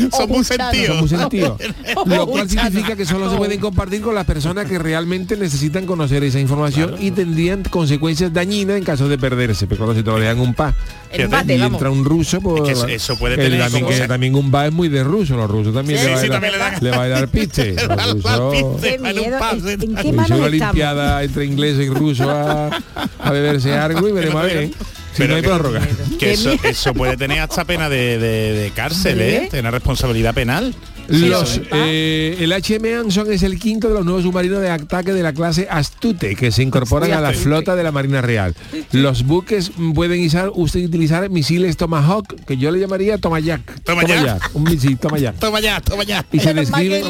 Son 0.16 0.28
muy 0.28 0.44
sentidos. 0.44 0.86
Son 0.86 0.98
muy 1.00 1.08
sentidos. 1.08 1.60
Lo 2.06 2.26
cual 2.26 2.48
significa 2.48 2.96
que 2.96 3.04
solo 3.04 3.30
se 3.30 3.36
pueden 3.36 3.60
compartir 3.60 4.00
con 4.00 4.14
las 4.14 4.24
personas 4.24 4.66
que 4.66 4.78
realmente 4.78 5.36
necesitan 5.36 5.86
conocer 5.86 6.22
esa 6.24 6.38
información 6.40 6.94
y 6.98 7.10
tendrían 7.10 7.62
consecuencias 7.64 8.32
dañinas 8.32 8.76
en 8.76 8.84
caso 8.84 9.08
de 9.08 9.18
perderse. 9.18 9.66
Pero 9.66 9.78
cuando 9.84 9.94
se 9.94 10.02
te 10.02 10.10
lo 10.10 10.18
dejan 10.18 10.38
un 10.40 10.54
pa 10.54 10.74
y 11.12 11.22
vamos. 11.26 11.72
entra 11.74 11.90
un 11.90 12.04
ruso, 12.04 12.40
pues 12.40 12.68
Es 12.70 12.84
que 12.84 12.94
eso- 12.94 13.16
puede 13.16 13.36
tener 13.36 13.58
también, 13.60 14.32
que 14.32 14.38
un 14.38 14.50
pa 14.50 14.66
es 14.66 14.72
muy 14.72 14.88
de 14.88 15.02
ruso. 15.02 15.36
Los 15.36 15.50
rusos 15.50 15.74
también 15.74 15.98
Sí, 15.98 16.06
le, 16.06 16.12
va 16.12 16.18
a 16.18 16.22
sí, 16.22 16.28
también 16.28 16.52
le 16.52 16.58
dan- 16.58 16.74
le 16.80 16.90
va 16.90 17.02
a 17.02 17.08
dar 17.08 17.28
piste. 17.28 17.74
Los 17.74 18.14
rusos-. 18.24 18.52
Qué 18.80 18.94
en 18.94 19.00
un 19.06 19.14
miedo. 19.14 19.38
pub, 19.38 19.68
¿En, 19.68 19.80
sí. 19.80 19.86
en 19.86 19.94
qué 19.96 20.00
Hizo 20.00 20.08
una 20.10 20.22
manos 20.22 20.30
estamos? 20.30 20.50
limpiada 20.50 21.22
entre 21.22 21.44
inglés 21.68 21.86
y 21.86 21.88
ruso 21.90 22.30
a, 22.30 22.70
a 23.18 23.30
beberse 23.30 23.72
algo 23.74 24.08
y 24.08 24.12
veremos 24.12 24.42
a 24.42 24.46
ver. 24.46 24.56
¿eh? 24.56 24.70
Si 25.12 25.18
Pero 25.18 25.30
no 25.30 25.36
hay 25.36 25.42
prórroga. 25.42 25.80
Que 26.18 26.32
eso, 26.32 26.94
puede 26.94 27.16
tener 27.16 27.40
hasta 27.40 27.64
pena 27.64 27.88
de, 27.88 28.18
de- 28.18 28.52
de 28.54 28.70
cárcel, 28.70 29.20
¿eh? 29.20 29.48
Tener 29.50 29.72
responsabilidad 29.72 30.34
penal. 30.34 30.74
Los, 31.10 31.60
eh, 31.72 32.36
el 32.38 32.52
HM 32.52 33.00
Anson 33.00 33.32
es 33.32 33.42
el 33.42 33.58
quinto 33.58 33.88
de 33.88 33.94
los 33.94 34.04
nuevos 34.04 34.22
submarinos 34.22 34.60
de 34.60 34.70
ataque 34.70 35.12
de 35.12 35.22
la 35.22 35.32
clase 35.32 35.66
Astute 35.68 36.36
que 36.36 36.52
se 36.52 36.62
incorporan 36.62 37.12
a 37.12 37.20
la 37.20 37.32
flota 37.32 37.74
de 37.74 37.82
la 37.82 37.90
Marina 37.90 38.20
Real. 38.20 38.54
Los 38.92 39.24
buques 39.24 39.72
pueden 39.94 40.24
usar, 40.24 40.50
usted 40.54 40.84
utilizar 40.84 41.28
misiles 41.28 41.76
Tomahawk, 41.76 42.44
que 42.46 42.56
yo 42.56 42.70
le 42.70 42.78
llamaría 42.78 43.18
Tomayak. 43.18 43.82
Tomayak. 43.82 44.50
Un 44.54 44.64
misil 44.64 44.98
Tomayak. 44.98 45.36
Toma 45.38 45.60
ya, 45.60 45.80
toma 45.80 46.04
ya. 46.04 46.24
Y 46.30 46.38
se 46.38 46.54
describen 46.54 47.02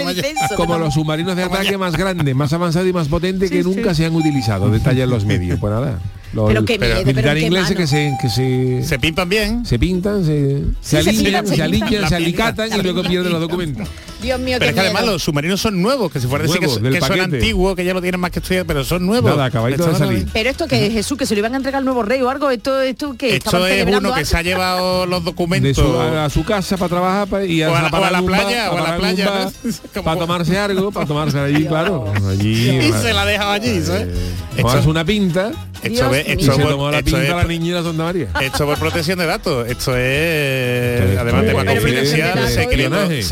como 0.56 0.78
los 0.78 0.94
submarinos 0.94 1.36
de 1.36 1.44
ataque 1.44 1.76
más 1.76 1.96
grandes, 1.96 2.34
más 2.34 2.52
avanzados 2.52 2.88
y 2.88 2.92
más 2.92 3.08
potentes 3.08 3.50
que 3.50 3.62
nunca 3.62 3.94
se 3.94 4.06
han 4.06 4.14
utilizado. 4.14 4.70
Detallan 4.70 5.10
los 5.10 5.24
medios. 5.24 5.50
Pues 5.60 5.74
nada. 5.74 5.98
Los 6.32 6.46
Pero 6.48 6.64
qué 6.64 6.78
miedo, 6.78 6.94
pero 6.96 7.06
militares 7.06 7.40
qué 7.40 7.46
ingleses 7.46 7.76
que 7.76 7.86
se, 7.86 8.12
que 8.20 8.28
se, 8.28 8.82
Se 8.88 8.98
pimpan 8.98 9.28
bien. 9.28 9.66
se 9.66 9.78
pintan, 9.78 10.24
se, 10.24 10.62
se 10.80 11.02
Sí, 11.02 11.10
se 11.12 11.22
pintan, 11.22 11.46
se 11.46 11.56
se 11.56 11.62
alinean, 11.62 11.88
pintan. 11.88 12.08
se 12.08 12.10
La 12.10 12.16
alicatan 12.16 12.78
y 12.78 12.82
luego 12.82 13.02
pierden 13.02 13.32
los 13.32 13.40
documentos. 13.40 13.88
Dios 14.20 14.38
mío, 14.40 14.56
Pero 14.58 14.66
qué 14.66 14.68
es 14.68 14.74
que 14.74 14.80
además 14.80 15.06
los 15.06 15.22
submarinos 15.22 15.60
son 15.60 15.80
nuevos, 15.80 16.10
que 16.12 16.20
si 16.20 16.26
fuera 16.26 16.44
a 16.44 16.46
decir 16.46 16.60
que, 16.60 16.66
Nuevos, 16.66 16.82
son- 17.06 17.16
que 17.16 17.20
antiguos, 17.22 17.74
que 17.76 17.84
ya 17.84 17.94
lo 17.94 18.02
tienen 18.02 18.20
más 18.20 18.30
que 18.30 18.38
estudiar, 18.40 18.66
pero 18.66 18.84
son 18.84 19.06
nuevos. 19.06 19.30
Nada, 19.30 19.46
acabadito 19.46 19.84
de 19.84 19.92
Estaban 19.92 20.08
salir. 20.08 20.24
ahí. 20.26 20.30
Pero 20.32 20.50
esto 20.50 20.66
que 20.68 20.90
Jesús, 20.90 21.16
que 21.18 21.26
se 21.26 21.34
lo 21.34 21.38
iban 21.40 21.54
a 21.54 21.56
entregar 21.56 21.78
al 21.78 21.84
nuevo 21.84 22.02
rey 22.02 22.20
o 22.22 22.28
algo, 22.30 22.50
esto, 22.50 22.80
esto 22.80 23.14
que 23.16 23.36
Esto 23.36 23.66
es 23.66 23.86
uno 23.86 24.12
que 24.14 24.24
se 24.24 24.36
ha 24.36 24.42
llevado 24.42 25.06
los 25.06 25.24
documentos. 25.24 25.76
su, 25.84 26.00
a, 26.00 26.24
a 26.26 26.30
su 26.30 26.44
casa 26.44 26.76
para 26.76 26.88
trabajar 26.88 27.28
pa- 27.28 27.44
y 27.44 27.62
O 27.62 27.74
a 27.74 27.82
la- 27.82 27.88
o 27.88 28.04
a 28.04 28.10
la 28.10 28.22
playa, 28.22 28.70
o 28.72 28.78
a 28.78 28.88
la 28.90 28.96
playa, 28.96 29.50
para 30.04 30.18
tomarse 30.20 30.58
algo, 30.58 30.90
para 30.92 31.06
tomarse 31.06 31.38
allí, 31.38 31.64
claro. 31.66 32.12
Allí, 32.28 32.68
y 32.78 32.92
se 32.92 33.12
la 33.12 33.22
ha 33.22 33.26
dejado 33.26 33.50
allí, 33.52 33.80
¿sabes? 33.82 34.08
Tomarse 34.56 34.88
una 34.88 35.04
pinta 35.04 35.52
esto 35.82 36.10
Dios 36.10 36.16
es- 36.16 36.28
esto 36.28 36.52
se 36.56 36.60
por- 36.60 36.70
tomó 36.72 36.90
la 36.90 36.98
esto 36.98 37.10
pinta 37.12 37.22
es- 37.22 37.30
la 37.34 37.44
niñera 37.44 37.82
Santa 37.82 38.02
María. 38.04 38.26
Esto 38.42 38.66
por 38.66 38.78
protección 38.78 39.18
de 39.18 39.24
datos. 39.26 39.66
Esto 39.66 39.96
es, 39.96 41.18
además, 41.18 41.44
tema 41.46 41.64
confidencial, 41.64 42.48
secretos, 42.48 42.56
espionaje. 42.58 43.22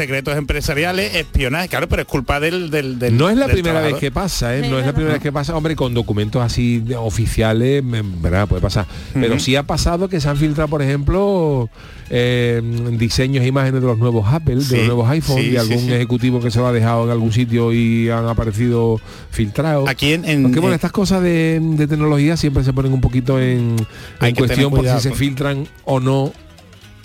Espionaje. 0.87 1.69
Claro, 1.69 1.89
pero 1.89 2.03
es 2.03 2.09
culpa 2.09 2.41
del... 2.41 2.71
del, 2.71 2.99
del- 2.99 3.17
No 3.17 3.29
es 3.31 3.37
la 3.37 3.47
del 3.47 3.55
primera 3.57 3.81
vez 3.81 3.95
que 3.97 4.11
pasa, 4.11 4.57
¿eh? 4.57 4.69
No 4.69 4.79
es 4.79 4.87
la 4.87 4.93
primera 4.93 5.15
vez 5.15 5.23
que 5.23 5.33
pasa, 5.33 5.57
hombre, 5.57 5.75
con 5.77 5.95
documentos 5.95 6.43
así 6.43 6.79
de- 6.81 6.97
oficiales, 6.97 7.83
mm, 7.83 8.23
¿verdad? 8.23 8.47
Puede 8.49 8.63
pasar. 8.63 8.87
Pero 9.15 9.39
sí 9.39 9.57
ha 9.57 9.63
pasado 9.65 10.09
que 10.09 10.21
se 10.21 10.29
han 10.29 10.37
filtrado, 10.37 10.69
por 10.69 10.83
ejemplo, 10.83 11.69
eh, 12.11 12.63
diseños 12.93 13.45
e 13.45 13.49
imágenes 13.49 13.81
de 13.81 13.87
los 13.87 13.99
nuevos 13.99 14.27
Apple, 14.33 14.57
de 14.57 14.77
los 14.79 14.87
nuevos 14.87 15.09
iPhone, 15.11 15.37
sí, 15.43 15.51
de 15.51 15.59
algún 15.59 15.79
sí. 15.81 15.93
ejecutivo 15.93 16.41
que 16.41 16.51
se 16.51 16.59
lo 16.59 16.67
ha 16.67 16.73
dejado 16.73 17.05
en 17.05 17.11
algún 17.11 17.33
sitio 17.33 17.73
y 17.73 18.09
han 18.11 18.27
aparecido 18.27 19.01
filtrados. 19.31 19.89
Aquí 19.89 20.13
en... 20.13 20.25
en- 20.25 20.45
Aunque 20.45 20.61
bueno, 20.61 20.73
en- 20.73 20.77
estas 20.77 20.93
cosas 20.93 21.23
de, 21.23 21.61
de 21.63 21.87
tecnología 21.87 22.37
siempre 22.37 22.65
se 22.65 22.73
ponen 22.73 22.93
un 22.93 23.01
poquito 23.01 23.41
en, 23.41 23.77
en 24.21 24.35
cuestión 24.35 24.71
por 24.71 24.87
si 24.89 25.01
se 25.01 25.13
filtran 25.13 25.67
o 25.85 26.01
no 26.01 26.33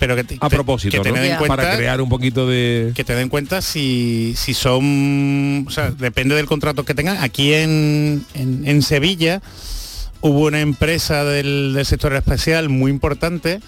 pero 0.03 0.15
que 0.15 0.23
te- 0.23 0.37
a 0.39 0.49
propósito, 0.49 0.91
que 0.91 1.09
¿no? 1.09 1.15
tened 1.15 1.31
en 1.31 1.37
cuenta, 1.37 1.55
para 1.55 1.75
crear 1.77 2.01
un 2.01 2.09
poquito 2.09 2.47
de... 2.47 2.91
que 2.95 3.03
te 3.03 3.15
den 3.15 3.29
cuenta 3.29 3.61
si, 3.61 4.33
si 4.37 4.53
son, 4.53 5.65
o 5.67 5.71
sea, 5.71 5.91
depende 5.91 6.35
del 6.35 6.45
contrato 6.45 6.83
que 6.85 6.93
tengan. 6.93 7.17
Aquí 7.23 7.53
en, 7.53 8.25
en, 8.33 8.67
en 8.67 8.81
Sevilla 8.81 9.41
hubo 10.21 10.45
una 10.45 10.61
empresa 10.61 11.23
del, 11.23 11.73
del 11.73 11.85
sector 11.85 12.13
espacial 12.15 12.69
muy 12.69 12.91
importante 12.91 13.59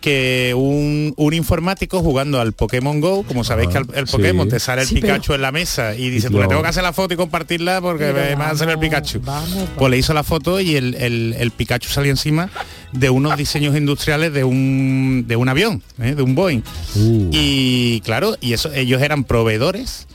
que 0.00 0.54
un, 0.56 1.12
un 1.16 1.34
informático 1.34 2.00
jugando 2.02 2.40
al 2.40 2.52
Pokémon 2.52 3.00
Go, 3.00 3.24
como 3.24 3.42
sabéis 3.42 3.70
que 3.70 3.78
el, 3.78 3.86
el 3.94 4.06
sí. 4.06 4.12
Pokémon 4.16 4.48
te 4.48 4.60
sale 4.60 4.82
el 4.82 4.86
Sí, 4.88 4.94
pero- 5.00 5.14
Pikachu 5.14 5.34
en 5.34 5.42
la 5.42 5.50
mesa 5.50 5.96
y 5.96 6.08
dice, 6.08 6.28
Y 6.28 6.30
tú 6.30 6.36
le 6.36 6.44
lo- 6.44 6.48
tengo 6.48 6.62
que 6.62 6.68
hacer 6.68 6.84
la 6.84 6.92
foto 6.92 7.14
y 7.14 7.16
compartirla 7.16 7.80
porque 7.80 8.04
Pero 8.04 8.14
me 8.14 8.34
va 8.36 8.46
a 8.46 8.50
hacer 8.52 8.68
el 8.68 8.78
Pikachu. 8.78 9.20
vamos, 9.24 9.50
vamos. 9.52 9.68
Pues 9.76 9.90
le 9.90 9.98
hizo 9.98 10.14
la 10.14 10.22
foto 10.22 10.60
y 10.60 10.76
el, 10.76 10.94
el- 10.94 11.34
el 11.36 11.50
Pikachu 11.50 11.88
salía 11.88 12.12
encima 12.12 12.48
de 12.92 13.10
unos 13.10 13.36
diseños 13.36 13.76
industriales 13.76 14.32
de 14.32 14.44
un, 14.44 15.24
de 15.26 15.36
un 15.36 15.48
avión, 15.48 15.82
¿eh? 16.00 16.14
de 16.14 16.22
un 16.22 16.34
Boeing. 16.34 16.62
Uh. 16.96 17.30
Y 17.32 18.00
claro, 18.00 18.36
y 18.40 18.52
eso 18.52 18.72
ellos 18.72 19.02
eran 19.02 19.24
proveedores 19.24 20.06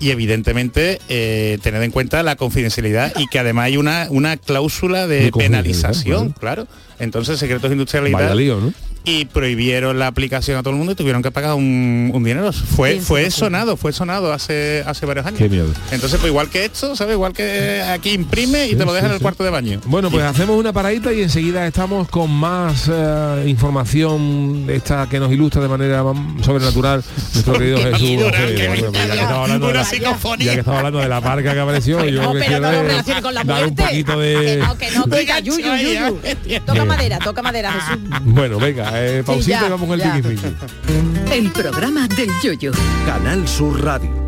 y 0.00 0.10
evidentemente 0.10 1.00
eh, 1.08 1.58
tened 1.62 1.82
en 1.82 1.90
cuenta 1.90 2.22
la 2.22 2.36
confidencialidad 2.36 3.12
y 3.18 3.26
que 3.26 3.38
además 3.38 3.66
hay 3.66 3.76
una, 3.76 4.06
una 4.10 4.36
cláusula 4.36 5.06
de, 5.06 5.32
penalización, 5.32 6.30
claro. 6.38 6.66
Entonces 6.98 7.38
secretos 7.38 7.70
industriales 7.70 8.10
y 8.10 8.12
Vaya 8.12 8.28
tal, 8.28 8.38
lío, 8.38 8.60
¿no? 8.60 8.72
Y 9.04 9.24
prohibieron 9.26 9.98
la 9.98 10.06
aplicación 10.06 10.58
a 10.58 10.62
todo 10.62 10.70
el 10.72 10.76
mundo 10.76 10.92
y 10.92 10.94
tuvieron 10.94 11.22
que 11.22 11.30
pagar 11.30 11.54
un, 11.54 12.10
un 12.14 12.22
dinero. 12.24 12.52
Fue, 12.52 12.90
¿Quién 12.90 13.00
se 13.02 13.06
fue 13.06 13.30
sonado, 13.30 13.76
fue 13.76 13.92
sonado 13.92 14.32
hace, 14.32 14.82
hace 14.86 15.06
varios 15.06 15.24
años. 15.26 15.38
Qué 15.38 15.48
miedo. 15.48 15.68
Entonces, 15.90 16.18
pues 16.20 16.30
igual 16.30 16.48
que 16.50 16.64
esto, 16.66 16.94
¿sabes? 16.94 17.14
Igual 17.14 17.32
que 17.32 17.80
aquí 17.82 18.10
imprime 18.12 18.66
y 18.66 18.70
Sí, 18.70 18.76
te 18.76 18.84
lo 18.84 18.90
sí, 18.90 18.96
deja 18.96 19.06
en 19.06 19.12
el 19.12 19.18
sí. 19.18 19.22
cuarto 19.22 19.44
de 19.44 19.50
baño. 19.50 19.80
Bueno, 19.86 20.10
pues 20.10 20.24
hacemos 20.24 20.58
una 20.58 20.72
paradita 20.72 21.12
y 21.12 21.22
enseguida 21.22 21.66
estamos 21.66 22.08
con 22.08 22.30
más 22.30 22.88
eh, 22.92 23.44
información 23.46 24.66
de 24.66 24.76
esta 24.76 25.08
que 25.08 25.18
nos 25.18 25.32
ilustra 25.32 25.62
de 25.62 25.68
manera 25.68 26.02
sobrenatural 26.42 27.02
nuestro 27.34 27.52
querido 27.58 27.78
Jesús. 27.78 28.10
ya 30.38 30.52
que 30.54 30.58
estamos 30.60 30.78
hablando 30.78 30.98
de 30.98 31.08
la- 31.08 31.18
que 31.20 31.22
parca 31.28 31.52
que 31.54 31.60
apareció, 31.60 32.04
yo 32.06 32.22
no, 32.22 32.34
lo 32.34 32.40
que 32.40 32.46
pero 32.46 32.60
no 32.60 32.72
lo 32.72 33.22
con 33.22 33.34
la 33.34 33.44
dar 33.44 33.64
un 33.66 33.74
poquito 33.74 34.18
Que 34.18 34.24
de... 34.24 34.56
no, 34.58 34.78
que 34.78 34.90
no, 34.90 35.04
que 35.06 35.42
yuyu. 35.42 36.60
Toca 36.64 36.84
madera, 36.84 37.18
toca 37.18 37.42
madera, 37.42 37.72
Jesús. 37.72 37.98
Bueno, 38.22 38.58
venga, 38.58 38.87
eh, 38.94 39.22
pausita 39.24 39.60
ya, 39.60 39.66
y 39.66 39.70
vamos 39.70 39.88
con 39.88 40.00
el 40.00 40.12
tiquismiqui. 40.12 40.56
El 41.32 41.50
programa 41.50 42.08
del 42.08 42.30
yoyo. 42.42 42.72
Canal 43.06 43.46
Sur 43.46 43.82
Radio. 43.82 44.27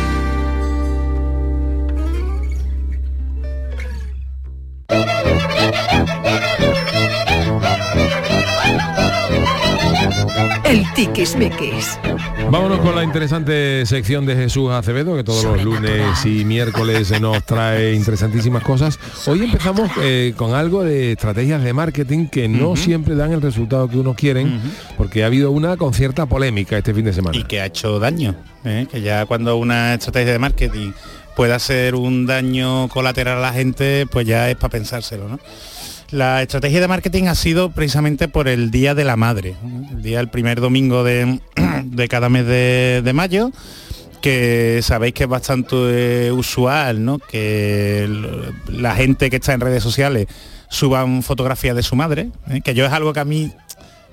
Tiquismiquis. 11.05 11.97
Vámonos 12.51 12.79
con 12.79 12.95
la 12.95 13.03
interesante 13.03 13.83
sección 13.87 14.27
de 14.27 14.35
Jesús 14.35 14.69
Acevedo, 14.69 15.15
que 15.15 15.23
todos 15.23 15.43
los 15.43 15.63
lunes 15.63 16.23
y 16.25 16.45
miércoles 16.45 17.19
nos 17.19 17.43
trae 17.43 17.95
interesantísimas 17.95 18.61
cosas. 18.61 18.99
Hoy 19.25 19.43
empezamos 19.43 19.89
eh, 20.03 20.33
con 20.35 20.53
algo 20.53 20.83
de 20.83 21.13
estrategias 21.13 21.63
de 21.63 21.73
marketing 21.73 22.27
que 22.27 22.47
no 22.47 22.75
siempre 22.75 23.15
dan 23.15 23.31
el 23.31 23.41
resultado 23.41 23.89
que 23.89 23.97
uno 23.97 24.13
quieren, 24.13 24.61
porque 24.95 25.23
ha 25.23 25.25
habido 25.25 25.49
una 25.49 25.75
con 25.75 25.95
cierta 25.95 26.27
polémica 26.27 26.77
este 26.77 26.93
fin 26.93 27.05
de 27.05 27.13
semana. 27.13 27.35
y 27.35 27.45
que 27.45 27.61
ha 27.61 27.65
hecho 27.65 27.97
daño. 27.97 28.35
¿eh? 28.63 28.85
Que 28.91 29.01
ya 29.01 29.25
cuando 29.25 29.57
una 29.57 29.95
estrategia 29.95 30.33
de 30.33 30.39
marketing 30.39 30.91
pueda 31.35 31.55
hacer 31.55 31.95
un 31.95 32.27
daño 32.27 32.89
colateral 32.89 33.39
a 33.39 33.41
la 33.41 33.53
gente, 33.53 34.05
pues 34.05 34.27
ya 34.27 34.51
es 34.51 34.55
para 34.55 34.69
pensárselo, 34.69 35.27
¿no? 35.27 35.39
La 36.11 36.41
estrategia 36.41 36.81
de 36.81 36.89
marketing 36.89 37.23
ha 37.27 37.35
sido 37.35 37.71
precisamente 37.71 38.27
por 38.27 38.49
el 38.49 38.69
Día 38.69 38.93
de 38.93 39.05
la 39.05 39.15
Madre, 39.15 39.55
el 39.91 40.01
día, 40.01 40.19
el 40.19 40.27
primer 40.27 40.59
domingo 40.59 41.05
de, 41.05 41.39
de 41.85 42.07
cada 42.09 42.27
mes 42.27 42.45
de, 42.45 43.11
mayo, 43.13 43.51
que 44.21 44.81
sabéis 44.83 45.13
que 45.13 45.23
es 45.23 45.29
bastante 45.29 46.27
eh, 46.27 46.31
usual, 46.33 47.05
¿no? 47.05 47.17
Que 47.17 48.09
la 48.67 48.93
gente 48.95 49.29
que 49.29 49.37
está 49.37 49.53
en 49.53 49.61
redes 49.61 49.83
sociales 49.83 50.27
suban 50.67 51.23
fotografías 51.23 51.77
de 51.77 51.83
su 51.83 51.95
madre, 51.95 52.29
¿eh? 52.49 52.59
que 52.61 52.73
yo 52.73 52.85
es 52.85 52.91
algo 52.91 53.13
que 53.13 53.21
a 53.21 53.25
mí 53.25 53.53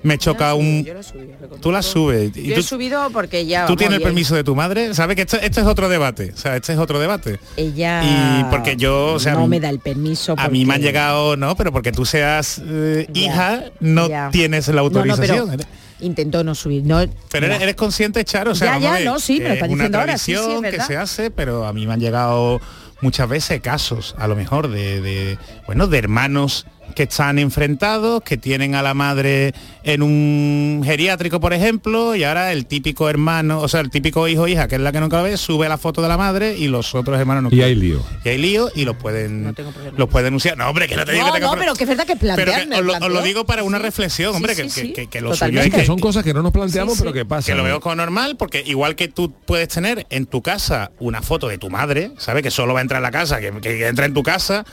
me 0.03 0.17
choca 0.17 0.53
un... 0.53 0.83
Yo 0.85 0.93
lo 0.93 1.03
subí, 1.03 1.27
lo 1.41 1.47
Tú 1.57 1.71
la 1.71 1.81
subes. 1.81 2.31
y 2.37 2.47
Yo 2.47 2.55
tú- 2.55 2.59
he 2.61 2.63
subido 2.63 3.09
porque 3.11 3.45
ya... 3.45 3.65
¿Tú 3.65 3.75
tienes 3.75 3.97
el 3.97 4.03
permiso 4.03 4.33
de 4.35 4.43
tu 4.43 4.55
madre? 4.55 4.93
¿Sabes 4.93 5.15
que 5.15 5.23
este, 5.23 5.45
este 5.45 5.61
es 5.61 5.67
otro 5.67 5.89
debate? 5.89 6.31
O 6.33 6.37
sea, 6.37 6.55
este 6.55 6.73
es 6.73 6.79
otro 6.79 6.99
debate. 6.99 7.39
Ella... 7.57 8.01
Y 8.03 8.43
porque 8.45 8.75
yo, 8.77 9.13
o 9.13 9.19
sea, 9.19 9.33
no 9.33 9.47
me 9.47 9.59
da 9.59 9.69
el 9.69 9.79
permiso 9.79 10.35
A 10.37 10.47
mí 10.47 10.65
me 10.65 10.75
han 10.75 10.81
llegado, 10.81 11.35
no, 11.37 11.55
pero 11.55 11.71
porque 11.71 11.91
tú 11.91 12.05
seas 12.05 12.61
eh, 12.65 13.07
hija, 13.13 13.65
no 13.79 14.07
ya. 14.07 14.29
tienes 14.31 14.67
la 14.69 14.75
No, 14.75 14.81
no, 14.81 14.85
autorización. 14.85 15.49
pero 15.49 15.63
intentó 16.01 16.43
no 16.45 16.55
subir. 16.55 16.83
No, 16.85 17.05
Pero 17.29 17.47
eres, 17.47 17.75
consciente, 17.75 18.23
Charo, 18.23 18.51
o 18.51 18.55
sea, 18.55 18.79
Ya, 18.79 18.99
ya, 18.99 19.05
no, 19.05 19.19
sí, 19.19 19.39
me 19.41 19.49
lo 19.49 19.67
diciendo 19.67 19.99
ahora, 19.99 20.17
sí, 20.17 20.25
sí, 20.27 20.31
es 20.33 20.39
tradición 20.41 20.71
que 20.71 20.81
se 20.81 20.95
hace, 20.95 21.29
pero 21.29 21.65
a 21.67 21.73
mí 21.73 21.85
me 21.85 21.91
han 21.93 21.99
llegado 21.99 22.61
muchas 23.01 23.27
veces 23.27 23.59
casos, 23.61 24.15
a 24.17 24.27
lo 24.27 24.35
mejor, 24.37 24.69
de, 24.69 25.01
de, 25.01 25.37
bueno, 25.65 25.87
de 25.87 25.97
hermanos 25.97 26.65
que 26.95 27.03
están 27.03 27.39
enfrentados, 27.39 28.21
que 28.23 28.37
tienen 28.37 28.75
a 28.75 28.81
la 28.81 28.93
madre 28.93 29.53
en 29.83 30.01
un 30.03 30.81
geriátrico, 30.83 31.39
por 31.39 31.53
ejemplo, 31.53 32.15
y 32.15 32.23
ahora 32.23 32.51
el 32.51 32.65
típico 32.65 33.09
hermano, 33.09 33.59
o 33.61 33.67
sea, 33.67 33.79
el 33.79 33.89
típico 33.89 34.27
hijo 34.27 34.43
o 34.43 34.47
hija, 34.47 34.67
que 34.67 34.75
es 34.75 34.81
la 34.81 34.91
que 34.91 34.99
nunca 34.99 35.21
ve, 35.21 35.37
sube 35.37 35.67
la 35.69 35.77
foto 35.77 36.01
de 36.01 36.07
la 36.07 36.17
madre 36.17 36.57
y 36.57 36.67
los 36.67 36.93
otros 36.95 37.19
hermanos 37.19 37.43
no 37.43 37.49
Y 37.51 37.61
hay 37.61 37.75
lío. 37.75 38.01
Y 38.25 38.29
hay 38.29 38.37
lío 38.37 38.69
y 38.75 38.85
los 38.85 38.95
pueden 38.95 39.55
los 39.97 40.09
pueden 40.09 40.25
denunciar. 40.27 40.57
No, 40.57 40.67
hombre, 40.69 40.87
que 40.87 40.95
no 40.95 41.05
te 41.05 41.13
digo 41.13 41.27
No, 41.27 41.33
que 41.33 41.39
no, 41.39 41.53
pero 41.57 41.73
que 41.75 41.83
es 41.83 41.89
verdad 41.89 42.05
que 42.05 42.15
pero 42.15 42.35
plantearme, 42.35 42.75
que 42.75 42.79
os, 42.81 42.85
lo, 42.85 42.93
os 42.93 42.99
lo 42.99 43.05
planteo. 43.07 43.23
digo 43.23 43.45
para 43.45 43.63
una 43.63 43.79
reflexión, 43.79 44.35
hombre, 44.35 44.55
sí, 44.55 44.61
que, 44.63 44.69
sí. 44.69 44.81
que- 44.81 44.93
que- 44.93 45.07
que 45.07 45.21
lo 45.21 45.35
suyo 45.35 45.61
es 45.61 45.73
que 45.73 45.85
son 45.85 45.99
cosas 45.99 46.23
que 46.23 46.33
no 46.33 46.41
nos 46.41 46.51
planteamos, 46.51 46.93
Sí, 46.95 46.99
pero 46.99 47.11
sí. 47.11 47.19
que 47.19 47.25
pasan. 47.25 47.53
que 47.53 47.57
lo 47.57 47.63
veo 47.63 47.79
como 47.79 47.95
normal, 47.95 48.35
porque 48.37 48.63
igual 48.65 48.95
que 48.95 49.07
tú 49.07 49.31
puedes 49.45 49.67
tener 49.69 50.05
en 50.09 50.25
tu 50.25 50.41
casa 50.41 50.91
una 50.99 51.21
foto 51.21 51.47
de 51.47 51.57
tu 51.57 51.69
madre, 51.69 52.11
¿sabes? 52.17 52.43
Que 52.43 52.51
solo 52.51 52.73
va 52.73 52.79
a 52.79 52.81
entrar 52.81 52.99
a 52.99 53.01
la 53.01 53.11
casa, 53.11 53.39
que, 53.39 53.51
que 53.61 53.87
entra 53.87 54.05
en 54.05 54.13
tu 54.13 54.23
casa, 54.23 54.65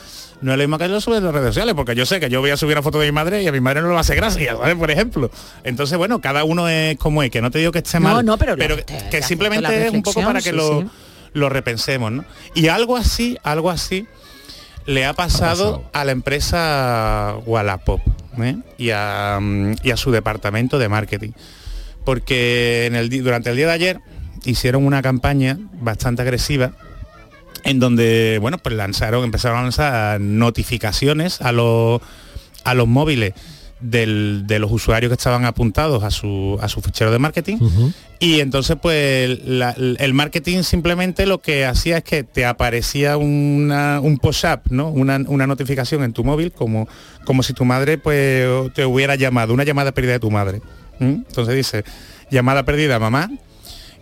no 0.43 0.53
es 0.53 0.59
lo 0.59 0.65
mismo 0.65 0.79
que 0.79 0.87
lo 0.89 1.01
subes 1.01 1.19
en 1.19 1.25
las 1.25 1.33
redes 1.35 1.49
sociales, 1.49 1.75
porque 1.75 1.95
yo 1.95 2.05
sé 2.07 2.21
que 2.21 2.29
yo 2.29 2.41
voy 2.41 2.51
a 2.51 2.57
subir 2.57 2.75
una 2.77 2.83
foto 2.83 2.99
de 3.01 3.07
mi 3.07 3.13
madre 3.13 3.43
y 3.43 3.47
a 3.49 3.53
mi 3.53 3.61
madre 3.61 3.81
no 3.81 3.87
le 3.89 3.93
va 3.95 3.99
a 3.99 4.03
hacer 4.03 4.17
gracia, 4.17 4.57
¿sabes? 4.61 4.75
Por 4.77 4.91
ejemplo. 4.91 5.31
Entonces, 5.65 5.97
bueno, 5.99 6.21
cada 6.21 6.45
uno 6.45 6.69
es 6.69 6.97
como 6.99 7.23
es, 7.23 7.31
que 7.31 7.41
no 7.41 7.51
te 7.51 7.59
digo 7.59 7.73
que 7.73 7.79
esté 7.79 7.99
No, 8.01 8.15
mal, 8.15 8.25
no, 8.27 8.37
pero 8.39 8.57
pero 8.57 8.77
la- 8.77 8.83
que, 8.83 8.95
te- 8.95 9.05
que 9.11 9.21
te 9.21 9.23
simplemente 9.23 9.87
es 9.87 9.93
un 9.93 10.03
poco 10.03 10.21
para 10.23 10.41
que 10.43 10.53
lo, 10.53 10.81
sí, 10.83 10.87
lo 11.33 11.49
repensemos, 11.49 12.13
¿no? 12.13 12.25
Y 12.55 12.69
algo 12.69 12.97
así, 12.97 13.39
algo 13.43 13.71
así, 13.71 14.07
le 14.85 15.05
ha 15.07 15.15
pasado, 15.15 15.85
a 15.93 16.05
la 16.05 16.13
empresa 16.13 17.35
Wallapop 17.47 18.01
¿eh? 18.39 18.57
y, 18.79 18.91
a, 18.91 19.41
y 19.83 19.91
a 19.91 19.97
su 19.97 20.11
departamento 20.13 20.79
de 20.79 20.89
marketing. 20.89 21.31
Porque 22.05 22.87
en 22.87 22.95
el, 22.95 23.09
di- 23.09 23.19
durante 23.19 23.51
el 23.51 23.57
día 23.57 23.67
de 23.67 23.73
ayer 23.73 24.01
hicieron 24.45 24.87
una 24.87 25.03
campaña 25.03 25.59
bastante 25.81 26.23
agresiva 26.23 26.73
en 27.67 27.81
donde, 27.81 28.39
bueno, 28.41 28.59
pues 28.59 28.75
lanzaron, 28.75 29.25
empezaron 29.25 29.59
a 29.59 29.63
lanzar 29.63 30.21
notificaciones 30.21 31.41
a 31.41 31.53
los, 31.53 32.01
a 32.65 32.75
los 32.75 32.87
móviles 32.89 33.35
del- 33.81 34.45
de 34.47 34.59
los 34.59 34.73
usuarios 34.73 35.11
que 35.11 35.15
estaban 35.15 35.45
apuntados 35.45 36.03
a 36.03 36.11
su, 36.11 36.59
a 36.63 36.69
su 36.69 36.81
fichero 36.81 37.11
de 37.11 37.19
marketing. 37.19 37.59
Y 38.19 38.41
entonces, 38.41 38.77
pues, 38.81 39.39
la- 39.45 39.77
el 39.77 40.15
marketing 40.15 40.63
simplemente 40.63 41.27
lo 41.27 41.39
que 41.43 41.67
hacía 41.67 41.99
es 41.99 42.05
que 42.05 42.23
te 42.25 42.47
aparecía 42.47 43.19
una- 43.19 44.01
un 44.01 44.17
post-up, 44.17 44.61
¿no? 44.71 44.89
Una, 44.89 45.21
una 45.27 45.47
notificación 45.47 46.03
en 46.05 46.15
tu 46.15 46.25
móvil 46.25 46.53
como, 46.53 46.89
como 47.27 47.43
si 47.43 47.53
tu 47.53 47.65
madre 47.67 47.99
pues, 47.99 48.47
te 48.75 48.87
hubiera 48.87 49.15
llamado, 49.17 49.53
una 49.53 49.65
llamada 49.65 49.93
perdida 49.93 50.13
de 50.15 50.21
tu 50.21 50.31
madre. 50.31 50.63
¿m? 50.99 51.25
Entonces 51.29 51.55
dice, 51.55 51.85
llamada 52.31 52.63
perdida, 52.65 52.99
mamá, 52.99 53.31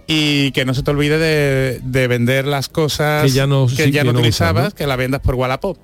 y 0.06 0.50
que 0.52 0.64
no 0.64 0.74
se 0.74 0.82
te 0.82 0.90
olvide 0.90 1.18
de, 1.18 1.80
de 1.82 2.06
vender 2.08 2.46
las 2.46 2.68
cosas 2.68 3.22
Que 3.24 3.30
ya 3.30 3.46
no- 3.46 3.66
que 3.66 3.84
sí, 3.84 3.90
ya 3.90 4.02
que 4.02 4.06
no 4.06 4.12
no 4.12 4.18
usas, 4.18 4.20
utilizabas, 4.20 4.74
que 4.74 4.86
la 4.86 4.96
vendas 4.96 5.20
por 5.20 5.34
Wallapop. 5.34 5.78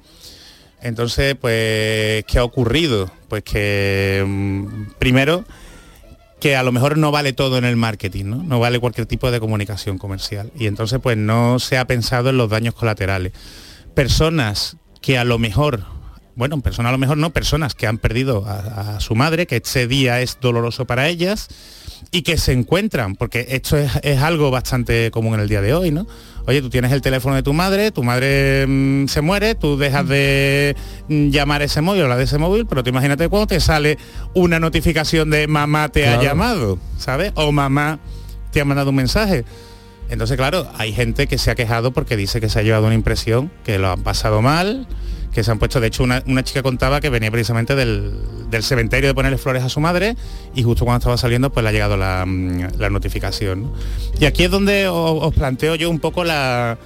Entonces, 0.82 1.36
pues, 1.40 2.24
¿qué 2.24 2.38
ha 2.38 2.44
ocurrido? 2.44 3.10
Pues 3.28 3.42
que 3.42 4.24
mm, 4.26 4.92
primero 4.98 5.44
que 6.40 6.56
a 6.56 6.62
lo 6.62 6.72
mejor 6.72 6.96
no 6.96 7.10
vale 7.10 7.34
todo 7.34 7.58
en 7.58 7.66
el 7.66 7.76
marketing, 7.76 8.24
¿no? 8.24 8.36
No 8.42 8.58
vale 8.60 8.78
cualquier 8.80 9.06
tipo 9.06 9.30
de 9.30 9.40
comunicación 9.40 9.98
comercial. 9.98 10.50
Y 10.58 10.66
entonces 10.68 10.98
pues 11.02 11.18
no 11.18 11.58
se 11.58 11.76
ha 11.76 11.86
pensado 11.86 12.30
en 12.30 12.38
los 12.38 12.48
daños 12.48 12.72
colaterales. 12.74 13.32
Personas 13.94 14.76
que 15.02 15.18
a 15.18 15.24
lo 15.24 15.38
mejor, 15.38 15.84
bueno, 16.36 16.58
personas 16.62 16.88
a 16.88 16.92
lo 16.92 16.98
mejor 16.98 17.18
no, 17.18 17.28
personas 17.30 17.74
que 17.74 17.86
han 17.86 17.98
perdido 17.98 18.46
a, 18.46 18.96
a 18.96 19.00
su 19.00 19.14
madre, 19.14 19.46
que 19.46 19.56
este 19.56 19.86
día 19.86 20.22
es 20.22 20.38
doloroso 20.40 20.86
para 20.86 21.08
ellas 21.08 21.48
y 22.12 22.22
que 22.22 22.36
se 22.36 22.52
encuentran, 22.52 23.14
porque 23.14 23.46
esto 23.50 23.76
es, 23.76 23.90
es 24.02 24.20
algo 24.20 24.50
bastante 24.50 25.10
común 25.10 25.34
en 25.34 25.40
el 25.40 25.48
día 25.48 25.60
de 25.60 25.74
hoy, 25.74 25.90
¿no? 25.90 26.06
Oye, 26.46 26.60
tú 26.60 26.70
tienes 26.70 26.90
el 26.92 27.02
teléfono 27.02 27.36
de 27.36 27.42
tu 27.42 27.52
madre, 27.52 27.92
tu 27.92 28.02
madre 28.02 28.66
mm, 28.66 29.06
se 29.06 29.20
muere, 29.20 29.54
tú 29.54 29.76
dejas 29.76 30.08
de 30.08 30.74
mm, 31.08 31.28
llamar 31.28 31.62
ese 31.62 31.80
móvil 31.80 32.02
o 32.02 32.08
la 32.08 32.16
de 32.16 32.24
ese 32.24 32.38
móvil, 32.38 32.66
pero 32.66 32.82
tú 32.82 32.90
imagínate 32.90 33.28
cuando 33.28 33.46
te 33.46 33.60
sale 33.60 33.98
una 34.34 34.58
notificación 34.58 35.30
de 35.30 35.46
mamá 35.46 35.90
te 35.90 36.08
ha 36.08 36.20
llamado, 36.20 36.78
¿sabes? 36.98 37.32
O 37.36 37.52
mamá 37.52 38.00
te 38.50 38.60
ha 38.60 38.64
mandado 38.64 38.90
un 38.90 38.96
mensaje. 38.96 39.44
Entonces, 40.08 40.36
claro, 40.36 40.68
hay 40.76 40.92
gente 40.92 41.28
que 41.28 41.38
se 41.38 41.52
ha 41.52 41.54
quejado 41.54 41.92
porque 41.92 42.16
dice 42.16 42.40
que 42.40 42.48
se 42.48 42.58
ha 42.58 42.62
llevado 42.62 42.86
una 42.86 42.96
impresión, 42.96 43.52
que 43.64 43.78
lo 43.78 43.92
han 43.92 44.02
pasado 44.02 44.42
mal, 44.42 44.88
que 45.32 45.44
se 45.44 45.50
han 45.50 45.58
puesto, 45.58 45.80
de 45.80 45.86
hecho 45.88 46.02
una, 46.02 46.22
una 46.26 46.42
chica 46.42 46.62
contaba 46.62 47.00
que 47.00 47.08
venía 47.08 47.30
precisamente 47.30 47.74
del, 47.76 48.12
del 48.50 48.62
cementerio 48.64 49.08
de 49.08 49.14
ponerle 49.14 49.38
flores 49.38 49.62
a 49.62 49.68
su 49.68 49.80
madre 49.80 50.16
y 50.54 50.62
justo 50.62 50.84
cuando 50.84 50.98
estaba 50.98 51.16
saliendo 51.16 51.50
pues 51.52 51.62
le 51.62 51.68
ha 51.70 51.72
llegado 51.72 51.96
la, 51.96 52.24
mm, 52.26 52.78
la 52.78 52.90
notificación. 52.90 53.62
¿no? 53.62 53.72
Y 54.18 54.24
aquí 54.24 54.44
es 54.44 54.50
donde 54.50 54.88
os, 54.88 55.32
planteo 55.34 55.74
yo 55.76 55.88
un 55.88 56.00
poco 56.00 56.24
la, 56.24 56.78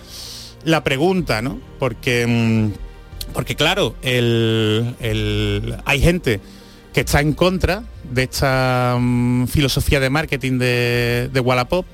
la 0.64 0.84
pregunta, 0.84 1.40
¿no? 1.42 1.58
Porque, 1.78 2.26
mm, 2.26 3.32
porque 3.32 3.56
claro, 3.56 3.94
el- 4.02 4.94
el- 5.00 5.76
hay 5.86 6.00
gente 6.00 6.40
que 6.92 7.00
está 7.00 7.20
en 7.20 7.32
contra 7.32 7.82
de 8.12 8.24
esta 8.24 8.96
mm, 9.00 9.46
filosofía 9.46 10.00
de 10.00 10.10
marketing 10.10 10.58
de, 10.58 11.30
de 11.32 11.40
Wallapop 11.40 11.86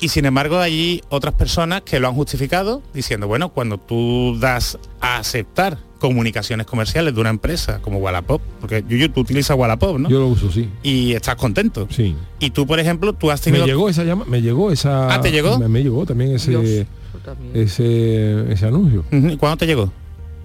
y 0.00 0.08
sin 0.08 0.24
embargo 0.26 0.58
hay 0.58 1.02
otras 1.08 1.34
personas 1.34 1.82
que 1.82 2.00
lo 2.00 2.08
han 2.08 2.14
justificado 2.14 2.82
diciendo, 2.94 3.26
bueno, 3.28 3.50
cuando 3.50 3.78
tú 3.78 4.36
das 4.38 4.78
a 5.00 5.18
aceptar 5.18 5.78
comunicaciones 5.98 6.66
comerciales 6.66 7.14
de 7.14 7.20
una 7.20 7.30
empresa 7.30 7.80
como 7.80 7.98
Wallapop, 7.98 8.40
porque 8.60 8.84
Yuyu, 8.86 9.08
tú 9.08 9.20
utilizas 9.20 9.56
Wallapop, 9.56 9.98
¿no? 9.98 10.08
Yo 10.08 10.20
lo 10.20 10.28
uso, 10.28 10.50
sí. 10.50 10.68
Y 10.82 11.12
estás 11.12 11.36
contento. 11.36 11.88
Sí. 11.90 12.14
Y 12.38 12.50
tú, 12.50 12.66
por 12.66 12.78
ejemplo, 12.78 13.12
tú 13.12 13.30
has 13.30 13.40
Me 13.40 13.44
tenido... 13.52 13.66
llegó 13.66 13.88
esa 13.88 14.04
llama, 14.04 14.24
me 14.26 14.42
llegó 14.42 14.70
esa. 14.70 15.14
Ah, 15.14 15.20
¿te 15.20 15.32
llegó? 15.32 15.58
Me, 15.58 15.68
me 15.68 15.82
llegó 15.82 16.04
también 16.04 16.32
ese, 16.34 16.50
Dios, 16.50 16.86
ese, 17.54 18.52
ese 18.52 18.66
anuncio. 18.66 19.04
Ujú, 19.10 19.28
¿y 19.28 19.36
¿Cuándo 19.36 19.56
te 19.56 19.66
llegó? 19.66 19.90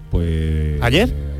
Pues. 0.09 0.81
¿Ayer? 0.81 1.30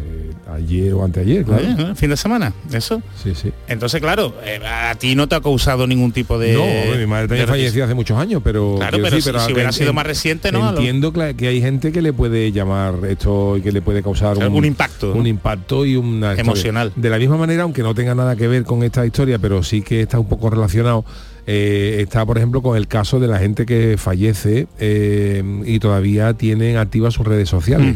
Ayer 0.54 0.93
o 0.93 1.04
anteayer, 1.04 1.43
claro. 1.45 1.95
Fin 1.95 2.10
de 2.10 2.18
semana, 2.18 2.54
eso. 2.74 3.02
Sí, 3.24 3.34
sí. 3.36 3.52
Entonces, 3.68 4.02
claro, 4.02 4.34
eh, 4.43 4.60
a 4.66 4.93
ti 4.95 5.16
no 5.16 5.28
te 5.28 5.36
ha 5.36 5.41
causado 5.41 5.88
ningún 5.88 6.12
tipo 6.12 6.38
de... 6.38 6.54
No, 6.54 6.97
mi 6.97 7.06
madre 7.06 7.28
también 7.28 7.47
falleció 7.47 7.84
hace 7.86 7.93
muchos 7.93 8.18
años, 8.18 8.41
pero... 8.43 8.76
Claro, 8.78 8.91
quiero 8.97 9.04
pero 9.06 9.16
decir, 9.18 9.34
si- 9.47 9.54
hubiera 9.54 9.72
sido 9.72 9.89
en- 9.89 9.95
más 9.95 10.06
reciente, 10.06 10.52
¿no? 10.52 10.70
Entiendo 10.70 11.14
que 11.14 11.47
hay 11.47 11.62
gente 11.62 11.91
que 11.91 12.02
le 12.02 12.14
puede 12.14 12.52
llamar 12.52 12.95
esto 13.08 13.58
y 13.58 13.62
que 13.62 13.72
le 13.72 13.82
puede 13.82 14.02
causar 14.04 14.36
Claro, 14.36 14.52
un 14.52 14.66
impacto, 14.66 15.14
Un 15.14 15.28
impacto 15.28 15.86
y 15.86 15.95
una 15.95 16.32
historia. 16.32 16.41
Emocional. 16.41 16.91
De 16.95 17.10
la 17.10 17.18
misma 17.18 17.38
manera, 17.38 17.64
aunque 17.64 17.84
no 17.84 17.93
tenga 17.95 18.14
nada 18.16 18.36
que 18.36 18.47
ver 18.47 18.64
con 18.64 18.84
esta 18.84 19.06
historia, 19.06 19.39
pero 19.39 19.64
sí 19.64 19.82
que 19.82 20.02
está 20.02 20.20
un 20.20 20.28
poco 20.28 20.49
relacionado, 20.49 21.06
eh, 21.47 21.97
está, 22.02 22.26
por 22.26 22.38
ejemplo, 22.38 22.62
con 22.62 22.78
el 22.78 22.88
caso 22.88 23.20
de 23.20 23.28
la 23.28 23.39
gente 23.39 23.66
que 23.66 23.95
fallece 23.97 24.68
eh, 24.80 25.43
y 25.66 25.80
todavía 25.80 26.34
tienen 26.36 26.78
activas 26.78 27.14
sus 27.16 27.26
redes 27.26 27.49
sociales. 27.49 27.95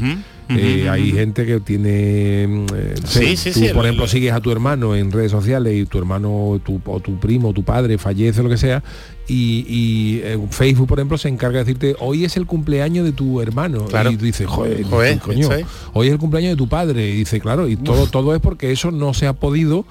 Eh, 0.49 0.87
hay 0.89 1.11
gente 1.11 1.45
que 1.45 1.59
tiene 1.59 2.45
mm, 2.47 2.65
eh, 2.75 2.93
Sí, 3.03 3.35
sí, 3.35 3.51
tú, 3.51 3.59
sí, 3.59 3.65
por 3.67 3.77
lo- 3.77 3.81
ejemplo 3.83 4.03
lo- 4.05 4.07
sigues 4.07 4.31
a 4.33 4.39
tu 4.41 4.51
hermano 4.51 4.95
en 4.95 5.11
redes 5.11 5.31
sociales 5.31 5.73
y 5.75 5.85
tu 5.85 5.97
hermano 5.97 6.61
tu, 6.63 6.79
o 6.85 6.99
tu 6.99 7.19
primo 7.19 7.51
tu 7.53 7.63
padre 7.63 7.97
fallece 7.97 8.43
lo 8.43 8.49
que 8.49 8.57
sea 8.57 8.83
y, 9.27 9.65
y, 9.67 10.21
eh, 10.23 10.37
Facebook 10.51 10.87
por 10.87 10.99
ejemplo 10.99 11.17
se 11.17 11.29
encarga 11.29 11.57
de 11.59 11.63
decirte 11.65 11.95
hoy 11.99 12.25
es 12.25 12.37
el 12.37 12.45
cumpleaños 12.45 13.05
de 13.05 13.11
tu 13.11 13.41
hermano 13.41 13.85
Claro. 13.85 14.11
y 14.11 14.17
tú 14.17 14.25
dices 14.25 14.45
joder, 14.47 14.83
Joder, 14.83 15.17
coño, 15.19 15.49
hoy 15.93 16.07
es 16.07 16.13
el 16.13 16.19
cumpleaños 16.19 16.51
de 16.51 16.57
tu 16.57 16.67
padre 16.67 17.09
y 17.09 17.15
dice 17.17 17.39
claro 17.39 17.67
y 17.67 17.75
todo 17.75 18.05
todo 18.05 18.35
es 18.35 18.41
porque 18.41 18.71
eso 18.71 18.91
no 18.91 19.15
se 19.15 19.25
ha 19.25 19.33
podido 19.33 19.85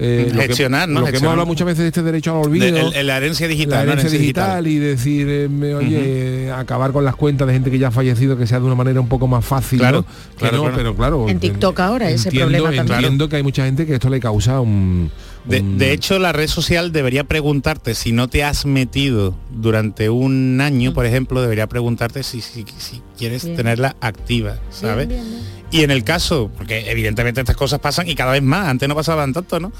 eh, 0.00 0.30
lo 0.32 0.40
que- 0.40 0.46
Gestionar, 0.48 0.88
¿no? 0.88 0.94
lo 1.00 1.06
que 1.06 1.10
hemos 1.10 1.10
Gestionar. 1.12 1.30
hablado 1.32 1.46
muchas 1.46 1.66
veces 1.66 1.82
de 1.82 1.88
este 1.88 2.02
derecho 2.02 2.32
al 2.32 2.46
olvido 2.46 2.64
De- 2.64 2.80
el- 2.80 2.94
el- 2.94 3.06
la 3.06 3.16
herencia 3.18 3.46
digital, 3.46 3.80
la 3.80 3.84
¿no? 3.84 4.00
herencia 4.00 4.08
Herencia 4.08 4.18
digital, 4.20 4.64
digital. 4.64 4.66
y 4.66 4.78
decir 4.90 5.26
eh, 5.28 5.48
me- 5.48 5.74
oye 5.74 6.50
acabar 6.50 6.92
con 6.92 7.04
las 7.04 7.14
cuentas 7.16 7.46
de 7.46 7.52
gente 7.54 7.70
que 7.70 7.78
ya 7.78 7.88
ha 7.88 7.90
fallecido 7.90 8.36
que 8.36 8.46
sea 8.46 8.58
de 8.60 8.66
una 8.66 8.74
manera 8.74 9.00
un 9.00 9.08
poco 9.08 9.26
más 9.28 9.44
fácil 9.44 9.78
Claro, 9.78 9.98
¿no? 9.98 10.04
Que 10.04 10.38
claro, 10.38 10.56
no, 10.56 10.62
claro. 10.62 10.76
pero 10.76 10.96
claro 10.96 11.28
En 11.28 11.38
TikTok 11.38 11.78
ahora 11.80 12.08
ese 12.10 12.28
entiendo, 12.30 12.48
problema 12.52 12.76
también. 12.76 12.98
entiendo 12.98 13.28
que 13.28 13.36
hay 13.36 13.42
mucha 13.42 13.64
gente 13.64 13.86
que 13.86 13.94
esto 13.94 14.08
le 14.10 14.20
causa 14.20 14.60
un, 14.60 15.10
De, 15.44 15.60
un- 15.60 15.78
de 15.78 15.92
hecho, 15.92 16.18
la 16.18 16.32
red 16.32 16.48
social 16.48 16.92
debería 16.92 17.24
preguntarte 17.24 17.94
si 17.94 18.12
no 18.12 18.28
te 18.28 18.44
has 18.44 18.66
metido 18.66 19.36
durante 19.50 20.10
un 20.10 20.60
año, 20.60 20.92
por 20.92 21.06
ejemplo, 21.06 21.40
debería 21.40 21.66
preguntarte 21.66 22.22
si, 22.22 22.40
si, 22.42 22.64
si 22.78 23.00
quieres 23.16 23.44
Bien. 23.44 23.56
tenerla 23.56 23.96
activa, 24.00 24.58
¿sabes? 24.70 25.08
Y 25.70 25.82
en 25.82 25.90
el 25.90 26.04
caso, 26.04 26.50
porque 26.56 26.90
evidentemente 26.90 27.40
estas 27.40 27.56
cosas 27.56 27.78
pasan 27.80 28.08
y 28.08 28.14
cada 28.14 28.32
vez 28.32 28.42
más, 28.42 28.68
antes 28.68 28.88
no 28.88 28.94
pasaban 28.94 29.32
tanto, 29.32 29.60
¿no? 29.60 29.72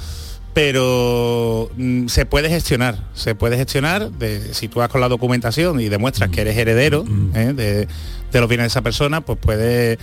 Pero 0.55 1.71
mm, 1.77 2.09
se 2.09 2.27
puede 2.27 2.49
gestionar, 2.49 3.09
se 3.15 3.35
puede 3.35 3.57
gestionar 3.57 4.11
de, 4.11 4.53
si 4.55 4.69
tú 4.69 4.81
vas 4.81 4.89
con 4.89 5.01
la 5.01 5.09
documentación 5.09 5.81
y 5.81 5.89
demuestras 5.89 6.31
que 6.31 6.41
eres 6.41 6.57
heredero 6.57 7.05
¿eh? 7.35 7.53
de, 7.55 7.87
de 8.33 8.41
los 8.41 8.49
bienes 8.49 8.65
de 8.65 8.69
esa 8.69 8.83
persona, 8.83 9.21
pues 9.21 9.39
puedes 9.41 9.99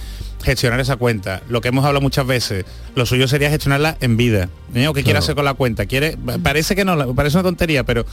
gestionar 0.48 0.80
esa 0.80 0.96
cuenta. 0.96 1.42
Lo 1.50 1.60
que 1.60 1.68
hemos 1.68 1.84
hablado 1.84 2.02
muchas 2.02 2.26
veces, 2.26 2.66
lo 2.96 3.06
suyo 3.06 3.28
sería 3.28 3.50
gestionarla 3.50 3.98
en 4.00 4.16
vida. 4.16 4.50
¿eh? 4.74 4.88
¿O 4.88 4.94
qué 4.94 5.04
quiere 5.04 5.20
hacer 5.20 5.36
con 5.36 5.44
la 5.44 5.54
cuenta? 5.54 5.86
¿Quiere? 5.86 6.18
Parece 6.42 6.74
que 6.74 6.86
no, 6.86 7.14
parece 7.14 7.36
una 7.36 7.44
tontería, 7.44 7.84
pero 7.84 8.06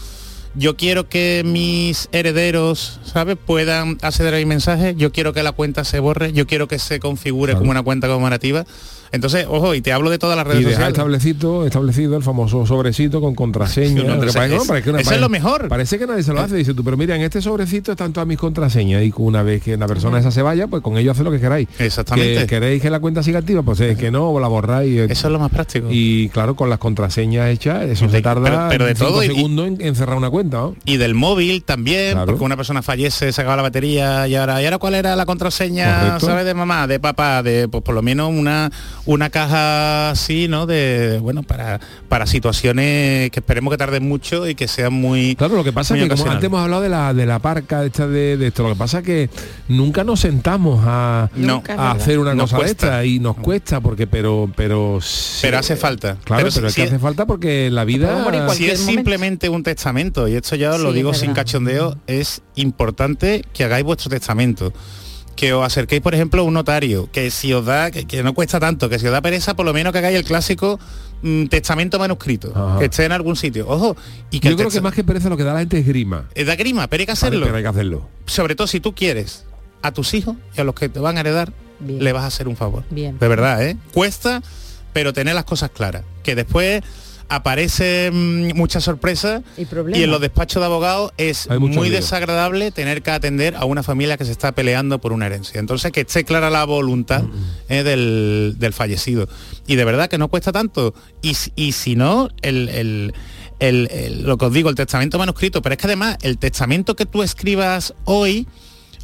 yo 0.57 0.77
quiero 0.77 1.09
que 1.09 1.43
mis 1.45 2.09
herederos, 2.11 3.01
¿sabes? 3.05 3.37
Puedan 3.37 3.99
acceder 4.03 4.35
a 4.35 4.39
mi 4.39 4.47
mensaje, 4.47 4.95
yo 4.97 5.13
quiero 5.13 5.33
que 5.33 5.45
la 5.45 5.53
cuenta 5.53 5.85
se 5.85 6.01
borre, 6.01 6.33
yo 6.33 6.47
quiero 6.47 6.67
que 6.67 6.81
se 6.81 6.99
configure 6.99 7.55
como 7.55 7.71
una 7.71 7.83
cuenta 7.83 8.09
conmemorativa. 8.09 8.67
Entonces, 9.13 9.47
ojo, 9.49 9.75
y 9.75 9.81
te 9.81 9.93
hablo 9.93 10.11
de 10.11 10.19
todas 10.19 10.37
las 10.37 10.47
redes 10.47 10.63
y 10.63 10.65
sociales. 10.65 10.89
establecido, 10.89 11.67
establecido 11.67 12.17
el 12.17 12.23
famoso 12.23 12.67
sobrecito 12.67 13.21
con 13.21 13.35
contraseña. 13.35 14.03
No, 14.03 14.19
parece- 14.19 14.45
es- 14.45 14.51
no, 14.51 14.65
parece 14.65 14.83
que 14.85 14.91
una- 14.91 15.01
eso 15.01 15.15
es 15.15 15.21
lo 15.21 15.29
mejor. 15.29 15.69
Parece 15.69 15.99
que 15.99 16.07
nadie 16.07 16.23
se 16.23 16.33
lo 16.33 16.41
hace. 16.41 16.57
Dice 16.57 16.75
tú, 16.75 16.83
pero 16.85 16.97
mira, 16.97 17.15
en 17.17 17.23
este 17.23 17.41
sobrecito 17.43 17.93
están 17.93 18.13
todas 18.13 18.27
mis 18.27 18.39
contraseñas 18.39 19.03
y 19.03 19.13
una 19.17 19.43
vez 19.43 19.63
que 19.63 19.77
la 19.77 19.87
persona 19.87 20.19
esa 20.19 20.31
se 20.31 20.43
vaya, 20.43 20.67
pues 20.67 20.83
con 20.83 20.97
ello 20.99 21.13
hace 21.13 21.23
lo 21.23 21.31
que 21.31 21.41
queráis. 21.41 21.69
Exactamente. 21.79 22.41
Que 22.41 22.47
¿Queréis 22.55 22.81
que 22.83 22.91
la 22.91 23.01
cuenta 23.01 23.23
siga 23.23 23.39
activa? 23.41 23.63
Pues 23.63 23.81
es 23.81 23.97
que 23.99 24.11
no, 24.11 24.31
o 24.31 24.41
la 24.41 24.49
borráis. 24.49 25.11
Eso 25.11 25.27
es 25.29 25.33
lo 25.33 25.39
más 25.39 25.51
práctico. 25.51 25.89
Y 25.91 26.29
claro, 26.31 26.55
con 26.57 26.71
las 26.71 26.79
contraseñas 26.79 27.49
hechas, 27.51 27.83
eso 27.85 28.09
se 28.09 28.23
tarda 28.23 28.69
pero- 28.69 28.69
pero 28.69 28.87
de 28.87 28.95
todo 28.95 29.23
segundos 29.23 29.67
en, 29.69 29.81
en 29.81 29.95
cerrar 29.97 30.17
una 30.17 30.31
cuenta. 30.31 30.57
¿no? 30.59 30.77
Y 30.85 30.97
del 30.99 31.15
móvil 31.15 31.65
también, 31.65 32.13
Claro. 32.13 32.27
porque 32.27 32.45
una 32.45 32.57
persona 32.57 32.83
fallece, 32.83 33.33
se 33.33 33.41
acaba 33.41 33.57
la 33.57 33.63
batería 33.63 34.27
y 34.29 34.35
ahora, 34.37 34.61
¿y 34.63 34.65
ahora 34.67 34.79
cuál 34.79 34.95
era 34.95 35.17
la 35.17 35.27
contraseña, 35.27 36.01
Correcto. 36.01 36.27
sabes, 36.27 36.45
de 36.45 36.55
mamá, 36.55 36.87
de 36.87 37.01
papá, 37.01 37.43
de 37.43 37.69
pues 37.69 37.83
por 37.83 37.95
lo 37.95 38.03
menos 38.03 38.31
una, 38.31 38.71
una 39.07 39.29
caja 39.31 40.11
así, 40.11 40.49
¿no? 40.49 40.67
De 40.67 41.19
bueno, 41.21 41.43
para, 41.43 41.79
para 42.09 42.27
situaciones 42.27 43.31
que 43.31 43.41
esperemos 43.41 43.71
que 43.71 43.77
tarden 43.79 44.09
mucho 44.09 44.49
y 44.49 44.55
que 44.55 44.67
sean 44.69 44.93
muy. 44.95 45.37
Claro, 45.37 45.57
lo 45.57 45.65
que 45.65 45.73
pasa 45.73 45.95
es 45.97 46.03
que 46.03 46.09
como 46.09 46.31
antes 46.31 46.45
hemos 46.47 46.61
hablado 46.63 46.83
de 46.83 46.89
la 46.89 47.13
de 47.13 47.27
la 47.27 47.39
parca 47.39 47.85
esta 47.85 48.07
de, 48.07 48.37
de 48.37 48.47
esto, 48.47 48.63
lo 48.63 48.71
que 48.71 48.77
pasa 48.77 48.99
es 49.01 49.05
que 49.05 49.31
nunca 49.69 50.05
nos 50.05 50.21
sentamos 50.21 50.83
a, 50.87 51.29
No. 51.37 51.63
A 51.77 51.91
hacer 51.93 52.19
una 52.19 52.35
Nos 52.35 52.51
cosa 52.51 52.57
de 52.57 52.63
cuesta. 52.63 52.87
esta 52.87 53.05
y 53.05 53.19
nos 53.19 53.37
cuesta 53.37 53.81
porque 53.81 54.07
pero 54.07 54.51
pero 54.57 55.01
sí- 55.03 55.41
Pero 55.43 55.59
hace 55.59 55.77
falta. 55.77 56.17
Claro, 56.25 56.49
pero, 56.49 56.51
si- 56.51 56.59
es 56.67 56.75
que 56.75 56.83
si- 56.83 56.89
hace 56.89 56.99
falta 56.99 57.27
porque 57.27 57.71
la 57.71 57.85
vida 57.85 58.25
Si 58.55 58.67
es 58.67 58.81
momento. 58.81 58.93
simplemente 58.93 59.49
un 59.49 59.63
testamento, 59.63 60.29
y 60.29 60.35
esto 60.37 60.57
ya 60.57 60.73
os 60.73 60.81
lo 60.81 60.93
digo 60.93 61.13
sin 61.15 61.33
cachondeo, 61.35 61.97
es 62.07 62.43
importante 62.57 63.45
que 63.53 63.65
hagáis 63.65 63.85
vuestro 63.85 64.09
testamento. 64.11 64.73
Que 65.37 65.53
os 65.53 65.65
acerquéis, 65.67 66.01
por 66.01 66.15
ejemplo, 66.15 66.43
a 66.43 66.45
un 66.45 66.55
notario, 66.55 67.11
que 67.11 67.31
si 67.31 67.53
os 67.53 67.65
da, 67.65 67.91
que, 67.91 68.07
que 68.07 68.23
no 68.23 68.35
cuesta 68.35 68.61
tanto, 68.61 68.89
que 68.89 68.99
si 68.99 69.07
os 69.07 69.13
da 69.13 69.21
pereza, 69.21 69.55
por 69.55 69.67
lo 69.67 69.73
menos 69.73 69.93
que 69.93 69.99
hagáis 69.99 70.17
el 70.17 70.25
clásico 70.25 70.79
mm, 71.23 71.47
testamento 71.47 71.99
manuscrito, 71.99 72.53
Ajá. 72.55 72.79
que 72.79 72.85
esté 72.87 73.05
en 73.05 73.13
algún 73.13 73.35
sitio. 73.37 73.67
Ojo, 73.69 73.97
y 74.31 74.41
que 74.41 74.51
yo 74.51 74.57
creo 74.57 74.71
que 74.71 74.81
más 74.81 74.95
que 74.95 75.03
pereza 75.05 75.29
lo 75.29 75.37
que 75.37 75.43
da 75.45 75.53
la 75.53 75.59
gente 75.61 75.79
es 75.79 75.87
grima. 75.87 76.29
eh, 76.35 76.45
da 76.45 76.55
grima, 76.57 76.87
pero 76.89 77.01
hay 77.03 77.07
que 77.07 77.13
hacerlo. 77.13 77.45
Pero 77.47 77.57
hay 77.57 77.63
que 77.63 77.69
hacerlo. 77.69 78.09
Sobre 78.27 78.55
todo 78.55 78.67
si 78.69 78.79
tú 78.81 78.95
quieres 78.95 79.45
a 79.83 79.93
tus 79.93 80.15
hijos 80.15 80.37
y 80.57 80.61
a 80.61 80.65
los 80.65 80.75
que 80.75 80.89
te 80.89 81.01
van 81.01 81.17
a 81.17 81.21
heredar, 81.21 81.53
Bien. 81.81 82.03
le 82.03 82.13
vas 82.13 82.23
a 82.23 82.27
hacer 82.29 82.47
un 82.49 82.57
favor. 82.57 82.85
Bien. 82.91 83.19
De 83.19 83.27
verdad, 83.29 83.63
¿eh? 83.67 83.77
Cuesta, 83.93 84.41
pero 84.93 85.13
tener 85.13 85.35
las 85.35 85.45
cosas 85.45 85.71
claras. 85.71 86.05
Que 86.23 86.35
después 86.37 86.83
aparecen 87.29 88.49
mm, 88.51 88.57
muchas 88.57 88.85
sorpresas 88.85 89.43
Y 89.57 89.65
problemas. 89.65 90.01
y 90.01 90.03
en 90.05 90.11
los 90.11 90.21
despachos 90.21 90.61
de 90.61 90.67
abogados 90.67 91.13
es 91.17 91.49
muy 91.51 91.89
lío. 91.89 91.97
desagradable 91.99 92.71
tener 92.71 93.03
que 93.03 93.11
atender 93.11 93.57
a 93.57 93.65
una 93.65 93.83
familia 93.83 94.17
que 94.17 94.25
se 94.25 94.33
está 94.33 94.53
peleando 94.53 95.01
por 95.01 95.13
una 95.13 95.27
herencia. 95.27 95.59
Entonces 95.61 95.93
que 95.93 96.01
esté 96.03 96.25
clara 96.25 96.51
la 96.51 96.65
voluntad 96.65 97.23
eh, 97.69 97.83
del, 97.83 98.55
del 98.59 98.73
fallecido. 98.73 99.29
Y 99.67 99.77
de 99.77 99.85
verdad 99.85 100.09
que 100.09 100.19
no 100.19 100.29
cuesta 100.29 100.53
tanto. 100.53 100.95
Y, 101.23 101.35
si- 101.35 101.53
y 101.57 101.73
si 101.73 101.97
no, 101.97 102.29
el, 102.43 102.69
el- 102.69 103.15
el- 103.61 103.89
el- 103.91 104.23
lo 104.25 104.37
que 104.39 104.47
os 104.47 104.53
digo, 104.53 104.69
el 104.69 104.75
testamento 104.75 105.19
manuscrito, 105.19 105.63
pero 105.63 105.75
es 105.75 105.79
que 105.79 105.87
además 105.87 106.17
el 106.23 106.39
testamento 106.39 106.97
que 106.97 107.07
tú 107.07 107.23
escribas 107.23 107.95
hoy 108.05 108.47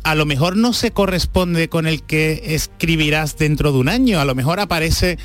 a 0.03 0.15
lo 0.15 0.25
mejor 0.25 0.57
no 0.57 0.73
se 0.73 0.93
corresponde 0.93 1.69
con 1.69 1.87
el 1.87 2.03
que 2.03 2.55
escribirás 2.55 3.37
dentro 3.37 3.71
de 3.71 3.79
un 3.79 3.89
año. 3.91 4.19
A 4.19 4.25
lo 4.25 4.35
mejor 4.35 4.59
aparece 4.59 5.19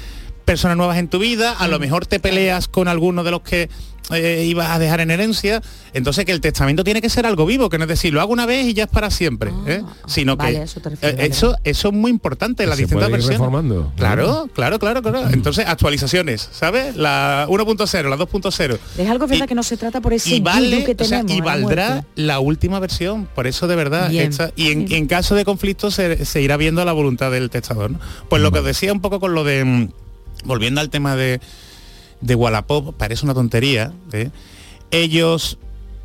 personas 0.46 0.78
nuevas 0.78 0.98
en 0.98 1.08
tu 1.08 1.20
vida, 1.20 1.52
a 1.54 1.68
lo 1.68 1.80
mejor 1.80 2.06
te 2.06 2.20
peleas 2.20 2.68
con 2.68 2.88
alguno 2.88 3.24
de 3.24 3.32
los 3.32 3.42
que 3.42 3.70
eh, 4.12 4.46
ibas 4.48 4.70
a 4.70 4.78
dejar 4.78 5.00
en 5.02 5.10
herencia. 5.10 5.64
Entonces 5.94 6.26
que 6.26 6.32
el 6.32 6.40
testamento 6.40 6.84
tiene 6.84 7.02
que 7.02 7.10
ser 7.10 7.26
algo 7.26 7.46
vivo, 7.48 7.70
que 7.70 7.80
no 7.80 7.86
es 7.86 7.88
decir, 7.88 8.14
lo 8.14 8.22
hago 8.22 8.32
una 8.34 8.46
vez 8.46 8.68
y 8.68 8.74
ya 8.76 8.84
es 8.84 8.90
para 8.90 9.10
siempre. 9.10 9.52
¿eh? 9.66 9.82
Sino 10.06 10.34
Ah, 10.34 10.36
vale, 10.36 10.58
que 10.58 10.64
eso 10.64 10.80
te 10.80 10.90
refieres, 10.90 11.20
eh, 11.20 11.26
eso, 11.32 11.56
eso 11.64 11.88
es 11.88 11.94
muy 11.96 12.12
importante 12.12 12.68
puede 12.68 12.82
ir 12.84 13.12
versiones. 13.14 13.28
reformando. 13.40 13.92
Claro, 13.96 14.48
claro, 14.54 14.78
claro, 14.78 15.02
claro. 15.02 15.28
Entonces, 15.32 15.66
actualizaciones, 15.68 16.48
¿sabes? 16.52 16.96
La 16.96 17.48
1.0, 17.50 18.10
la 18.10 18.18
2.0 18.18 18.78
Es 19.00 19.10
algo 19.10 19.26
verdad 19.26 19.48
que 19.48 19.56
no 19.56 19.64
se 19.64 19.76
trata 19.78 20.02
por 20.02 20.14
ese 20.14 20.36
y 20.36 20.40
vale 20.40 20.84
que 20.84 20.92
o 21.02 21.06
sea, 21.08 21.22
tenemos. 21.22 21.32
y 21.32 21.40
la 21.40 21.46
valdrá 21.46 22.06
la 22.16 22.40
última 22.40 22.80
versión 22.80 23.28
por 23.34 23.48
eso 23.48 23.66
de 23.68 23.76
verdad 23.76 24.14
esta- 24.14 24.52
y 24.56 24.72
en, 24.72 24.92
en 24.92 25.08
caso 25.08 25.34
de 25.34 25.46
conflicto 25.46 25.90
se, 25.90 26.26
se 26.26 26.42
irá 26.42 26.58
viendo 26.58 26.84
la 26.86 26.92
voluntad 26.94 27.32
del 27.32 27.50
testador 27.50 27.92
¿no? 27.92 28.00
pues 28.30 28.42
lo 28.42 28.52
que 28.52 28.60
os 28.60 28.66
decía 28.66 28.92
un 28.94 29.02
poco 29.02 29.20
con 29.20 29.34
lo 29.34 29.44
de 29.44 29.64
mm, 29.66 29.90
volviendo 30.46 30.82
al 30.82 30.90
tema 30.90 31.16
de 31.16 31.40
de 32.22 32.36
Wallapop 32.36 32.96
parece 32.96 33.26
una 33.26 33.34
tontería 33.34 33.92
¿eh? 34.14 34.30
ellos 34.92 35.58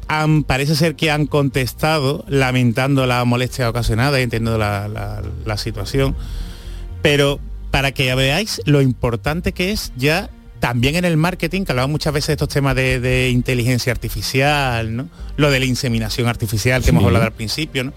han, 0.09 0.43
parece 0.43 0.75
ser 0.75 0.97
que 0.97 1.11
han 1.11 1.27
contestado 1.27 2.25
lamentando 2.29 3.07
la 3.07 3.25
molestia 3.25 3.69
ocasionada 3.71 4.19
y 4.19 4.25
entiendo 4.25 4.59
la, 4.59 4.89
la- 4.89 5.23
la 5.45 5.57
situación 5.57 6.17
pero 7.03 7.39
para 7.71 7.93
que 7.93 8.13
veáis 8.15 8.61
lo 8.65 8.83
importante 8.83 9.53
que 9.53 9.71
es 9.71 9.93
ya 9.97 10.29
también 10.59 10.95
en 10.97 11.07
el 11.07 11.17
marketing, 11.17 11.65
que 11.65 11.73
hablamos 11.73 11.93
muchas 11.93 12.13
veces 12.13 12.27
de 12.27 12.33
estos 12.35 12.49
temas 12.51 12.75
de, 12.75 13.01
de 13.01 13.31
inteligencia 13.31 13.93
artificial, 13.93 14.95
¿no? 14.95 15.09
lo 15.39 15.51
de 15.51 15.59
la 15.59 15.65
inseminación 15.65 16.29
artificial 16.29 16.83
que 16.83 16.91
hemos 16.91 17.03
hablado 17.05 17.25
al 17.25 17.33
principio, 17.33 17.85
¿no? 17.85 17.95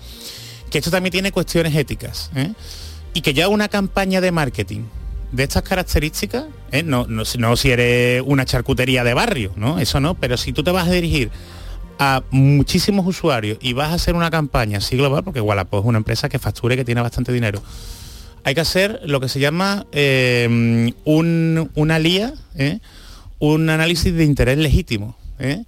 que 0.69 0.77
esto 0.77 0.89
también 0.89 1.11
tiene 1.11 1.33
cuestiones 1.33 1.75
éticas. 1.75 2.31
¿eh? 2.35 2.53
Y 3.13 3.19
que 3.21 3.33
ya 3.33 3.49
una 3.49 3.67
campaña 3.67 4.21
de 4.21 4.31
marketing 4.31 4.83
de 5.33 5.43
estas 5.43 5.63
características, 5.63 6.45
¿eh? 6.71 6.83
no, 6.83 7.05
no, 7.09 7.23
no 7.39 7.57
si 7.57 7.71
eres 7.71 8.23
una 8.25 8.45
charcutería 8.45 9.03
de 9.03 9.15
barrio, 9.15 9.51
¿no? 9.55 9.79
Eso 9.79 9.99
no, 9.99 10.13
pero 10.13 10.37
si 10.37 10.53
tú 10.53 10.63
te 10.63 10.71
vas 10.71 10.87
a 10.87 10.91
dirigir 10.91 11.31
a 11.97 12.23
muchísimos 12.29 13.05
usuarios 13.05 13.57
y 13.59 13.73
vas 13.73 13.91
a 13.91 13.95
hacer 13.95 14.15
una 14.15 14.29
campaña 14.29 14.77
así 14.77 14.95
global, 14.95 15.23
porque 15.23 15.41
Wallapop 15.41 15.83
es 15.83 15.85
una 15.87 15.97
empresa 15.97 16.29
que 16.29 16.37
factura 16.37 16.75
y 16.75 16.77
que 16.77 16.85
tiene 16.85 17.01
bastante 17.01 17.33
dinero, 17.33 17.63
hay 18.43 18.53
que 18.53 18.61
hacer 18.61 19.01
lo 19.05 19.19
que 19.19 19.27
se 19.27 19.39
llama 19.39 19.87
eh, 19.91 20.93
un, 21.03 21.71
una 21.73 21.97
lía, 21.97 22.33
¿eh? 22.55 22.79
un 23.39 23.69
análisis 23.69 24.13
de 24.13 24.25
interés 24.25 24.59
legítimo. 24.59 25.17
¿eh? 25.39 25.63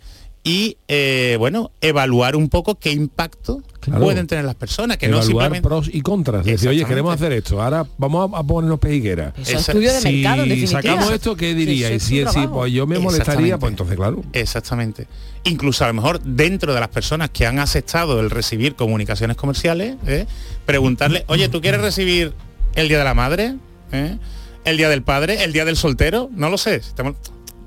Y 0.45 0.77
eh, 0.87 1.35
bueno, 1.39 1.71
evaluar 1.81 2.35
un 2.35 2.49
poco 2.49 2.75
qué 2.75 2.91
impacto 2.91 3.61
Claro. 3.79 4.03
pueden 4.03 4.25
tener 4.25 4.45
las 4.45 4.55
personas, 4.55 4.97
que 4.97 5.07
no 5.07 5.21
simplemente 5.21 5.61
pros 5.61 5.89
y 5.93 6.01
contras. 6.01 6.43
Decir, 6.43 6.69
oye, 6.69 6.85
queremos 6.85 7.13
hacer 7.13 7.31
esto, 7.33 7.61
ahora 7.61 7.85
vamos 7.99 8.33
a, 8.33 8.39
a 8.39 8.43
ponernos 8.43 8.79
pejigueras. 8.79 9.33
Eso 9.37 9.57
es 9.57 9.69
estudio 9.69 9.93
de 9.93 10.01
si 10.01 10.11
mercado, 10.23 10.43
en 10.43 10.67
sacamos 10.67 11.11
esto, 11.11 11.35
¿qué 11.35 11.53
diría? 11.53 11.89
Sí, 11.89 11.93
y 11.93 11.99
si, 11.99 12.25
si, 12.25 12.47
pues 12.47 12.73
yo 12.73 12.87
me 12.87 12.97
molestaría, 12.97 13.59
pues 13.59 13.71
entonces, 13.71 13.95
claro. 13.95 14.23
Exactamente. 14.33 15.05
Incluso 15.43 15.83
a 15.83 15.87
lo 15.87 15.93
mejor 15.93 16.19
dentro 16.21 16.73
de 16.73 16.79
las 16.79 16.89
personas 16.89 17.29
que 17.29 17.45
han 17.45 17.59
aceptado 17.59 18.19
el 18.19 18.31
recibir 18.31 18.73
comunicaciones 18.75 19.37
comerciales, 19.37 19.97
¿eh? 20.07 20.25
preguntarle, 20.65 21.23
oye, 21.27 21.47
¿tú 21.49 21.61
quieres 21.61 21.81
recibir 21.81 22.33
el 22.73 22.87
Día 22.87 22.97
de 22.97 23.03
la 23.03 23.13
Madre? 23.13 23.55
¿Eh? 23.91 24.17
¿El 24.63 24.77
Día 24.77 24.89
del 24.89 25.03
Padre? 25.03 25.43
¿El 25.43 25.53
Día 25.53 25.63
del 25.63 25.77
Soltero? 25.77 26.29
No 26.33 26.49
lo 26.49 26.57
sé. 26.57 26.81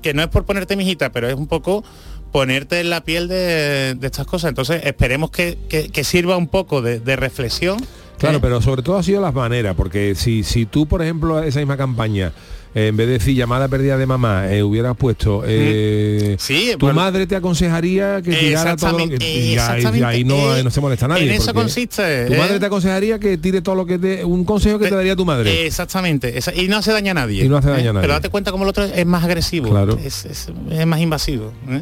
Que 0.01 0.13
no 0.13 0.21
es 0.21 0.27
por 0.27 0.43
ponerte 0.45 0.75
mijita, 0.75 1.13
pero 1.13 1.29
es 1.29 1.35
un 1.35 1.47
poco 1.47 1.83
ponerte 2.31 2.79
en 2.79 2.89
la 2.89 3.01
piel 3.03 3.27
de, 3.27 3.95
de 3.95 4.05
estas 4.07 4.25
cosas. 4.27 4.49
Entonces 4.49 4.81
esperemos 4.85 5.31
que, 5.31 5.57
que- 5.69 5.89
que 5.89 6.03
sirva 6.03 6.37
un 6.37 6.47
poco 6.47 6.81
de, 6.81 6.99
de 6.99 7.15
reflexión. 7.15 7.77
Claro, 8.17 8.37
¿eh? 8.37 8.41
pero 8.41 8.61
sobre 8.61 8.81
todo 8.81 8.97
ha 8.97 9.03
sido 9.03 9.21
las 9.21 9.33
maneras, 9.33 9.75
porque 9.75 10.13
si, 10.15 10.43
si 10.43 10.65
tú, 10.65 10.85
por 10.87 11.01
ejemplo, 11.01 11.41
esa 11.41 11.59
misma 11.59 11.77
campaña, 11.77 12.33
en 12.75 12.95
vez 12.95 13.07
de 13.07 13.13
decir 13.13 13.35
llamada 13.35 13.67
perdida 13.67 13.97
de 13.97 14.05
mamá, 14.05 14.47
eh, 14.53 14.61
hubieras 14.61 14.95
puesto, 14.95 15.43
eh, 15.45 16.35
Sí, 16.39 16.71
tu 16.73 16.85
bueno. 16.85 16.95
madre 17.01 17.25
te 17.25 17.35
aconsejaría 17.35 18.21
que 18.21 18.31
tirara 18.31 18.75
todo 18.75 18.99
lo 18.99 19.09
que... 19.09 19.15
Y 19.17 19.57
ahí- 19.57 19.83
y 19.99 20.03
ahí 20.03 20.23
no, 20.23 20.55
Eh, 20.55 20.63
no 20.63 20.69
se 20.69 20.79
molesta 20.79 21.07
nadie. 21.07 21.23
en 21.23 21.31
eso 21.41 21.51
consiste, 21.53 22.25
Tu 22.27 22.33
¿eh? 22.33 22.37
madre 22.37 22.59
te 22.59 22.65
aconsejaría 22.67 23.17
que 23.17 23.37
tire 23.39 23.61
todo 23.61 23.73
lo 23.75 23.85
que 23.87 23.97
te... 23.97 24.23
Un 24.23 24.45
consejo 24.45 24.77
que 24.77 24.87
te 24.87 24.95
daría 24.95 25.15
tu 25.15 25.25
madre. 25.25 25.65
Exactamente. 25.65 26.37
esa- 26.37 26.53
y 26.53 26.67
no 26.67 26.77
hace 26.77 26.91
daño 26.91 27.11
a 27.11 27.15
nadie. 27.15 27.43
Y 27.43 27.49
no 27.49 27.57
hace 27.57 27.69
daño 27.69 27.85
¿eh? 27.85 27.89
a 27.89 27.93
nadie. 27.93 28.01
Pero 28.03 28.13
date 28.13 28.29
cuenta 28.29 28.51
como 28.51 28.65
el 28.65 28.69
otro 28.69 28.83
es 28.83 29.05
más 29.05 29.23
agresivo. 29.23 29.69
Claro. 29.69 29.97
Es, 30.03 30.25
es- 30.25 30.49
es 30.71 30.85
más 30.85 30.99
invasivo. 31.01 31.51
¿eh? 31.69 31.81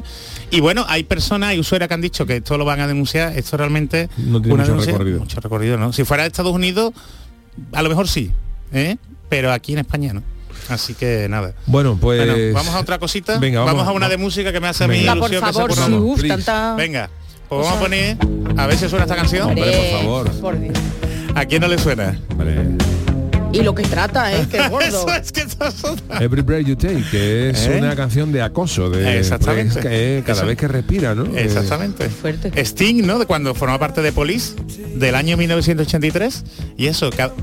Y 0.51 0.61
bueno, 0.61 0.85
hay 0.87 1.03
personas, 1.03 1.49
hay 1.49 1.59
usuarios 1.59 1.89
que 1.89 1.93
han 1.95 2.01
dicho 2.01 2.25
que 2.25 2.37
esto 2.37 2.57
lo 2.57 2.63
van 2.63 2.79
a 2.79 2.87
denunciar. 2.87 3.37
Esto 3.37 3.57
realmente 3.57 4.09
No 4.17 4.41
tiene 4.41 4.57
mucho 4.57 4.71
denuncia- 4.71 4.91
recorrido. 4.93 5.19
Mucho 5.19 5.39
recorrido, 5.41 5.77
¿no? 5.77 5.91
Si 5.91 6.05
fuera 6.05 6.23
de 6.23 6.27
Estados 6.27 6.53
Unidos, 6.53 6.93
a 7.73 7.81
lo 7.81 7.89
mejor 7.89 8.07
sí. 8.07 8.31
¿eh? 8.71 8.95
Pero 9.29 9.51
aquí 9.51 9.73
en 9.73 9.79
España 9.79 10.13
no. 10.13 10.23
Así 10.69 10.93
que 10.93 11.27
nada. 11.29 11.53
Bueno, 11.65 11.97
pues... 11.99 12.25
Bueno, 12.25 12.53
vamos 12.53 12.73
a 12.73 12.79
otra 12.79 12.99
cosita. 12.99 13.37
Venga, 13.39 13.59
vamos, 13.61 13.75
vamos 13.75 13.87
a 13.89 13.91
una 13.93 14.09
de 14.09 14.17
música 14.17 14.51
que 14.51 14.59
me 14.59 14.67
hace 14.67 14.83
a 14.83 14.87
mí 14.87 15.05
por 15.19 15.31
ilusión 15.31 15.67
que 15.67 15.73
se 15.75 15.91
uf, 15.91 16.27
tanta... 16.27 16.75
Venga, 16.75 17.09
pues 17.49 17.61
vamos 17.61 17.77
a 17.77 17.79
poner 17.79 18.17
a 18.57 18.67
ver 18.67 18.77
si 18.77 18.89
suena 18.89 19.05
esta 19.05 19.15
canción. 19.15 19.49
Hombre, 19.49 19.71
por 19.71 19.99
favor. 19.99 20.31
Por 20.41 20.59
Dios. 20.59 20.77
¿A 21.35 21.45
quién 21.45 21.61
no 21.61 21.67
le 21.67 21.77
suena? 21.77 22.19
Y 23.53 23.61
lo 23.61 23.73
que 23.73 23.83
trata, 23.83 24.33
¿eh? 24.33 24.45
Que 24.49 24.67
gordo. 24.69 24.87
Eso 24.87 25.07
es 25.09 25.31
que 25.31 25.45
Every 26.19 26.41
Breath 26.41 26.65
You 26.65 26.75
Take, 26.75 27.03
que 27.09 27.49
es 27.51 27.67
¿Eh? 27.67 27.77
una 27.79 27.95
canción 27.95 28.31
de 28.31 28.41
acoso, 28.41 28.89
de 28.89 29.19
Exactamente. 29.19 29.73
pues, 29.73 29.85
que 29.85 30.23
cada 30.25 30.39
Eso. 30.39 30.47
vez 30.47 30.57
que 30.57 30.67
respira, 30.67 31.15
¿no? 31.15 31.25
Eh, 31.35 31.43
Exactamente. 31.45 32.09
Sting, 32.55 33.05
¿no? 33.05 33.19
De 33.19 33.25
cuando 33.25 33.55
formaba 33.55 33.79
parte 33.79 34.01
de 34.01 34.11
Police, 34.11 34.55
del 34.95 35.15
año 35.15 35.37
1983. 35.37 36.43
Y 36.77 36.87
eso, 36.87 37.09
cada, 37.09 37.33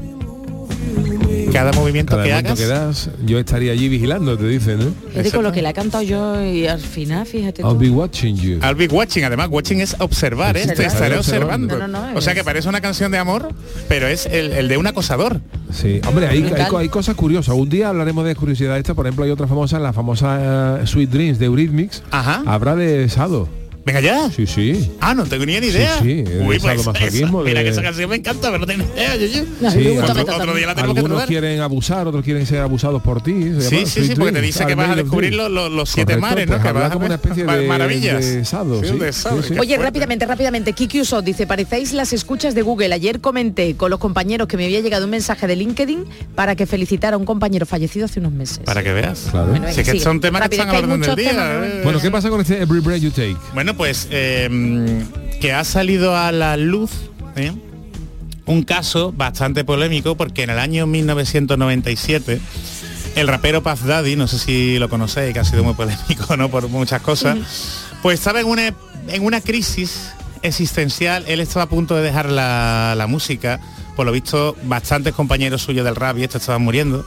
cada 1.54 1.72
movimiento 1.72 2.12
cada 2.12 2.24
que 2.24 2.32
hagas. 2.32 2.58
que 2.58 2.66
das, 2.66 3.10
yo 3.24 3.38
estaría 3.38 3.72
allí 3.72 3.88
vigilando, 3.88 4.36
te 4.36 4.46
dicen, 4.46 4.80
¿eh? 4.82 4.88
Fíjate 5.10 5.30
con 5.30 5.44
lo 5.44 5.52
que 5.52 5.62
le 5.62 5.70
he 5.70 5.72
cantado 5.72 6.02
yo 6.02 6.44
y 6.44 6.66
al 6.66 6.80
final, 6.80 7.24
fíjate 7.26 7.62
I'll 7.62 7.70
tú. 7.72 7.78
be 7.78 7.90
watching 7.90 8.36
you. 8.36 8.58
I'll 8.62 8.74
be 8.74 8.86
watching, 8.88 9.24
además 9.24 9.48
watching 9.50 9.80
es 9.80 9.96
observar, 10.00 10.56
¿eh? 10.56 10.64
Te 10.66 10.70
Observar. 10.72 10.92
estaré 10.92 11.16
Observando. 11.18 11.74
observando. 11.74 11.98
No, 11.98 12.06
no, 12.06 12.12
no, 12.12 12.18
o 12.18 12.20
sea 12.20 12.32
es- 12.32 12.38
que 12.38 12.44
parece 12.44 12.68
una 12.68 12.80
canción 12.80 13.10
de 13.12 13.18
amor, 13.18 13.48
pero 13.88 14.06
es 14.06 14.26
el, 14.26 14.52
el 14.52 14.68
de 14.68 14.76
un 14.76 14.86
acosador. 14.86 15.40
Sí, 15.72 16.00
hombre, 16.08 16.26
hay, 16.28 16.52
hay 16.76 16.88
cosas 16.88 17.14
curiosas. 17.16 17.54
Un 17.54 17.68
día 17.68 17.88
hablaremos 17.88 18.24
de 18.24 18.34
curiosidad 18.36 18.76
esta, 18.78 18.94
por 18.94 19.06
ejemplo, 19.06 19.24
hay 19.24 19.30
otra 19.30 19.46
famosa, 19.46 19.78
la 19.78 19.92
famosa 19.92 20.80
eh, 20.82 20.86
Sweet 20.86 21.10
Dreams 21.10 21.38
de 21.38 21.46
Eurythmics. 21.46 22.02
Ajá. 22.10 22.42
Habrá 22.46 22.76
de 22.76 23.08
Sado. 23.08 23.48
Venga 23.84 24.00
ya. 24.00 24.30
Sí, 24.30 24.46
sí. 24.46 24.90
Ah, 25.00 25.14
no 25.14 25.24
tengo 25.24 25.44
ni 25.44 25.52
idea. 25.54 25.98
Sí, 26.02 26.24
sí, 26.26 26.32
Uy, 26.40 26.58
pues 26.58 26.80
esa- 26.80 26.92
mira 26.92 27.60
de- 27.60 27.64
que 27.64 27.68
esa 27.68 27.82
canción 27.82 28.08
me 28.08 28.16
encanta, 28.16 28.48
pero 28.48 28.58
no 28.58 28.66
tengo 28.66 28.84
ni 28.84 28.90
idea. 29.00 29.16
yo- 29.16 29.26
yo. 29.26 29.70
Sí, 29.70 29.98
otro, 29.98 30.22
otro- 30.22 30.36
otro 30.36 30.54
día 30.54 30.66
la 30.68 30.74
tenemos 30.74 30.94
que 30.94 31.00
Algunos 31.00 31.24
quieren 31.26 31.60
abusar, 31.60 32.06
otros 32.06 32.24
quieren 32.24 32.46
ser 32.46 32.60
abusados 32.60 33.02
por 33.02 33.22
ti. 33.22 33.32
se 33.34 33.60
Sí, 33.60 33.74
llama 33.76 33.86
sí, 33.86 34.06
sí, 34.06 34.14
porque 34.16 34.32
te 34.32 34.40
dice 34.40 34.64
que 34.66 34.74
vas 34.74 34.90
a 34.90 34.94
descubrir 34.96 35.34
los, 35.34 35.50
los, 35.50 35.70
los 35.70 35.90
siete 35.90 36.14
Correcto, 36.14 36.28
mares, 36.28 36.46
¿no? 36.46 36.52
pues 36.54 36.66
que 36.66 36.72
vas 36.72 36.84
a 36.90 36.92
como 36.94 37.06
una 37.06 37.14
especie 37.16 37.44
de, 37.44 37.66
maravillas. 37.68 38.24
de 38.24 38.44
sado, 38.44 38.80
Sí, 38.82 38.88
sí. 38.88 38.98
de 38.98 39.12
sado, 39.12 39.42
Sí, 39.42 39.48
sí. 39.48 39.54
qué 39.54 39.60
Oye, 39.60 39.74
fuerte. 39.74 39.84
rápidamente, 39.84 40.26
rápidamente, 40.26 40.72
Kiki 40.72 41.00
Usot 41.02 41.24
dice, 41.24 41.46
parecéis 41.46 41.92
las 41.92 42.12
escuchas 42.14 42.54
de 42.54 42.62
Google. 42.62 42.92
Ayer 42.94 43.20
comenté 43.20 43.74
con 43.76 43.90
los 43.90 43.98
compañeros 44.00 44.48
que 44.48 44.56
me 44.56 44.64
había 44.64 44.80
llegado 44.80 45.04
un 45.04 45.10
mensaje 45.10 45.46
de 45.46 45.56
LinkedIn 45.56 46.04
para 46.34 46.56
que 46.56 46.66
felicitara 46.66 47.16
a 47.16 47.18
un 47.18 47.26
compañero 47.26 47.66
fallecido 47.66 48.06
hace 48.06 48.20
unos 48.20 48.32
meses. 48.32 48.60
Para 48.64 48.82
que 48.82 48.92
veas. 48.94 49.28
Claro. 49.30 49.48
Bueno, 49.48 49.68
es 49.68 49.76
que 49.76 50.00
son 50.00 50.20
temas 50.20 50.40
que 50.40 50.56
Rápido, 50.56 50.62
están 50.62 50.70
que 50.70 50.76
a 50.76 50.78
hay 50.78 50.86
la 50.86 50.94
orden 50.94 51.00
del 51.00 51.10
muchos 51.10 51.16
día. 51.16 51.30
temas, 51.30 51.66
¿eh? 51.68 51.80
Bueno, 51.84 52.00
¿qué 52.00 52.10
pasa 52.10 52.30
con 52.30 52.40
este 52.40 52.62
Every 52.62 52.80
Breath 52.80 53.00
You 53.02 53.10
Take? 53.10 53.36
Bueno, 53.52 53.73
pues 53.76 54.08
eh, 54.10 55.04
que 55.40 55.52
ha 55.52 55.64
salido 55.64 56.16
a 56.16 56.32
la 56.32 56.56
luz 56.56 56.90
¿eh? 57.36 57.52
un 58.46 58.62
caso 58.62 59.12
bastante 59.12 59.64
polémico 59.64 60.16
porque 60.16 60.42
en 60.42 60.50
el 60.50 60.58
año 60.58 60.86
1997 60.86 62.40
el 63.16 63.28
rapero 63.28 63.62
Puff 63.62 63.82
Daddy, 63.84 64.16
no 64.16 64.26
sé 64.26 64.38
si 64.38 64.78
lo 64.78 64.88
conocéis, 64.88 65.32
que 65.32 65.40
ha 65.40 65.44
sido 65.44 65.62
muy 65.62 65.74
polémico 65.74 66.36
¿no? 66.36 66.50
por 66.50 66.68
muchas 66.68 67.00
cosas, 67.00 67.38
pues 68.02 68.18
estaba 68.18 68.40
en 68.40 68.46
una, 68.46 68.74
en 69.08 69.24
una 69.24 69.40
crisis 69.40 70.10
existencial, 70.42 71.24
él 71.28 71.40
estaba 71.40 71.64
a 71.64 71.68
punto 71.68 71.94
de 71.94 72.02
dejar 72.02 72.30
la, 72.30 72.94
la 72.96 73.06
música, 73.06 73.60
por 73.96 74.04
lo 74.04 74.12
visto 74.12 74.56
bastantes 74.64 75.14
compañeros 75.14 75.62
suyos 75.62 75.84
del 75.84 75.96
rap 75.96 76.18
y 76.18 76.24
esto 76.24 76.38
estaban 76.38 76.62
muriendo. 76.62 77.06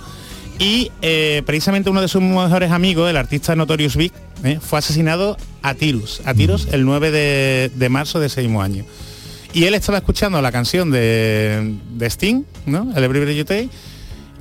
Y 0.60 0.91
eh, 1.01 1.43
precisamente 1.45 1.89
uno 1.89 2.01
de 2.01 2.08
sus 2.08 2.22
mejores 2.22 2.72
amigos, 2.72 3.10
el 3.10 3.18
artista 3.18 3.55
Notorious 3.55 3.95
Big, 3.95 4.12
eh, 4.43 4.60
fue 4.62 4.80
asesinado 4.80 5.38
a 5.62 5.76
tiros, 5.76 6.22
a 6.26 6.34
tiros 6.34 6.68
el 6.72 6.84
9 6.86 7.12
de, 7.12 7.72
de 7.76 7.89
marzo 7.89 8.20
de 8.20 8.28
ese 8.28 8.41
mismo 8.41 8.62
año. 8.62 8.84
Y 9.53 9.66
él 9.66 9.74
estaba 9.74 9.99
escuchando 9.99 10.41
la 10.41 10.51
canción 10.51 10.91
de, 10.91 11.76
de 11.93 12.05
Sting, 12.08 12.43
¿no? 12.66 12.91
El 12.95 13.03
Every 13.03 13.43
Take, 13.43 13.70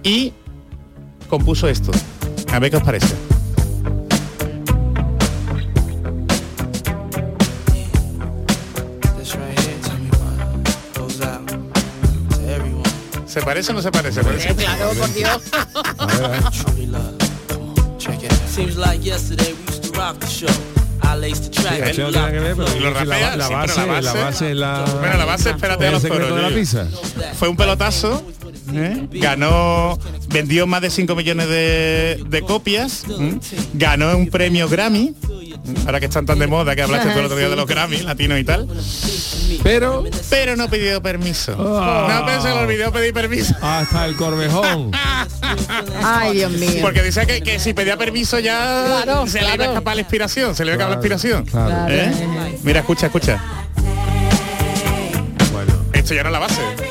y 0.02 0.32
compuso 1.28 1.68
esto. 1.68 1.90
A 2.50 2.58
ver 2.58 2.70
qué 2.70 2.76
os 2.76 2.82
parece. 2.82 3.35
¿Se 13.36 13.42
parece 13.42 13.70
o 13.72 13.74
no 13.74 13.82
se 13.82 13.92
parece? 13.92 14.22
Parece- 14.24 14.54
Claro, 14.54 14.92
por 14.98 15.12
Dios. 15.12 15.42
Seems 18.48 18.76
like 18.78 19.04
yesterday 19.04 19.52
we 19.52 19.74
used 19.74 19.82
to 19.92 20.00
rock 20.00 20.18
the 20.20 20.26
show. 20.26 20.48
I 21.02 21.16
laced 21.18 21.42
the 21.44 21.50
track. 21.50 21.80
Eso 21.86 22.02
no 22.04 22.08
tiene 22.08 22.10
nada 22.12 22.32
que 22.32 22.40
ver, 22.40 22.56
pero 22.56 22.76
Y 22.76 22.80
lo 22.80 22.90
la, 22.92 23.00
rapea, 23.04 23.36
la 23.36 23.48
base, 23.50 23.86
la 23.86 24.00
la 24.00 24.12
base- 24.14 24.24
base 24.24 24.54
la... 24.54 24.84
Bueno, 25.00 25.16
la 25.18 25.24
base, 25.26 25.50
espérate 25.50 25.86
a 25.86 25.90
los 25.90 26.02
coros, 26.06 26.34
de 26.34 26.42
la 26.42 26.48
yo- 26.48 26.54
pizza. 26.56 26.86
Fue 27.38 27.48
un 27.50 27.56
pelotazo, 27.58 28.24
¿eh? 28.72 29.06
ganó, 29.12 29.98
vendió 30.28 30.66
más 30.66 30.80
de 30.80 30.88
5 30.88 31.14
millones 31.14 31.46
de, 31.50 32.24
de 32.26 32.40
copias, 32.40 33.04
ganó 33.74 34.16
un 34.16 34.30
premio 34.30 34.66
Grammy, 34.66 35.14
ahora 35.84 36.00
que 36.00 36.06
están 36.06 36.26
tan 36.26 36.38
de 36.38 36.46
moda 36.46 36.74
que 36.74 36.82
hablaste 36.82 37.10
tú 37.10 37.18
el 37.18 37.24
otro 37.24 37.36
día 37.36 37.48
de 37.48 37.56
los 37.56 37.66
Grammy, 37.66 37.98
latinos 38.02 38.38
y 38.38 38.44
tal. 38.44 38.68
Pero... 39.62 40.04
Pero 40.30 40.56
no 40.56 40.68
pidió 40.68 41.02
permiso. 41.02 41.56
Ah. 41.58 42.08
No, 42.20 42.26
pero 42.26 42.42
se 42.42 42.48
le 42.48 42.54
olvidó 42.54 42.92
pedir 42.92 43.12
permiso. 43.12 43.54
Hasta 43.60 44.06
el 44.06 44.16
corvejón. 44.16 44.90
Ay, 46.02 46.36
Dios 46.36 46.52
mío. 46.52 46.80
Porque 46.82 47.02
decía 47.02 47.26
que, 47.26 47.42
que 47.42 47.58
si 47.58 47.74
pedía 47.74 47.96
permiso 47.96 48.38
ya 48.38 48.84
Claro, 48.86 49.26
se 49.26 49.40
le 49.40 49.54
iba 49.54 49.64
a 49.64 49.68
escapar 49.68 49.96
la 49.96 50.02
inspiración, 50.02 50.54
se 50.54 50.64
le 50.64 50.72
iba 50.72 50.74
a 50.74 50.86
acabar 50.86 50.90
la 50.90 50.96
inspiración. 50.96 51.44
Claro. 51.44 51.92
¿Eh? 51.92 52.58
Mira, 52.62 52.80
escucha, 52.80 53.06
escucha. 53.06 53.42
Bueno. 55.52 55.72
Esto 55.92 56.14
ya 56.14 56.22
no 56.22 56.28
es 56.28 56.32
la 56.32 56.38
base. 56.38 56.85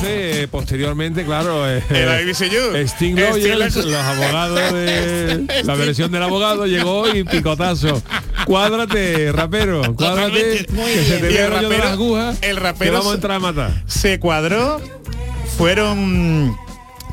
Entonces, 0.00 0.36
eh, 0.36 0.48
posteriormente, 0.50 1.24
claro, 1.24 1.68
eh, 1.68 1.82
You. 2.50 2.76
Sting 2.86 3.14
los 3.16 3.94
abogados 3.94 4.72
de 4.72 5.62
la 5.64 5.74
versión 5.74 6.10
del 6.10 6.22
abogado 6.22 6.66
llegó 6.66 7.08
y 7.14 7.22
picotazo. 7.24 8.02
Cuádrate, 8.46 9.30
rapero, 9.32 9.94
cuádrate, 9.94 10.64
que 10.66 11.04
se 11.04 11.18
te 11.18 11.28
el 11.28 11.36
el 11.36 11.50
rollo 11.50 11.68
de 11.68 11.76
rapero- 11.76 11.84
las 11.84 11.92
agujas, 11.92 12.38
el 12.42 12.54
que 12.56 12.60
rapero 12.60 12.92
vamos 12.94 13.06
a 13.06 13.10
se- 13.10 13.14
entrar 13.16 13.32
a 13.36 13.40
matar. 13.40 13.82
se 13.86 14.18
cuadró, 14.18 14.80
fueron, 15.58 16.56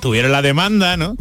tuvieron 0.02 0.32
la 0.32 0.42
demanda, 0.42 0.96
¿no? 0.98 1.18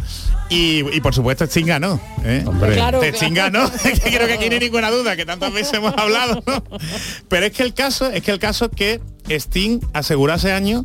Y, 0.49 0.85
y 0.95 1.01
por 1.01 1.13
supuesto 1.13 1.43
Sting 1.43 1.65
ganó. 1.65 1.99
¿eh? 2.23 2.43
Hombre. 2.47 2.75
Claro, 2.75 3.01
Sting 3.03 3.33
ganó, 3.33 3.69
que 3.83 3.99
creo 3.99 4.25
que 4.27 4.33
aquí 4.33 4.47
no 4.47 4.53
hay 4.53 4.59
ninguna 4.61 4.89
duda, 4.89 5.17
que 5.17 5.25
tantas 5.25 5.51
veces 5.51 5.73
hemos 5.73 5.93
hablado, 5.97 6.41
¿no? 6.47 6.63
Pero 7.27 7.45
es 7.45 7.51
que 7.51 7.63
el 7.63 7.73
caso, 7.73 8.09
es 8.09 8.23
que 8.23 8.31
el 8.31 8.39
caso 8.39 8.69
que 8.71 9.01
Sting 9.29 9.81
aseguró 9.93 10.31
hace 10.33 10.53
años 10.53 10.83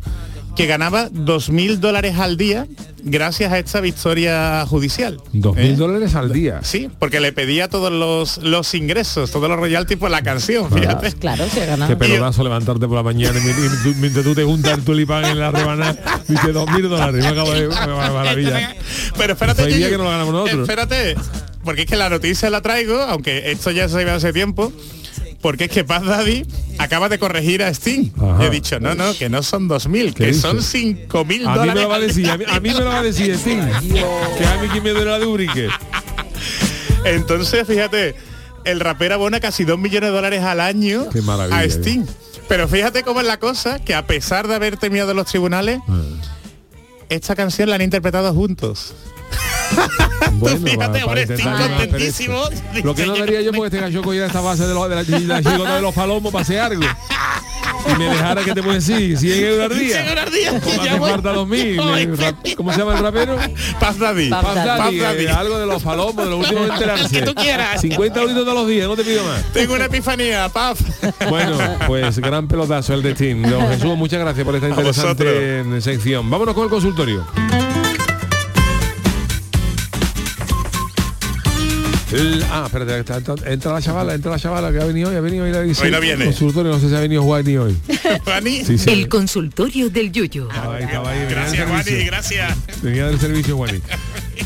que 0.55 0.65
ganaba 0.67 1.09
2.000 1.09 1.77
dólares 1.77 2.17
al 2.19 2.37
día 2.37 2.67
gracias 3.03 3.51
a 3.51 3.59
esta 3.59 3.81
victoria 3.81 4.65
judicial. 4.67 5.19
Dos 5.33 5.57
¿eh? 5.57 5.61
mil 5.63 5.77
dólares 5.77 6.15
al 6.15 6.31
día. 6.31 6.61
Sí, 6.63 6.89
porque 6.99 7.19
le 7.19 7.31
pedía 7.33 7.67
todos 7.67 7.91
los, 7.91 8.37
los 8.37 8.73
ingresos, 8.73 9.31
todos 9.31 9.49
los 9.49 9.59
royalties 9.59 9.99
por 9.99 10.09
la 10.09 10.21
canción, 10.21 10.71
fíjate. 10.71 11.11
Claro, 11.13 11.45
se 11.49 11.63
ha 11.63 11.65
ganado. 11.65 11.89
Qué 11.89 11.97
pelotazo 11.97 12.43
levantarte 12.43 12.87
por 12.87 12.95
la 12.95 13.03
mañana 13.03 13.37
y 13.39 13.43
mientras 13.43 13.83
tú- 13.83 13.93
mientras 13.97 14.23
tú 14.25 14.35
te 14.35 14.43
juntas 14.43 14.77
el 14.77 14.83
tulipán 14.83 15.25
en 15.25 15.39
la 15.39 15.51
rebanada, 15.51 16.21
dice 16.27 16.51
dos 16.53 16.69
mil 16.71 16.89
dólares. 16.89 17.23
Me 17.23 17.29
acabo 17.29 17.51
de... 17.51 17.67
maravilla. 18.13 18.75
Pero 19.17 19.33
espérate, 19.33 19.67
que 19.67 19.91
no 19.97 20.03
lo 20.05 20.09
ganamos 20.09 20.33
nosotros. 20.33 20.61
Espérate. 20.69 21.15
porque 21.63 21.81
es 21.81 21.87
que 21.87 21.95
la 21.97 22.09
noticia 22.09 22.49
la 22.49 22.61
traigo, 22.61 23.01
aunque 23.01 23.51
esto 23.51 23.71
ya 23.71 23.89
se 23.89 24.01
iba 24.01 24.15
hace 24.15 24.31
tiempo, 24.31 24.71
porque 25.43 25.65
es 25.65 25.69
que 25.69 25.83
Paz 25.83 26.03
Daddy 26.03 26.43
acaba 26.79 27.07
de 27.09 27.19
corregir 27.19 27.61
a 27.61 27.69
Sting. 27.69 28.09
Ajá. 28.19 28.45
He 28.45 28.49
dicho, 28.49 28.79
no, 28.79 28.95
no, 28.95 29.13
que 29.15 29.29
no 29.29 29.43
son 29.43 29.69
2.000, 29.69 30.13
que 30.15 30.27
dice? 30.27 30.39
son 30.41 30.57
5.000 30.57 31.11
A 31.21 31.23
mí 31.25 31.37
dólares. 31.43 31.75
me 31.75 31.81
lo 31.81 31.89
va 31.89 31.95
a 31.97 31.99
decir, 31.99 32.29
a 32.31 32.37
mí, 32.37 32.45
a 32.47 32.59
mí 32.59 32.69
me 32.69 32.79
lo 32.79 32.85
va 32.85 32.97
a 32.99 33.03
decir, 33.03 33.31
Sting. 33.37 33.59
Que 34.37 34.45
a 34.47 34.57
mí 34.59 34.67
quien 34.69 34.83
me 34.83 34.89
duele 34.91 35.11
la 35.11 35.19
de 35.19 35.27
Urique. 35.27 35.69
Entonces, 37.05 37.67
fíjate, 37.67 38.15
el 38.63 38.79
rapero 38.79 39.15
abona 39.15 39.39
casi 39.39 39.65
2 39.65 39.77
millones 39.77 40.09
de 40.09 40.15
dólares 40.15 40.41
al 40.43 40.59
año 40.59 41.07
a 41.51 41.63
¿eh? 41.63 41.69
Sting. 41.69 42.05
Pero 42.47 42.67
fíjate 42.67 43.03
cómo 43.03 43.21
es 43.21 43.27
la 43.27 43.37
cosa, 43.39 43.79
que 43.83 43.93
a 43.95 44.05
pesar 44.07 44.47
de 44.47 44.55
haber 44.55 44.77
terminado 44.77 45.13
los 45.13 45.25
tribunales, 45.27 45.79
Ah. 45.87 46.01
esta 47.09 47.35
canción 47.35 47.69
la 47.69 47.75
han 47.75 47.81
interpretado 47.81 48.33
juntos. 48.33 48.93
Bueno, 50.33 50.57
fíjate, 50.65 50.77
para- 50.77 51.05
hombre, 51.05 51.21
intentar 51.21 51.37
Sting 51.37 51.49
no 51.49 51.55
hacer 51.57 51.77
contentísimo. 51.89 52.49
esto. 52.49 52.63
Lo 52.83 52.95
que 52.95 53.05
no 53.05 53.15
daría 53.15 53.41
yo 53.41 53.51
porque 53.51 53.67
este 53.67 53.79
gallo 53.79 54.01
cogiera 54.01 54.25
esta 54.27 54.41
base 54.41 54.65
de, 54.67 54.73
los- 54.73 54.89
de 54.89 54.95
la, 54.95 55.03
de 55.03 55.19
la 55.19 55.37
chicota 55.43 55.75
de 55.75 55.81
los 55.81 55.93
palomos 55.93 56.31
para 56.31 56.41
hacer 56.43 56.59
algo. 56.59 56.83
Y 57.85 57.97
me 57.99 58.05
dejara 58.05 58.41
que 58.43 58.53
te 58.53 58.61
puedo 58.63 58.75
decir 58.75 59.17
100 59.17 59.43
euros 59.45 59.71
al 59.71 59.77
día. 59.77 59.95
100 60.03 60.07
euros 60.09 60.23
al 60.25 60.31
día. 60.31 60.49
Como 60.61 60.75
Ya 60.83 60.91
hace 60.91 60.99
voy. 60.99 61.11
falta 61.11 61.33
2000. 61.33 61.75
No, 61.75 61.85
me- 61.91 62.05
rap- 62.15 62.35
¿Cómo 62.55 62.71
se 62.71 62.79
llama 62.79 62.93
el 62.97 63.03
rapero? 63.03 63.37
Paz 63.79 63.99
Daddy. 63.99 64.29
Paz 64.29 64.55
Daddy, 64.55 64.99
eh, 65.01 65.29
algo 65.29 65.57
de 65.59 65.65
los 65.65 65.83
palomos, 65.83 66.15
de 66.15 66.25
los 66.31 66.39
últimos 66.39 66.65
de 66.67 66.73
enterarse. 66.73 67.09
Que 67.19 67.21
tú 67.25 67.35
quieras. 67.35 67.81
50 67.81 68.21
euritos 68.21 68.43
todos 68.45 68.57
los 68.57 68.67
días, 68.69 68.87
no 68.87 68.95
te 68.95 69.03
pido 69.03 69.23
más. 69.25 69.43
Tengo 69.51 69.73
una 69.75 69.85
epifanía, 69.85 70.47
Paz. 70.49 70.77
Bueno, 71.29 71.57
pues 71.87 72.19
gran 72.19 72.47
pelotazo 72.47 72.93
el 72.93 73.01
de 73.01 73.15
Steam. 73.15 73.41
Don 73.43 73.67
Jesús, 73.69 73.97
muchas 73.97 74.19
gracias 74.21 74.45
por 74.45 74.55
esta 74.55 74.69
interesante 74.69 75.81
sección. 75.81 76.29
Vámonos 76.29 76.53
con 76.55 76.63
el 76.63 76.69
consultorio. 76.69 77.25
Ah, 82.49 82.63
espérate, 82.65 83.51
entra 83.51 83.73
la 83.73 83.81
chavala, 83.81 84.13
entra 84.13 84.31
la 84.31 84.39
chavala 84.39 84.71
que 84.71 84.79
ha 84.79 84.85
venido 84.85 85.09
hoy, 85.09 85.15
ha 85.15 85.21
venido 85.21 85.45
hoy 85.45 85.51
la 85.51 85.61
dice, 85.61 85.83
Hoy 85.83 85.91
no 85.91 85.99
viene. 85.99 86.25
Consultorio, 86.25 86.71
no 86.71 86.79
sé 86.79 86.89
si 86.89 86.95
ha 86.95 86.99
venido 86.99 87.23
Juan 87.23 87.45
ni 87.45 87.57
hoy. 87.57 87.77
Juani. 88.23 88.63
Sí, 88.65 88.77
sí. 88.77 88.89
El 88.89 89.07
consultorio 89.09 89.89
del 89.89 90.11
Yuyo. 90.11 90.49
Ahí 90.51 90.83
estaba 90.83 91.09
ahí, 91.09 91.19
del 91.19 91.29
Gracias, 91.29 91.67
Juani, 91.67 92.05
gracias. 92.05 92.57
Venía 92.81 93.07
del 93.07 93.19
servicio, 93.19 93.57
Juani. 93.57 93.79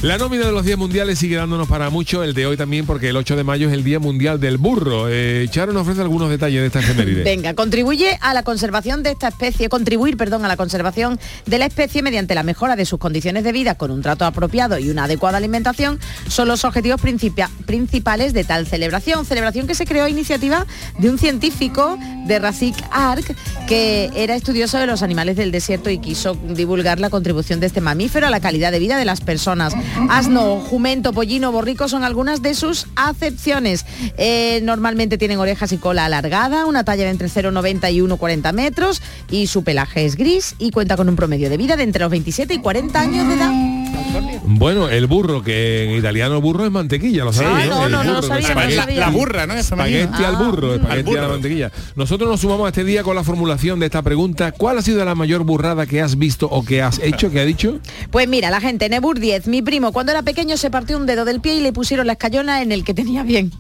La 0.01 0.17
nómina 0.17 0.45
de 0.45 0.51
los 0.51 0.63
días 0.63 0.77
mundiales 0.77 1.17
sigue 1.17 1.38
dándonos 1.38 1.67
para 1.67 1.89
mucho, 1.89 2.23
el 2.23 2.33
de 2.33 2.45
hoy 2.45 2.55
también, 2.55 2.85
porque 2.85 3.09
el 3.09 3.17
8 3.17 3.35
de 3.35 3.43
mayo 3.43 3.67
es 3.67 3.73
el 3.73 3.83
Día 3.83 3.99
Mundial 3.99 4.39
del 4.39 4.57
Burro. 4.57 5.07
Eh, 5.09 5.47
Charo 5.49 5.73
nos 5.73 5.83
ofrece 5.83 6.01
algunos 6.01 6.29
detalles 6.29 6.61
de 6.61 6.67
esta 6.67 6.79
efeméride. 6.79 7.23
Venga, 7.25 7.55
contribuye 7.55 8.17
a 8.21 8.33
la 8.33 8.43
conservación 8.43 9.01
de 9.01 9.11
esta 9.11 9.29
especie, 9.29 9.69
contribuir, 9.69 10.15
perdón, 10.15 10.45
a 10.45 10.47
la 10.47 10.55
conservación 10.55 11.19
de 11.45 11.57
la 11.57 11.65
especie 11.65 12.03
mediante 12.03 12.35
la 12.35 12.43
mejora 12.43 12.75
de 12.75 12.85
sus 12.85 12.99
condiciones 12.99 13.43
de 13.43 13.51
vida 13.51 13.75
con 13.75 13.89
un 13.89 14.01
trato 14.01 14.25
apropiado 14.25 14.77
y 14.77 14.89
una 14.89 15.05
adecuada 15.05 15.38
alimentación 15.38 15.99
son 16.27 16.47
los 16.47 16.63
objetivos 16.63 17.01
principales 17.01 18.33
de 18.33 18.43
tal 18.43 18.67
celebración. 18.67 19.25
Celebración 19.25 19.67
que 19.67 19.75
se 19.75 19.85
creó 19.85 20.05
a 20.05 20.09
iniciativa 20.09 20.65
de 20.99 21.09
un 21.09 21.17
científico 21.17 21.97
de 22.27 22.39
Rasik 22.39 22.75
Ark 22.91 23.35
que 23.67 24.11
era 24.15 24.35
estudioso 24.35 24.77
de 24.77 24.85
los 24.85 25.01
animales 25.01 25.38
del 25.38 25.51
desierto 25.51 25.89
y 25.89 25.97
quiso 25.97 26.35
divulgar 26.35 26.99
la 26.99 27.09
contribución 27.09 27.59
de 27.59 27.67
este 27.67 27.81
mamífero 27.81 28.27
a 28.27 28.29
la 28.29 28.39
calidad 28.39 28.71
de 28.71 28.79
vida 28.79 28.97
de 28.97 29.05
las 29.05 29.21
personas. 29.21 29.73
Asno, 30.09 30.59
jumento, 30.59 31.13
pollino, 31.13 31.51
borrico 31.51 31.88
son 31.88 32.03
algunas 32.03 32.41
de 32.41 32.53
sus 32.53 32.88
acepciones. 32.95 33.86
Eh, 34.17 34.59
normalmente 34.63 35.17
tienen 35.17 35.39
orejas 35.39 35.71
y 35.71 35.78
cola 35.78 36.05
alargada, 36.05 36.65
una 36.65 36.84
talla 36.84 37.05
de 37.05 37.11
entre 37.11 37.28
0,90 37.28 37.91
y 37.93 37.99
1,40 37.99 38.53
metros 38.53 39.01
y 39.30 39.47
su 39.47 39.63
pelaje 39.63 40.05
es 40.05 40.15
gris 40.15 40.55
y 40.59 40.71
cuenta 40.71 40.97
con 40.97 41.09
un 41.09 41.15
promedio 41.15 41.49
de 41.49 41.57
vida 41.57 41.75
de 41.75 41.84
entre 41.84 42.01
los 42.01 42.11
27 42.11 42.53
y 42.53 42.59
40 42.59 42.99
años 42.99 43.28
de 43.28 43.34
edad. 43.34 44.36
Bueno, 44.50 44.88
el 44.89 45.08
burro, 45.08 45.43
que 45.43 45.84
en 45.84 45.98
italiano 46.00 46.39
burro 46.41 46.66
es 46.66 46.72
mantequilla, 46.72 47.26
lo 47.26 47.34
sabéis. 47.34 47.68
Ah, 47.70 47.70
no, 47.70 47.89
no, 47.89 48.04
no 48.04 48.16
burro, 48.16 48.28
sabía, 48.28 48.48
no 48.56 48.62
espagueti- 48.62 48.76
sabía. 48.76 49.00
La 49.02 49.10
burra, 49.10 49.45
¿no? 49.45 49.54
Es. 49.54 49.60
Espagueti 49.68 50.24
al 50.24 50.36
burro, 50.38 50.72
Ah, 50.72 50.76
espagueti 50.76 50.98
al 51.00 51.04
burro. 51.04 51.20
a 51.20 51.22
la 51.22 51.28
mantequilla. 51.28 51.72
Nosotros 51.95 52.30
nos 52.30 52.39
sumamos 52.39 52.66
a 52.66 52.70
este 52.70 52.84
día 52.86 53.04
con 53.04 53.16
la 53.16 53.24
formulación 53.24 53.80
de 53.80 53.88
esta 53.88 54.02
pregunta. 54.02 54.52
¿Cuál 54.54 54.78
ha 54.78 54.82
sido 54.82 55.04
la 55.04 55.16
mayor 55.16 55.43
burrada 55.43 55.86
que 55.86 56.02
has 56.02 56.18
visto 56.18 56.48
o 56.50 56.64
que 56.64 56.82
has 56.82 57.00
hecho, 57.00 57.30
que 57.30 57.39
ha 57.41 57.45
dicho? 57.45 57.80
Pues 58.10 58.28
mira, 58.28 58.50
la 58.50 58.62
gente, 58.62 58.88
Nebur 58.89 59.20
10, 59.20 59.48
mi 59.48 59.62
primo, 59.62 59.91
cuando 59.91 60.14
era 60.14 60.22
pequeño 60.24 60.56
se 60.58 60.70
partió 60.72 60.98
un 60.98 61.06
dedo 61.06 61.26
del 61.26 61.41
pie 61.41 61.56
y 61.56 61.60
le 61.60 61.74
pusieron 61.74 62.08
la 62.08 62.14
escayona 62.14 62.62
en 62.62 62.72
el 62.72 62.84
que 62.86 62.93
tenía 62.93 63.24
bien. 63.24 63.52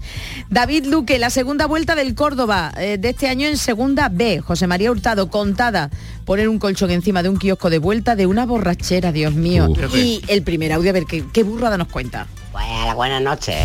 David 0.49 0.85
Luque, 0.85 1.19
la 1.19 1.29
segunda 1.29 1.65
vuelta 1.67 1.95
del 1.95 2.15
Córdoba 2.15 2.71
eh, 2.77 2.97
de 2.97 3.09
este 3.09 3.27
año 3.27 3.47
en 3.47 3.57
segunda 3.57 4.09
B. 4.09 4.39
José 4.39 4.67
María 4.67 4.89
Hurtado, 4.91 5.29
contada, 5.29 5.89
poner 6.25 6.47
un 6.47 6.59
colchón 6.59 6.91
encima 6.91 7.23
de 7.23 7.29
un 7.29 7.37
kiosco 7.37 7.69
de 7.69 7.79
vuelta 7.79 8.15
de 8.15 8.25
una 8.25 8.45
borrachera, 8.45 9.11
Dios 9.11 9.33
mío. 9.33 9.67
Y 9.93 10.21
el 10.27 10.43
primer 10.43 10.71
audio, 10.77 10.91
a 10.91 10.93
ver, 10.93 11.05
¿qué, 11.05 11.25
qué 11.33 11.43
burrada 11.43 11.77
nos 11.77 11.87
cuenta? 11.87 12.27
Bueno, 12.51 12.95
buenas 12.95 13.21
noches. 13.21 13.55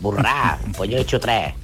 Burra, 0.00 0.58
pues 0.76 0.90
yo 0.90 0.98
he 0.98 1.02
hecho 1.02 1.20
tres. 1.20 1.54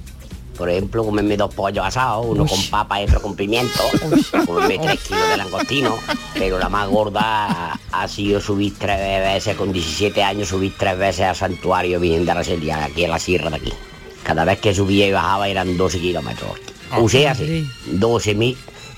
Por 0.57 0.69
ejemplo, 0.69 1.05
comerme 1.05 1.37
dos 1.37 1.53
pollos 1.53 1.85
asados, 1.85 2.25
uno 2.27 2.43
Uy. 2.43 2.49
con 2.49 2.61
papa 2.69 3.01
y 3.01 3.05
otro 3.05 3.21
con 3.21 3.33
pimiento, 3.33 3.81
comerme 4.45 4.77
tres 4.77 4.99
kilos 4.99 5.29
de 5.29 5.37
langostino, 5.37 5.97
pero 6.33 6.59
la 6.59 6.67
más 6.67 6.89
gorda 6.89 7.79
ha 7.91 8.07
sido 8.09 8.41
subir 8.41 8.73
tres 8.77 8.97
veces, 8.97 9.55
con 9.55 9.71
17 9.71 10.21
años 10.21 10.49
subir 10.49 10.73
tres 10.77 10.97
veces 10.97 11.27
al 11.27 11.35
santuario 11.37 11.99
Virgen 12.01 12.25
de 12.25 12.31
Araceli, 12.31 12.71
aquí 12.71 13.05
en 13.05 13.11
la 13.11 13.19
sierra 13.19 13.49
de 13.49 13.55
aquí. 13.55 13.73
Cada 14.23 14.43
vez 14.43 14.59
que 14.59 14.75
subía 14.75 15.07
y 15.07 15.13
bajaba 15.13 15.47
eran 15.47 15.77
12 15.77 15.99
kilómetros. 16.01 16.51
Usé 16.99 17.29
así, 17.29 17.65
12.000, 17.93 18.57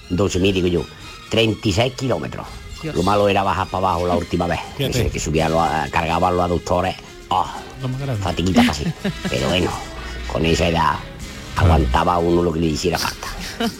12.000 0.09 0.53
digo 0.53 0.68
yo, 0.68 0.86
36 1.30 1.93
kilómetros. 1.93 2.47
Dios. 2.82 2.96
Lo 2.96 3.04
malo 3.04 3.30
era 3.30 3.44
bajar 3.44 3.68
para 3.68 3.90
abajo 3.90 4.08
la 4.08 4.16
última 4.16 4.48
vez. 4.48 4.60
Ese 4.78 5.10
que 5.10 5.20
subía, 5.20 5.50
lo, 5.50 5.66
cargaban 5.92 6.36
los 6.36 6.46
aductores. 6.46 6.96
Oh, 7.30 7.46
fatiguita 8.22 8.74
sí. 8.74 8.86
Pero 9.30 9.48
bueno, 9.50 9.72
con 10.32 10.46
esa 10.46 10.68
edad 10.68 10.96
aguantaba 11.56 12.18
uno 12.18 12.44
lo 12.44 12.54
que 12.54 12.60
le 12.60 12.68
hiciera 12.68 12.98
falta. 12.98 13.28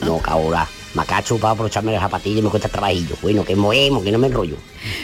No, 0.06 0.22
que 0.22 0.30
ahora 0.30 0.68
macacho 0.94 1.38
para 1.38 1.54
aprovecharme 1.54 1.92
las 1.92 2.02
zapatillas 2.02 2.40
y 2.40 2.42
me 2.42 2.50
cuesta 2.50 2.70
trabajillo. 2.70 3.16
Bueno, 3.22 3.44
que 3.46 3.56
movemos, 3.56 4.04
que 4.04 4.12
no 4.12 4.18
me 4.18 4.28
enrollo. 4.28 4.58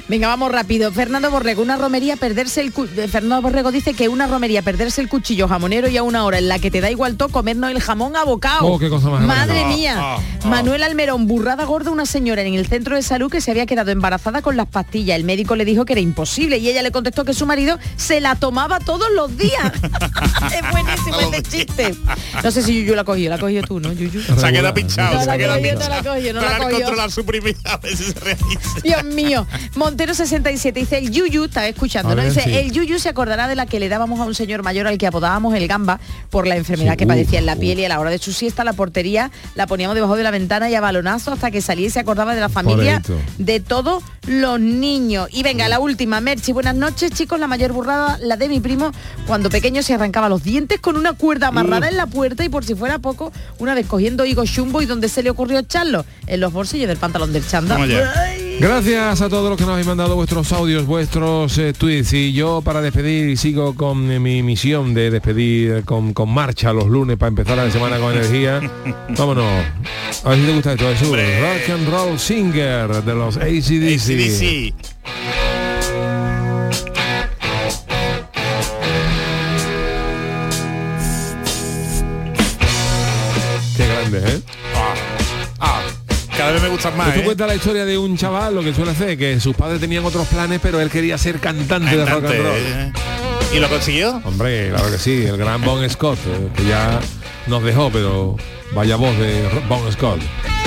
Venga, 0.07 0.27
vamos 0.27 0.51
rápido. 0.51 0.91
Fernando 0.91 1.29
Borrego, 1.31 1.61
una 1.61 1.77
romería 1.77 2.15
perderse 2.15 2.61
el 2.61 2.71
cu- 2.73 2.87
eh, 2.97 3.07
Fernando 3.07 3.41
Borrego 3.41 3.71
dice 3.71 3.93
que 3.93 4.09
una 4.09 4.27
romería 4.27 4.61
perderse 4.61 5.01
el 5.01 5.07
cuchillo 5.09 5.47
jamonero 5.47 5.87
y 5.87 5.97
a 5.97 6.03
una 6.03 6.25
hora 6.25 6.37
en 6.39 6.47
la 6.47 6.59
que 6.59 6.71
te 6.71 6.81
da 6.81 6.89
igual 6.89 7.15
todo 7.17 7.29
comernos 7.29 7.71
el 7.71 7.79
jamón 7.79 8.15
abocado. 8.15 8.65
Oh, 8.65 8.79
qué 8.79 8.89
cosa 8.89 9.09
más 9.09 9.21
Madre 9.21 9.65
mía. 9.65 9.95
Ah, 9.97 10.17
ah, 10.43 10.47
Manuel 10.47 10.83
Almerón, 10.83 11.27
burrada 11.27 11.65
gorda, 11.65 11.91
una 11.91 12.05
señora 12.05 12.41
en 12.41 12.53
el 12.55 12.67
centro 12.67 12.95
de 12.95 13.01
salud 13.03 13.31
que 13.31 13.41
se 13.41 13.51
había 13.51 13.65
quedado 13.65 13.91
embarazada 13.91 14.41
con 14.41 14.57
las 14.57 14.67
pastillas. 14.67 15.15
El 15.17 15.23
médico 15.23 15.55
le 15.55 15.65
dijo 15.65 15.85
que 15.85 15.93
era 15.93 16.01
imposible 16.01 16.57
y 16.57 16.69
ella 16.69 16.81
le 16.81 16.91
contestó 16.91 17.23
que 17.25 17.33
su 17.33 17.45
marido 17.45 17.77
se 17.97 18.19
la 18.21 18.35
tomaba 18.35 18.79
todos 18.79 19.07
los 19.15 19.37
días. 19.37 19.71
es 20.53 20.71
buenísimo 20.71 21.19
este 21.19 21.41
chiste. 21.43 21.95
No 22.43 22.51
sé 22.51 22.63
si 22.63 22.79
Yuyu 22.81 22.95
la 22.95 23.03
cogió, 23.03 23.29
la 23.29 23.37
cogió 23.37 23.61
tú, 23.63 23.79
¿no, 23.79 23.91
Yuyu? 23.93 24.21
Se 24.21 24.45
ha 24.45 24.51
quedado 24.51 24.73
pinchado, 24.73 25.19
se 25.21 25.37
quedado 25.37 25.55
cogió, 25.59 25.76
no 25.79 25.89
la 25.89 26.03
cogió, 26.03 26.33
no 26.33 26.39
Para 26.41 26.57
la 26.57 26.63
cogió. 26.65 26.77
controlar 26.79 27.11
su 27.11 27.25
primera 27.25 27.79
se 27.83 28.13
realiza. 28.19 28.79
Dios 28.83 29.03
mío. 29.05 29.47
Montero 29.75 30.13
67 30.13 30.79
dice 30.79 30.97
el 30.97 31.11
Yuyu, 31.11 31.45
está 31.45 31.67
escuchando, 31.67 32.15
Dice, 32.15 32.41
sí. 32.41 32.55
el 32.55 32.71
Yuyu 32.71 32.99
se 32.99 33.09
acordará 33.09 33.47
de 33.47 33.55
la 33.55 33.65
que 33.65 33.79
le 33.79 33.89
dábamos 33.89 34.19
a 34.19 34.23
un 34.23 34.35
señor 34.35 34.63
mayor 34.63 34.87
al 34.87 34.97
que 34.97 35.07
apodábamos 35.07 35.55
el 35.55 35.67
gamba 35.67 35.99
por 36.29 36.47
la 36.47 36.55
enfermedad 36.55 36.91
Sí, 36.93 36.97
que 36.97 37.07
padecía 37.07 37.39
en 37.39 37.45
la 37.45 37.53
uf, 37.53 37.59
piel 37.59 37.79
y 37.79 37.85
a 37.85 37.89
la 37.89 37.99
hora 37.99 38.09
de 38.09 38.17
su 38.17 38.33
siesta 38.33 38.63
la 38.63 38.73
portería 38.73 39.31
la 39.55 39.67
poníamos 39.67 39.95
debajo 39.95 40.15
de 40.15 40.23
la 40.23 40.31
ventana 40.31 40.69
y 40.69 40.75
a 40.75 40.81
balonazo 40.81 41.31
hasta 41.31 41.51
que 41.51 41.61
salía 41.61 41.87
y 41.87 41.89
se 41.89 41.99
acordaba 41.99 42.33
de 42.35 42.41
la 42.41 42.49
familia 42.49 43.01
de 43.37 43.59
todos 43.59 44.03
los 44.27 44.59
niños. 44.59 45.29
Y 45.31 45.43
venga, 45.43 45.67
la 45.69 45.79
última, 45.79 46.19
Merchi, 46.19 46.51
buenas 46.51 46.75
noches, 46.75 47.11
chicos, 47.11 47.39
la 47.39 47.47
mayor 47.47 47.71
burrada, 47.71 48.17
la 48.21 48.35
de 48.35 48.49
mi 48.49 48.59
primo, 48.59 48.91
cuando 49.25 49.49
pequeño 49.49 49.81
se 49.83 49.93
arrancaba 49.93 50.27
los 50.29 50.43
dientes 50.43 50.79
con 50.81 50.97
una 50.97 51.13
cuerda 51.13 51.47
amarrada 51.47 51.87
en 51.89 51.95
la 51.97 52.07
puerta 52.07 52.43
y 52.43 52.49
por 52.49 52.65
si 52.65 52.75
fuera 52.75 52.99
poco, 52.99 53.31
una 53.59 53.73
vez 53.73 53.85
cogiendo 53.87 54.25
higo 54.25 54.43
chumbo 54.45 54.81
y 54.81 54.85
donde 54.85 55.07
se 55.09 55.23
le 55.23 55.29
ocurrió 55.29 55.61
echarlo, 55.67 56.05
en 56.25 56.39
los 56.39 56.53
bolsillos 56.53 56.87
del 56.87 56.97
pantalón 56.97 57.33
del 57.33 57.45
chándal. 57.45 57.87
Gracias 58.59 59.21
a 59.21 59.29
todos 59.29 59.49
los 59.49 59.57
que 59.57 59.65
nos 59.65 59.73
habéis 59.73 59.85
mandado 59.85 60.15
vuestros 60.15 60.51
audios, 60.51 60.85
vuestros 60.85 61.57
eh, 61.57 61.73
tweets. 61.73 62.13
Y 62.13 62.33
yo 62.33 62.61
para 62.61 62.81
despedir 62.81 63.37
sigo 63.37 63.75
con 63.75 64.09
eh, 64.09 64.19
mi 64.19 64.41
misión 64.41 64.93
de 64.93 65.11
despedir 65.11 65.83
con, 65.83 66.13
con 66.13 66.29
marcha 66.29 66.73
los 66.73 66.87
lunes 66.87 67.17
para 67.17 67.27
empezar 67.27 67.57
la 67.57 67.69
semana 67.69 67.99
con 67.99 68.13
energía. 68.13 68.61
Vámonos. 69.09 69.45
A 70.23 70.29
ver 70.29 70.39
si 70.39 70.45
te 70.45 70.53
gusta 70.53 70.73
esto. 70.73 70.89
Es 70.89 71.01
un 71.01 71.17
rock 71.17 71.69
and 71.69 71.89
roll 71.89 72.19
singer 72.19 73.03
de 73.03 73.13
los 73.13 73.37
ACDC. 73.37 73.93
ACDC. 73.93 74.73
Qué 83.75 83.87
grande, 83.87 84.19
¿eh? 84.25 84.41
Ah, 85.59 85.81
cada 86.37 86.51
vez 86.51 86.61
me 86.61 86.69
gustan 86.69 86.95
más. 86.95 87.07
Pues 87.07 87.15
tú 87.15 87.21
¿eh? 87.21 87.25
cuentas 87.25 87.47
la 87.47 87.55
historia 87.55 87.85
de 87.85 87.97
un 87.97 88.15
chaval, 88.15 88.53
lo 88.53 88.61
que 88.61 88.73
suele 88.73 88.91
hacer, 88.91 89.17
que 89.17 89.39
sus 89.39 89.55
padres 89.55 89.79
tenían 89.79 90.05
otros 90.05 90.27
planes, 90.27 90.59
pero 90.61 90.79
él 90.79 90.89
quería 90.89 91.17
ser 91.17 91.39
cantante, 91.39 91.97
de 91.97 92.05
rock 92.05 92.25
and 92.25 92.43
roll. 92.43 92.57
¿eh? 92.57 92.93
¿Y 93.53 93.59
lo 93.59 93.69
consiguió? 93.69 94.21
Hombre, 94.23 94.69
claro 94.69 94.91
que 94.91 94.97
sí, 94.97 95.25
el 95.25 95.37
gran 95.37 95.61
Bon 95.61 95.87
Scott, 95.89 96.19
eh, 96.27 96.49
que 96.55 96.65
ya 96.65 96.99
nos 97.47 97.63
dejó, 97.63 97.89
pero 97.91 98.35
vaya 98.73 98.97
voz 98.97 99.17
de 99.17 99.49
Bon 99.67 99.91
Scott. 99.91 100.19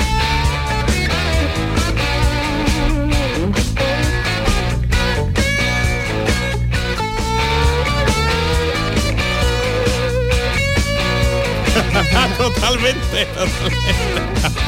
totalmente. 12.37 13.25
totalmente. 13.25 14.60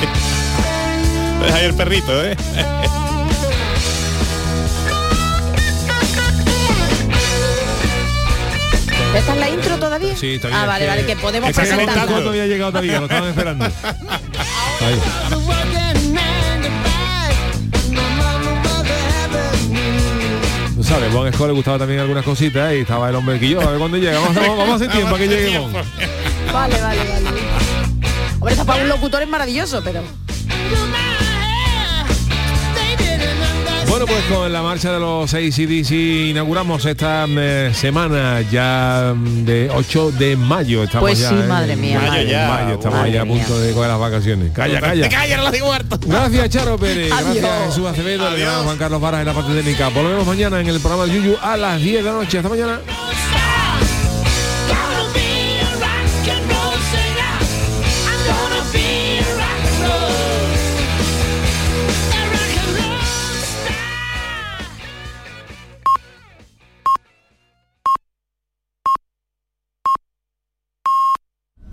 Deja 1.43 1.57
ahí 1.57 1.65
el 1.65 1.73
perrito, 1.75 2.23
¿eh? 2.25 2.35
¿Esta 9.15 9.33
es 9.33 9.39
la 9.39 9.49
intro 9.49 9.77
todavía? 9.77 10.15
Sí, 10.17 10.35
está 10.35 10.47
bien, 10.47 10.59
Ah, 10.59 10.65
vale, 10.65 10.85
que- 10.85 10.89
vale, 10.89 11.05
que 11.05 11.15
podemos 11.15 11.49
es 11.51 11.55
presentarla. 11.55 11.93
taco 12.05 12.19
no 12.19 12.29
había 12.29 12.47
llegado 12.47 12.71
todavía, 12.71 12.99
lo 12.99 13.05
estaban 13.05 13.29
esperando. 13.29 13.65
Ahí. 13.65 14.99
Tú 20.75 20.83
sabes, 20.83 21.13
Bon 21.13 21.27
Esco 21.27 21.45
le 21.47 21.53
gustaba 21.53 21.77
también 21.77 21.99
algunas 21.99 22.25
cositas 22.25 22.73
y 22.73 22.77
estaba 22.77 23.09
el 23.09 23.15
hombre 23.15 23.39
que 23.39 23.49
yo, 23.49 23.61
a 23.61 23.69
ver 23.69 23.79
cuándo 23.79 23.97
llega. 23.97 24.19
Vamos, 24.19 24.35
a- 24.37 24.41
vamos 24.41 24.69
a 24.69 24.75
hacer 24.75 24.89
tiempo 24.91 25.15
a 25.15 25.17
que 25.19 25.27
llegue 25.27 25.59
Bon. 25.59 25.71
Vale, 25.73 26.81
vale, 26.81 26.81
vale. 26.81 27.29
Hombre, 28.39 28.51
está 28.53 28.65
para 28.65 28.81
un 28.83 28.89
locutor 28.89 29.21
es 29.21 29.27
maravilloso, 29.29 29.81
pero... 29.83 30.01
Bueno, 34.06 34.22
pues 34.28 34.38
con 34.38 34.51
la 34.51 34.62
marcha 34.62 34.91
de 34.91 34.99
los 34.99 35.32
6 35.32 35.56
CDC 35.56 35.91
inauguramos 36.32 36.86
esta 36.86 37.26
eh, 37.30 37.72
semana 37.74 38.41
ya 38.41 39.14
mm, 39.16 39.45
de 39.45 39.70
8 39.74 40.12
de 40.12 40.36
mayo. 40.36 40.84
Estamos 40.84 41.08
Pues 41.10 41.20
ya 41.20 41.30
sí, 41.30 41.36
en 41.36 41.47
madre 41.47 41.76
mía, 41.78 41.99
mayo, 41.99 42.12
madre 42.12 42.28
ya. 42.30 42.47
mayo, 42.49 42.74
estamos 42.74 42.97
Madre 42.99 43.12
ya 43.14 43.22
a 43.22 43.26
punto 43.26 43.60
de 43.62 43.72
coger 43.74 43.89
las 43.89 43.99
vacaciones. 43.99 44.51
Calla, 44.51 44.82
calla. 44.82 45.08
Calla, 45.08 45.38
no 45.38 45.43
la 45.43 45.51
digo 45.51 45.72
harto. 45.72 45.97
Gracias, 46.06 46.49
Charo 46.49 46.78
Pérez. 46.78 47.14
Adiós. 47.14 47.36
Gracias, 47.38 47.66
Jesús 47.68 47.88
Acevedo. 47.88 48.26
Juan 48.66 48.78
Carlos 48.78 48.99
Varas 48.99 49.22
en 49.22 49.28
la 49.28 49.34
parte 49.34 49.54
técnica. 49.54 49.88
Volvemos 49.88 50.28
mañana 50.28 50.60
en 50.60 50.68
el 50.68 50.82
programa 50.82 51.06
de 51.06 51.14
Yuyu 51.14 51.38
a 51.41 51.56
las 51.56 51.80
10 51.80 52.04
de 52.04 52.12
la 52.12 52.12
noche. 52.18 52.38
Hasta 52.39 52.49
mañana. 52.49 52.80